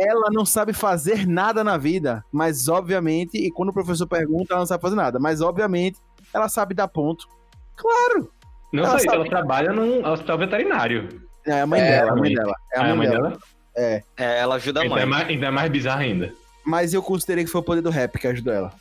[0.00, 4.60] Ela não sabe fazer nada na vida, mas obviamente, e quando o professor pergunta, ela
[4.60, 5.98] não sabe fazer nada, mas obviamente
[6.34, 7.26] ela sabe dar ponto.
[7.74, 8.30] Claro!
[8.72, 11.08] Não ela sei, ela trabalha num hospital veterinário.
[11.46, 12.54] É a mãe é, dela, a mãe dela.
[12.74, 13.28] É a mãe, é a mãe dela.
[13.30, 13.40] dela.
[13.76, 14.02] É.
[14.18, 14.38] é.
[14.40, 14.92] ela ajuda a mãe.
[14.92, 16.34] Ainda é, mais, ainda é mais bizarro ainda.
[16.66, 18.72] Mas eu considerei que foi o poder do rap que ajudou ela.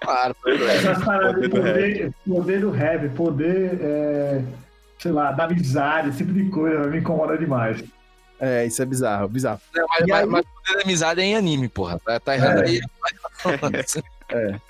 [0.00, 4.42] Claro, poder, poder, poder do rap, poder, é,
[4.98, 7.82] sei lá, da amizade, esse tipo de coisa, me incomoda demais.
[8.40, 9.60] É, isso é bizarro, bizarro.
[9.74, 10.26] Não, mas, mas, aí...
[10.26, 11.98] mas poder da amizade é em anime, porra.
[12.04, 12.64] Tá, tá errado é.
[12.64, 12.80] aí.
[14.30, 14.60] é.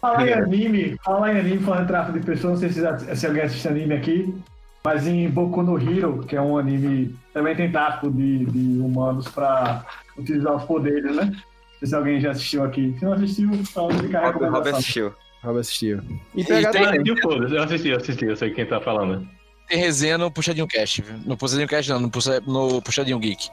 [0.00, 3.26] Falar em anime, falar em anime, falando em tráfico de pessoas, não sei se, se
[3.26, 4.34] alguém assiste anime aqui,
[4.82, 9.28] mas em Boku no Hero, que é um anime, também tem tráfico de, de humanos
[9.28, 9.84] pra
[10.16, 11.30] utilizar os poderes, né?
[11.78, 12.94] Sei se alguém já assistiu aqui.
[12.98, 15.14] Se não assistiu, fala de carrega O Robert assistiu.
[15.42, 16.00] Robert assistiu.
[16.34, 19.26] E, tem, assistiu, Eu assisti, eu assisti, eu sei quem tá falando.
[19.68, 21.04] Tem resenha no Puxadinho Cast.
[21.24, 23.50] No Puxadinho Cast não, no, Puxa, no Puxadinho Geek.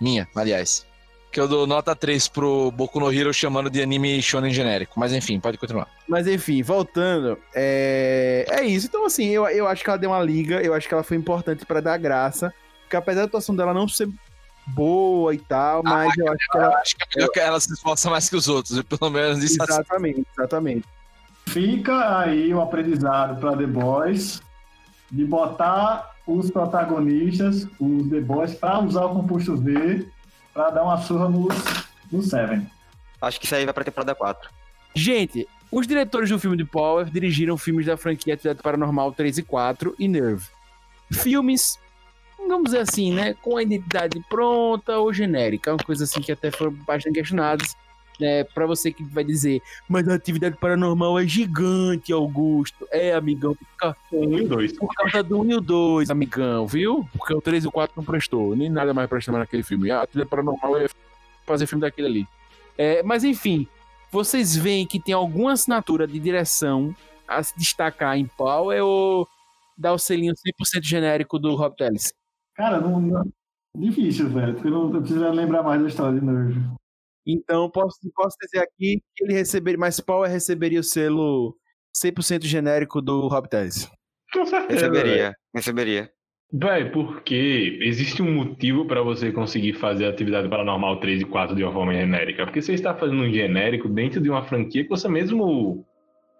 [0.00, 0.86] Minha, aliás.
[1.30, 4.98] Que eu dou nota 3 pro Boku no Hero chamando de anime shonen genérico.
[4.98, 5.86] Mas enfim, pode continuar.
[6.08, 7.38] Mas enfim, voltando.
[7.54, 8.86] É, é isso.
[8.86, 10.62] Então, assim, eu, eu acho que ela deu uma liga.
[10.62, 12.52] Eu acho que ela foi importante para dar graça.
[12.82, 14.08] Porque apesar da atuação dela não ser
[14.74, 16.76] boa e tal, ah, mas eu acho que ela.
[16.78, 19.72] Acho que é que ela se esforça mais que os outros, pelo menos isso assim.
[19.72, 20.26] Exatamente, assim.
[20.36, 20.88] exatamente.
[21.46, 24.42] Fica aí o aprendizado para The Boys
[25.10, 30.06] de botar os protagonistas, os The Boys, para usar o composto V
[30.52, 31.54] para dar uma surra nos,
[32.12, 32.66] no Seven.
[33.20, 34.50] Acho que isso aí vai pra temporada 4.
[34.94, 39.42] Gente, os diretores do filme de Power dirigiram filmes da franquia Atividade Paranormal 3 e
[39.42, 40.46] 4 e Nerve.
[41.12, 41.78] Filmes
[42.48, 46.50] vamos dizer assim, né, com a identidade pronta ou genérica, uma coisa assim que até
[46.50, 47.76] foram bastante questionadas,
[48.18, 52.86] né, para você que vai dizer, mas a atividade paranormal é gigante, Augusto.
[52.90, 54.72] É, amigão, por causa, um e dois.
[54.72, 57.08] por causa do 1 e o 2, amigão, viu?
[57.16, 59.90] Porque o 3 e o 4 não prestou, nem nada mais prestou naquele filme.
[59.90, 60.86] A atividade paranormal é
[61.46, 62.28] fazer filme daquele ali.
[62.76, 63.66] É, mas enfim,
[64.10, 66.94] vocês veem que tem alguma assinatura de direção
[67.26, 69.28] a se destacar em Power ou
[69.76, 72.12] dá o selinho 100% genérico do Rob Tellis?
[72.58, 73.22] Cara, não, não...
[73.76, 76.60] difícil, velho, porque não precisa lembrar mais da história de Nerve.
[77.24, 81.56] Então, posso, posso dizer aqui que ele receberia, mas Power receberia o selo
[81.96, 83.88] 100% genérico do Rob Telles.
[84.32, 84.86] Com certeza.
[84.86, 86.10] Receberia, receberia.
[86.52, 91.54] Vai, porque existe um motivo para você conseguir fazer a atividade paranormal 3 e 4
[91.54, 92.44] de uma forma genérica.
[92.44, 95.86] Porque você está fazendo um genérico dentro de uma franquia que você mesmo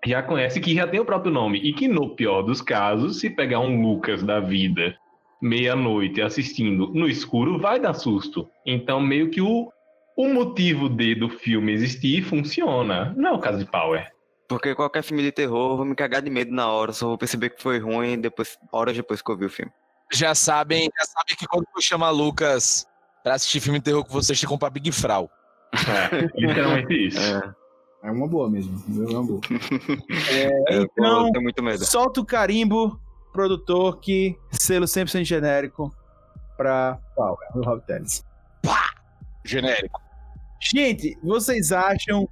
[0.05, 1.59] já conhece, que já tem o próprio nome.
[1.59, 4.97] E que, no pior dos casos, se pegar um Lucas da vida
[5.40, 8.48] meia-noite assistindo no escuro, vai dar susto.
[8.66, 9.73] Então, meio que o,
[10.16, 13.15] o motivo de, do filme existir funciona.
[13.16, 14.06] Não é o caso de Power.
[14.48, 17.19] Porque qualquer filme de terror, eu vou me cagar de medo na hora, só vou
[17.19, 19.70] perceber que foi ruim depois, horas depois que eu vi o filme.
[20.10, 22.86] Já sabem, já sabem que quando tu chama Lucas
[23.23, 25.31] pra assistir filme de terror com você, você compra Big Frau.
[25.74, 27.20] É, literalmente isso.
[27.20, 27.55] É.
[28.05, 28.10] é.
[28.10, 28.82] uma boa mesmo.
[28.89, 29.40] É uma boa.
[30.32, 31.85] É, então, eu tenho muito medo.
[31.85, 32.98] solta o carimbo
[33.39, 35.94] produtor que selo 100% genérico
[36.56, 38.24] pra Power, o Rob Tennis.
[38.60, 38.93] Pá!
[39.44, 40.02] Genérico.
[40.60, 42.28] Gente, vocês acham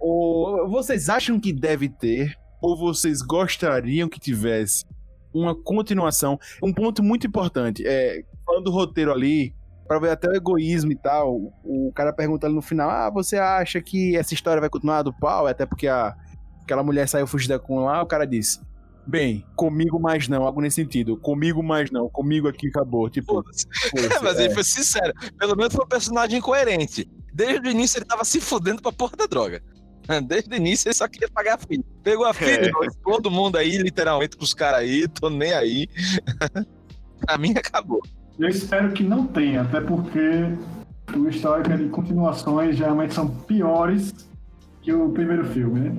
[0.00, 4.84] ou vocês acham que deve ter ou vocês gostariam que tivesse
[5.32, 6.36] uma continuação?
[6.60, 9.54] Um ponto muito importante é falando do roteiro ali,
[9.86, 11.52] para ver até o egoísmo e tal.
[11.62, 15.12] O cara pergunta ali no final: "Ah, você acha que essa história vai continuar do
[15.12, 16.16] pau?" Até porque a
[16.64, 18.60] aquela mulher saiu fugida com lá, o cara disse:
[19.06, 21.16] Bem, comigo mais não, algo nesse sentido.
[21.16, 23.08] Comigo mais não, comigo aqui acabou.
[23.10, 23.42] Tipo,
[23.96, 24.44] é, mas é.
[24.44, 25.12] ele foi sincero.
[25.38, 27.08] Pelo menos foi um personagem coerente.
[27.32, 29.62] Desde o início ele tava se fudendo pra porra da droga.
[30.26, 31.84] Desde o início ele só queria pagar a filha.
[32.02, 32.88] Pegou a filha, É.
[33.04, 35.88] todo mundo aí, literalmente, com os caras aí, tô nem aí.
[37.24, 38.02] pra mim acabou.
[38.38, 40.18] Eu espero que não tenha, até porque
[41.14, 44.14] o histórico de continuações geralmente são piores
[44.82, 45.98] que o primeiro filme, né?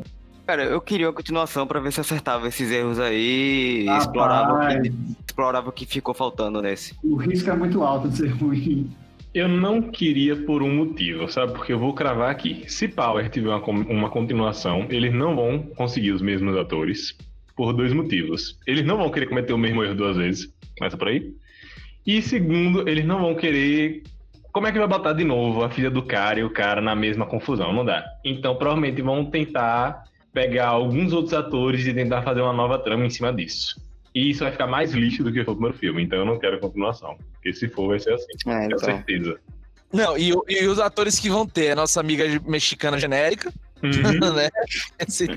[0.51, 4.81] Cara, eu queria uma continuação pra ver se acertava esses erros aí e explorava, o
[4.81, 4.91] que,
[5.25, 6.93] explorava o que ficou faltando nesse.
[7.01, 8.91] O risco é muito alto de ser ruim.
[9.33, 11.53] Eu não queria por um motivo, sabe?
[11.53, 12.65] Porque eu vou cravar aqui.
[12.67, 17.15] Se Power tiver uma, uma continuação, eles não vão conseguir os mesmos atores
[17.55, 18.59] por dois motivos.
[18.67, 20.53] Eles não vão querer cometer o mesmo erro duas vezes.
[20.77, 21.33] Começa por aí.
[22.05, 24.03] E segundo, eles não vão querer.
[24.51, 26.93] Como é que vai botar de novo a filha do cara e o cara na
[26.93, 27.71] mesma confusão?
[27.71, 28.03] Não dá.
[28.25, 33.09] Então, provavelmente vão tentar pegar alguns outros atores e tentar fazer uma nova trama em
[33.09, 33.79] cima disso.
[34.13, 36.03] E isso vai ficar mais lixo do que foi o primeiro filme.
[36.03, 37.17] Então, eu não quero continuação.
[37.33, 38.25] Porque se for, vai ser assim.
[38.47, 38.79] É, Tenho então.
[38.79, 39.39] certeza.
[39.91, 41.71] Não, e, e os atores que vão ter?
[41.71, 43.51] A nossa amiga mexicana genérica,
[43.83, 44.33] Uhum.
[44.33, 44.49] né?
[44.99, 45.27] Esse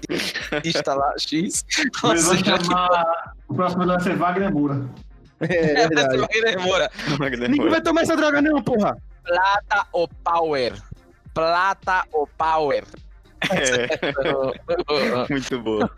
[0.65, 1.65] está lá, X.
[1.69, 3.33] Seja, chamar...
[3.49, 4.85] O próximo vai ser Wagner Moura.
[5.41, 6.19] É verdade.
[6.19, 6.91] Wagner Moura.
[7.49, 8.97] Ninguém vai tomar essa droga, não, porra!
[9.25, 10.75] Plata ou Power?
[11.33, 12.85] Plata ou Power?
[13.53, 15.91] É, muito boa.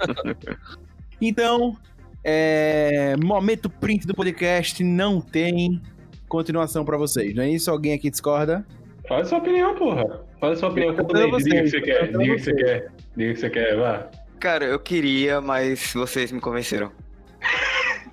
[1.21, 1.77] Então,
[2.25, 5.81] é, momento print do podcast não tem
[6.29, 7.71] continuação pra vocês, não é isso?
[7.71, 8.67] Alguém aqui discorda?
[9.09, 10.25] Fala sua opinião, porra.
[10.41, 10.93] Fala sua opinião.
[10.95, 12.07] Diga o que você quer.
[12.09, 12.93] Diga o que você quer.
[13.17, 14.11] Diga o que você quer, vá.
[14.41, 16.91] Cara, eu queria, mas vocês me convenceram.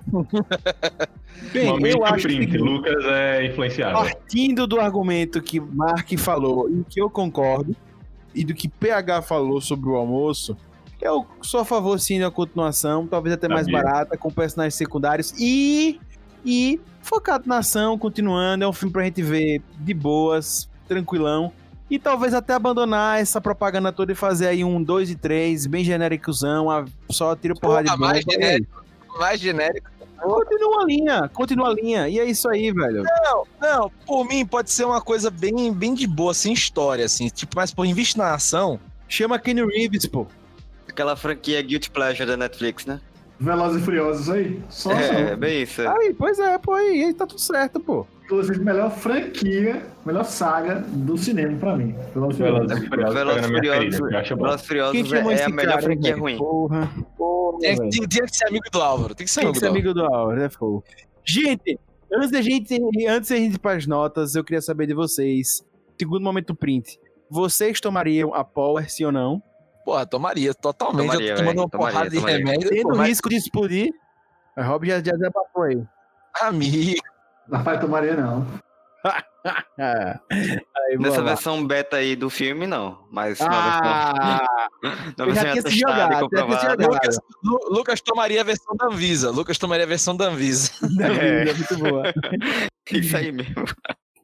[1.52, 2.46] Bem, Momento eu acho print.
[2.46, 3.98] que Lucas é influenciável.
[3.98, 7.74] partindo do argumento que Mark falou e que eu concordo,
[8.34, 10.56] e do que PH falou sobre o almoço,
[11.00, 13.82] eu sou a favor sim da continuação, talvez até mais Sabia.
[13.82, 16.00] barata, com personagens secundários e,
[16.44, 18.64] e focado na ação, continuando.
[18.64, 21.52] É um filme pra gente ver de boas, tranquilão.
[21.90, 25.84] E talvez até abandonar essa propaganda toda e fazer aí um 2 e 3, bem
[25.84, 26.66] genéricozão,
[27.10, 28.06] só tiro porrada de bomba.
[28.06, 28.32] mais aí.
[28.32, 28.84] genérico.
[29.18, 29.90] Mais genérico.
[30.20, 32.08] Continua a linha, continua a linha.
[32.08, 33.02] E é isso aí, velho.
[33.02, 37.28] Não, não, por mim pode ser uma coisa bem, bem de boa, sem história, assim.
[37.28, 38.80] Tipo, mas por investe na ação.
[39.08, 40.26] Chama Kenny Reeves, pô.
[40.88, 43.00] Aquela franquia Guilty Pleasure da Netflix, né?
[43.38, 44.62] Velozes e Furiosos aí.
[44.70, 45.36] Só É, ação.
[45.36, 45.82] bem isso.
[45.86, 48.06] Aí, pois é, pô, aí, aí tá tudo certo, pô.
[48.24, 51.94] Inclusive, melhor franquia, melhor saga do cinema pra mim.
[52.14, 53.14] Velozes e Furiosos.
[53.14, 53.48] Velozes e
[54.66, 56.20] Furiosos que é, é a melhor cara, franquia velho?
[56.22, 56.36] ruim.
[56.38, 59.14] Porra, porra, Tem, tem, tem que ser amigo do Álvaro.
[59.14, 60.10] Tem que ser Tem amigo que ser do Álvaro.
[60.10, 60.82] amigo do Aura, né, fogo?
[61.22, 61.78] Gente,
[62.12, 62.74] antes da gente,
[63.08, 65.62] antes da gente ir pras notas, eu queria saber de vocês.
[65.98, 66.98] Segundo momento print.
[67.30, 69.42] Vocês tomariam a Power, sim ou não?
[69.84, 71.08] Porra, tomaria, totalmente.
[71.08, 72.38] Tomaria, eu tô tomando velho, uma tomaria, porrada de tomaria.
[72.38, 72.70] remédio.
[72.70, 73.90] Tendo risco de explodir.
[74.56, 75.82] A Rob já, já desabafou aí.
[76.40, 77.02] amigo.
[77.52, 78.46] Rapaz, tomaria não.
[79.78, 81.28] Ah, aí, Nessa lá.
[81.28, 83.06] versão beta aí do filme, não.
[83.10, 84.12] Mas na Ah,
[84.82, 86.70] versão, na eu já versão tinha se atestada e jogado, já comprovada.
[86.70, 86.92] jogado.
[86.92, 89.30] Lucas, Lu- Lucas tomaria a versão da Anvisa.
[89.30, 90.70] Lucas tomaria a versão da Anvisa.
[91.20, 91.44] é.
[91.52, 92.04] muito boa.
[92.90, 93.54] Isso aí mesmo.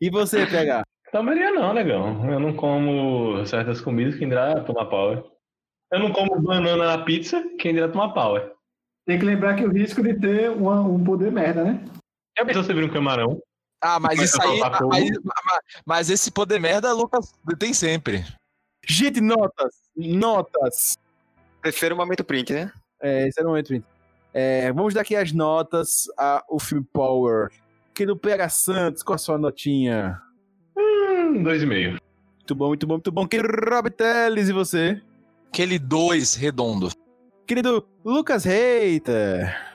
[0.01, 0.83] E você, PH?
[1.13, 2.31] Tomaria não, negão.
[2.33, 5.23] Eu não como certas comidas, quem dirá tomar power.
[5.93, 8.51] Eu não como banana na pizza, quem dirá tomar power.
[9.07, 11.85] Tem que lembrar que o risco de ter uma- um poder merda, né?
[12.41, 13.41] Já pensou você vir um camarão?
[13.83, 14.61] Ah, mas isso aí.
[14.89, 15.11] Mas,
[15.87, 18.25] mas- esse poder merda, Lucas tem sempre.
[18.87, 19.75] Gente, notas.
[19.97, 20.97] Notas.
[21.63, 22.73] Terceiro momento print, né?
[23.01, 23.85] É, esse era o momento, gente.
[24.33, 27.51] É, vamos dar aqui as notas ao filme Power.
[27.95, 30.21] Que do PH Santos, qual a sua notinha?
[30.77, 31.99] Hum, dois e meio.
[32.37, 33.27] Muito bom, muito bom, muito bom.
[33.27, 35.01] Querido Rob Teles, e você?
[35.49, 36.91] Aquele dois redondo.
[37.47, 39.70] Querido Lucas Reiter.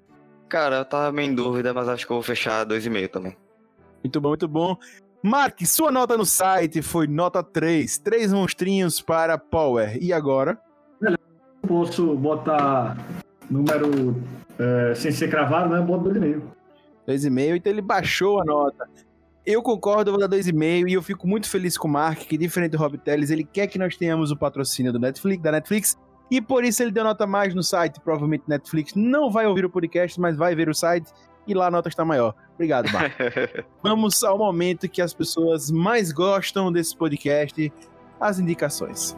[0.47, 3.38] Cara, eu tava meio em dúvida, mas acho que eu vou fechar 2,5 também.
[4.03, 4.77] Muito bom, muito bom.
[5.23, 7.97] Mark, sua nota no site foi nota 3.
[7.97, 9.97] Três monstrinhos para Power.
[9.99, 10.59] E agora?
[11.67, 12.95] Posso botar
[13.49, 14.22] número
[14.59, 15.80] é, sem ser cravado, né?
[15.80, 16.41] Eu boto 2,5.
[17.07, 18.88] 2,5, então ele baixou a nota.
[19.45, 22.38] Eu concordo, eu vou dar 2,5 e eu fico muito feliz com o Mark, que
[22.38, 25.97] diferente do Rob Teles, ele quer que nós tenhamos o patrocínio do Netflix, da Netflix,
[26.30, 27.99] e por isso ele deu nota mais no site.
[27.99, 31.11] Provavelmente Netflix não vai ouvir o podcast, mas vai ver o site
[31.47, 32.34] e lá a nota está maior.
[32.56, 33.14] Obrigado, Mark.
[33.84, 37.72] Vamos ao momento que as pessoas mais gostam desse podcast,
[38.19, 39.15] as indicações.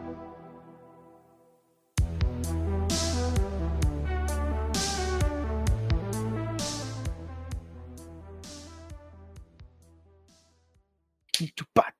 [11.31, 11.93] Tchupá,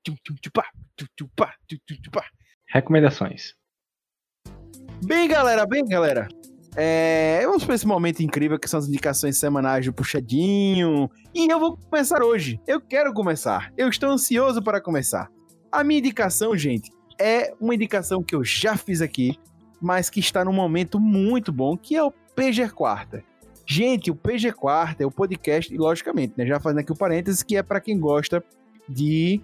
[5.04, 6.28] Bem, galera, bem, galera.
[6.76, 11.10] É, vamos para esse momento incrível que são as indicações semanais do Puxadinho.
[11.34, 12.60] E eu vou começar hoje.
[12.66, 13.72] Eu quero começar.
[13.76, 15.30] Eu estou ansioso para começar.
[15.70, 19.38] A minha indicação, gente, é uma indicação que eu já fiz aqui,
[19.80, 23.24] mas que está num momento muito bom, que é o PG Quarta.
[23.66, 27.42] Gente, o PG Quarta é o podcast, e logicamente, né, já fazendo aqui o parênteses,
[27.42, 28.42] que é para quem gosta
[28.88, 29.40] de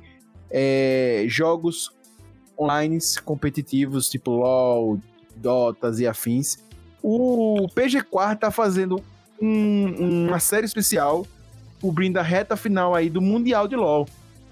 [0.50, 1.90] é, jogos
[2.58, 4.98] online competitivos, tipo LoL,
[5.36, 6.58] Dotas e afins.
[7.02, 9.02] O PG4 tá fazendo
[9.40, 11.26] um, uma série especial
[11.80, 14.08] cobrindo a reta final aí do Mundial de LoL.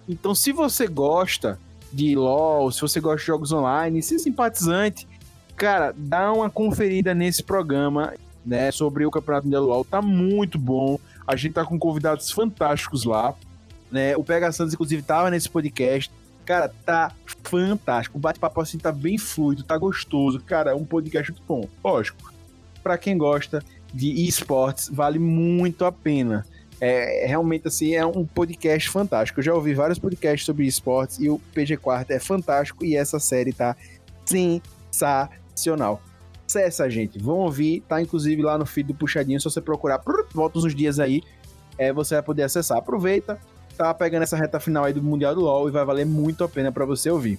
[0.07, 1.59] Então, se você gosta
[1.91, 5.09] de LoL, se você gosta de jogos online, se é simpatizante,
[5.57, 8.13] cara, dá uma conferida nesse programa,
[8.45, 9.85] né, sobre o Campeonato Mundial de LoL.
[9.85, 10.99] Tá muito bom.
[11.27, 13.35] A gente tá com convidados fantásticos lá.
[13.91, 14.17] Né?
[14.17, 16.11] O Pega Santos, inclusive, tava nesse podcast.
[16.45, 17.13] Cara, tá
[17.45, 18.19] fantástico.
[18.19, 20.41] O bate-papo assim tá bem fluido, tá gostoso.
[20.41, 21.69] Cara, é um podcast muito bom.
[21.85, 22.33] Lógico,
[22.83, 23.63] para quem gosta
[23.93, 26.45] de esportes, vale muito a pena.
[26.81, 29.39] É, realmente, assim, é um podcast fantástico.
[29.39, 33.21] Eu já ouvi vários podcasts sobre esportes e o PG Quarto é fantástico e essa
[33.21, 33.77] série tá
[34.27, 36.03] sensacional.
[36.45, 37.21] Acessa, gente.
[37.21, 39.41] Vão ouvir, tá inclusive lá no feed do Puxadinho.
[39.41, 40.03] Se você procurar,
[40.35, 41.23] volta uns dias aí,
[41.79, 42.79] é, você vai poder acessar.
[42.79, 43.39] Aproveita,
[43.73, 46.49] tá pegando essa reta final aí do Mundial do LoL e vai valer muito a
[46.49, 47.39] pena para você ouvir.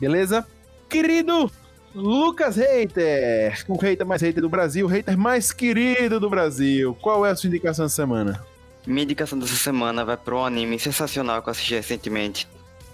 [0.00, 0.46] Beleza?
[0.88, 1.50] Querido
[1.94, 6.96] Lucas Hater, o hater mais hater do Brasil, o hater mais querido do Brasil.
[7.00, 8.44] Qual é a sua indicação da semana?
[8.86, 12.48] Minha indicação dessa semana vai para um anime sensacional que eu assisti recentemente.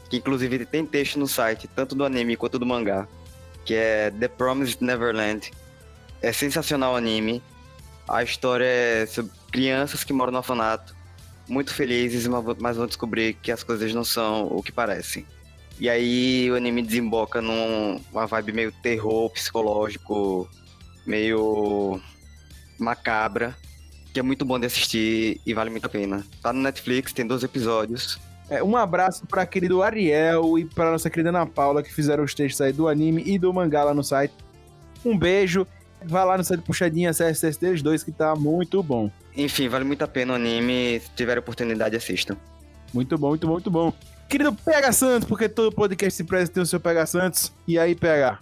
[0.09, 3.09] Que inclusive tem texto no site, tanto do anime quanto do mangá.
[3.65, 5.51] Que é The Promised Neverland.
[6.21, 7.43] É sensacional o anime.
[8.07, 11.00] A história é sobre crianças que moram no orfanato
[11.51, 12.27] muito felizes,
[12.61, 15.27] mas vão descobrir que as coisas não são o que parecem.
[15.81, 20.49] E aí o anime desemboca numa vibe meio terror psicológico,
[21.05, 22.01] meio
[22.79, 23.57] macabra,
[24.13, 26.25] que é muito bom de assistir e vale muito a pena.
[26.41, 28.21] Tá no Netflix, tem 12 episódios.
[28.49, 32.35] É, um abraço para querido Ariel e para nossa querida Ana Paula que fizeram os
[32.35, 34.35] textos aí do anime e do mangá lá no site.
[35.05, 35.67] Um beijo.
[36.05, 39.11] Vai lá no site Puxadinha, acesse deles dois que tá muito bom.
[39.41, 41.01] Enfim, vale muito a pena o anime.
[41.01, 42.37] Se tiver oportunidade, assistam.
[42.93, 43.93] Muito bom, muito bom, muito bom.
[44.29, 47.53] Querido Pega Santos, porque todo podcast se presta tem o seu Pega Santos.
[47.67, 48.39] E aí, Pega?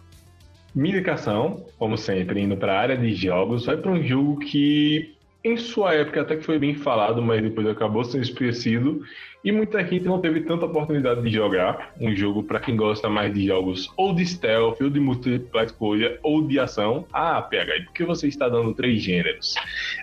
[0.74, 5.16] Minha indicação, como sempre, indo para a área de jogos, vai para um jogo que
[5.44, 9.02] em sua época até que foi bem falado, mas depois acabou sendo esquecido.
[9.44, 11.94] E muita gente não teve tanta oportunidade de jogar.
[12.00, 16.18] Um jogo para quem gosta mais de jogos ou de stealth, ou de múltipla escolha,
[16.22, 17.06] ou de ação.
[17.12, 19.54] Ah, PH, por que você está dando três gêneros?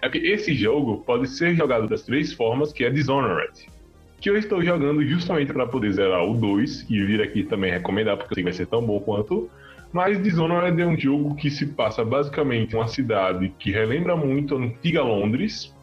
[0.02, 3.68] É que esse jogo pode ser jogado das três formas, que é Dishonored.
[4.22, 8.16] Que eu estou jogando justamente para poder zerar o 2 e vir aqui também recomendar,
[8.16, 9.50] porque eu sei que vai ser tão bom quanto.
[9.96, 14.54] Mas Dishonored é um jogo que se passa basicamente em uma cidade que relembra muito
[14.54, 15.74] a antiga Londres,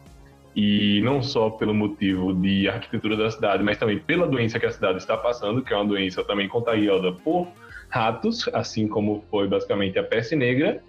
[0.55, 4.71] e não só pelo motivo de arquitetura da cidade, mas também pela doença que a
[4.71, 7.47] cidade está passando, que é uma doença também contagiosa por
[7.89, 10.79] ratos, assim como foi basicamente a peste negra.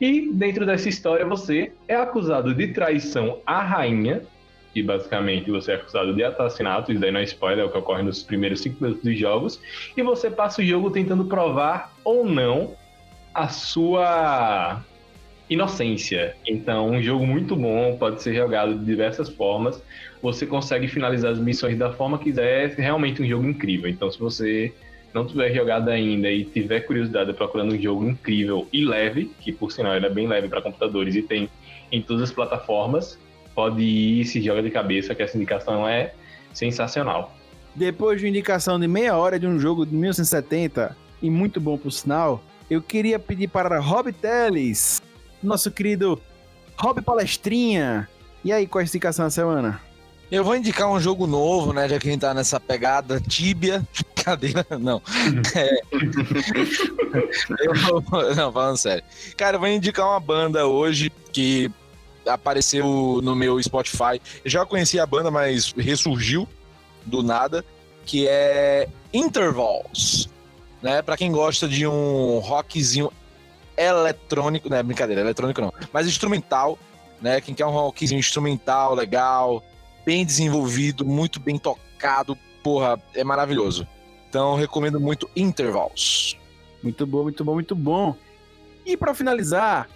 [0.00, 4.22] E dentro dessa história você é acusado de traição à rainha,
[4.72, 7.78] que basicamente você é acusado de assassinato, isso daí não é spoiler, é o que
[7.78, 9.60] ocorre nos primeiros cinco minutos dos jogos,
[9.96, 12.74] e você passa o jogo tentando provar ou não
[13.34, 14.82] a sua
[15.48, 16.36] inocência.
[16.46, 19.82] Então, um jogo muito bom, pode ser jogado de diversas formas.
[20.20, 23.88] Você consegue finalizar as missões da forma que quiser, é realmente um jogo incrível.
[23.88, 24.74] Então, se você
[25.14, 29.72] não tiver jogado ainda e tiver curiosidade procurando um jogo incrível e leve, que por
[29.72, 31.48] sinal ele é bem leve para computadores e tem
[31.90, 33.18] em todas as plataformas,
[33.58, 36.12] pode ir se joga de cabeça que essa indicação é
[36.54, 37.34] sensacional.
[37.74, 41.90] Depois de indicação de meia hora de um jogo de 1970 e muito bom por
[41.90, 42.40] sinal,
[42.70, 45.02] eu queria pedir para Rob Teles
[45.42, 46.22] nosso querido
[46.76, 48.08] Rob Palestrinha.
[48.44, 49.80] E aí, qual é a indicação da semana?
[50.30, 51.88] Eu vou indicar um jogo novo, né?
[51.88, 53.82] Já que a gente tá nessa pegada Tibia.
[54.22, 55.02] Cadeira, não.
[55.56, 55.80] É...
[57.64, 59.02] eu, não, falando sério.
[59.36, 61.72] Cara, eu vou indicar uma banda hoje que
[62.28, 64.20] apareceu no meu Spotify.
[64.44, 66.48] Eu já conhecia a banda, mas ressurgiu
[67.04, 67.64] do nada,
[68.04, 70.28] que é Intervals.
[70.82, 71.02] Né?
[71.02, 73.10] Para quem gosta de um rockzinho
[73.76, 76.78] eletrônico, não é brincadeira, eletrônico não, mas instrumental,
[77.20, 77.40] né?
[77.40, 79.62] Quem quer um rockzinho instrumental legal,
[80.04, 83.86] bem desenvolvido, muito bem tocado, porra, é maravilhoso.
[84.28, 86.36] Então recomendo muito Intervals.
[86.82, 88.16] Muito bom, muito bom, muito bom.
[88.84, 89.88] E para finalizar,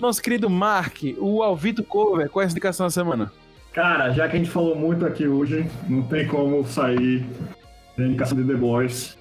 [0.00, 3.32] nosso querido Mark, o Alvito Cover, qual é a indicação da semana?
[3.72, 7.26] Cara, já que a gente falou muito aqui hoje, não tem como sair
[7.96, 9.18] da indicação de The Boys.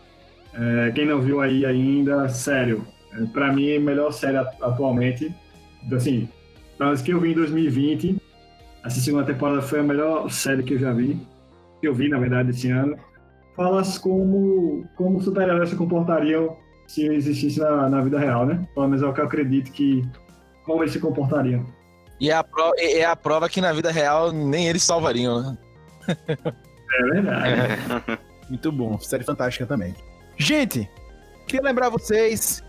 [0.54, 5.34] É, quem não viu aí ainda, sério, é, para mim, a melhor série atualmente.
[5.92, 6.28] Assim,
[6.78, 8.18] das que eu vi em 2020,
[8.84, 11.20] essa segunda temporada foi a melhor série que eu já vi.
[11.82, 12.98] Que eu vi, na verdade, esse ano.
[13.56, 16.56] Falas como, como super-heróis se comportariam
[16.88, 18.66] se existisse na, na vida real, né?
[18.74, 20.08] Pelo menos é o que eu acredito que
[20.68, 21.66] como eles se comportariam.
[22.20, 25.58] E é a, prova, é a prova que na vida real nem eles salvariam, né?
[26.10, 28.20] É verdade.
[28.50, 29.96] Muito bom, série fantástica também.
[30.36, 30.90] Gente,
[31.48, 32.64] queria lembrar vocês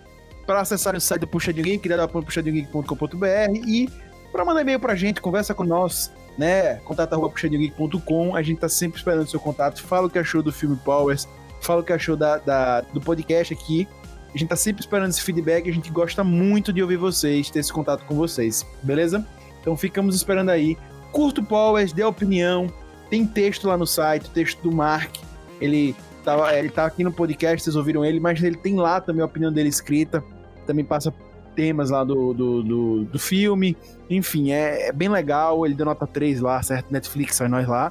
[0.46, 3.88] para acessarem o site do Puxadinho Geek, puxadinhogeek.com.br e
[4.32, 6.76] para mandar e-mail pra gente, conversa com nós, né?
[6.84, 8.36] contato.puxadinhogeek.com.
[8.36, 9.82] A gente tá sempre esperando o seu contato.
[9.82, 11.28] Fala o que achou do filme Powers,
[11.60, 13.88] fala o que achou da, da, do podcast aqui.
[14.34, 15.68] A gente tá sempre esperando esse feedback.
[15.68, 19.26] A gente gosta muito de ouvir vocês, ter esse contato com vocês, beleza?
[19.60, 20.76] Então ficamos esperando aí.
[21.12, 22.72] Curto Powers, dê opinião.
[23.08, 25.16] Tem texto lá no site, texto do Mark.
[25.60, 29.22] Ele tá, ele tá aqui no podcast, vocês ouviram ele, mas ele tem lá também
[29.22, 30.22] a opinião dele escrita.
[30.66, 31.12] Também passa
[31.56, 33.76] temas lá do, do, do, do filme.
[34.08, 35.64] Enfim, é, é, bem legal.
[35.64, 36.92] Ele deu nota 3 lá, certo?
[36.92, 37.90] Netflix, sai nós lá.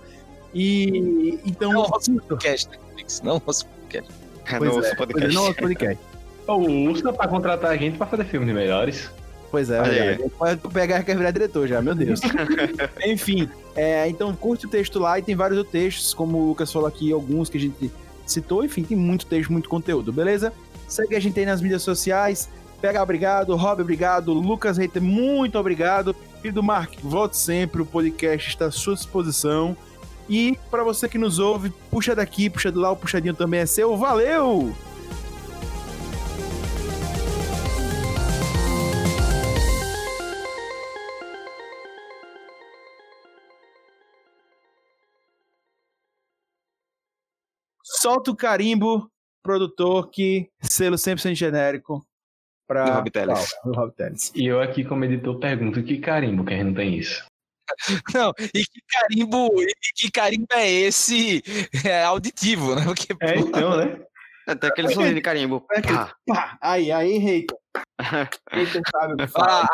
[0.54, 1.74] E então.
[1.74, 4.12] Não, nosso podcast, Netflix, não nosso podcast.
[4.46, 5.26] É no é, podcast.
[5.26, 6.17] é, não nosso podcast.
[6.48, 9.10] O Usca pra contratar a gente pra fazer filmes melhores.
[9.50, 10.00] Pois é, Olha aí.
[10.00, 10.32] verdade.
[10.38, 12.20] pode pegar quer virar diretor já, meu Deus.
[13.06, 16.72] Enfim, é, então curte o texto lá e tem vários outros textos, como o Lucas
[16.72, 17.92] falou aqui, alguns que a gente
[18.26, 20.52] citou, enfim, tem muito texto, muito conteúdo, beleza?
[20.88, 22.50] Segue a gente aí nas mídias sociais.
[22.82, 23.56] Pega, obrigado.
[23.56, 24.34] Rob, obrigado.
[24.34, 26.16] Lucas Reiter, muito obrigado.
[26.44, 27.82] E do Mark, volte sempre.
[27.82, 29.76] O podcast está à sua disposição.
[30.30, 33.66] E para você que nos ouve, puxa daqui, puxa de lá, o puxadinho também é
[33.66, 33.96] seu.
[33.98, 34.76] Valeu!
[48.08, 49.12] Solta o carimbo,
[49.44, 52.08] produtor que selo 100% genérico
[52.66, 54.32] para Do Rob Teles.
[54.34, 57.26] E eu aqui, como editor, pergunto: que carimbo que a gente não tem isso?
[58.16, 61.44] Não, e que carimbo, e que carimbo é esse
[61.86, 62.86] é, auditivo, né?
[62.86, 64.00] Porque, É, pô, então, né?
[64.48, 65.66] Até aquele sorriso de carimbo.
[65.74, 66.16] É que- Pá.
[66.26, 67.58] Pá, aí, aí, hater.
[68.52, 69.46] Hater sabe o que faz.
[69.46, 69.68] ah,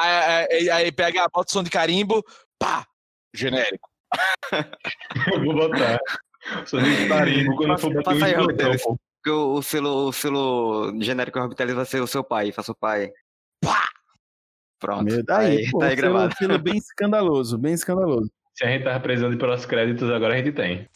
[0.50, 2.24] aí, aí- aí pega, bota o som de carimbo,
[2.58, 2.84] pá,
[3.32, 3.88] genérico.
[5.36, 6.00] Eu vou botar.
[6.66, 8.98] Sou carimbo quando for bater Passa aí, um esgotão,
[9.28, 13.12] o, o selo, o selo genérico Orbitalis vai ser o seu pai, faça o pai.
[13.62, 13.88] Pá!
[14.80, 15.06] Pronto.
[15.06, 16.36] Meu, tá aí, pô, tá aí selo- gravado.
[16.38, 18.30] selo bem escandaloso, bem escandaloso.
[18.54, 20.88] Se a gente tava precisando de pelos créditos, agora a gente tem.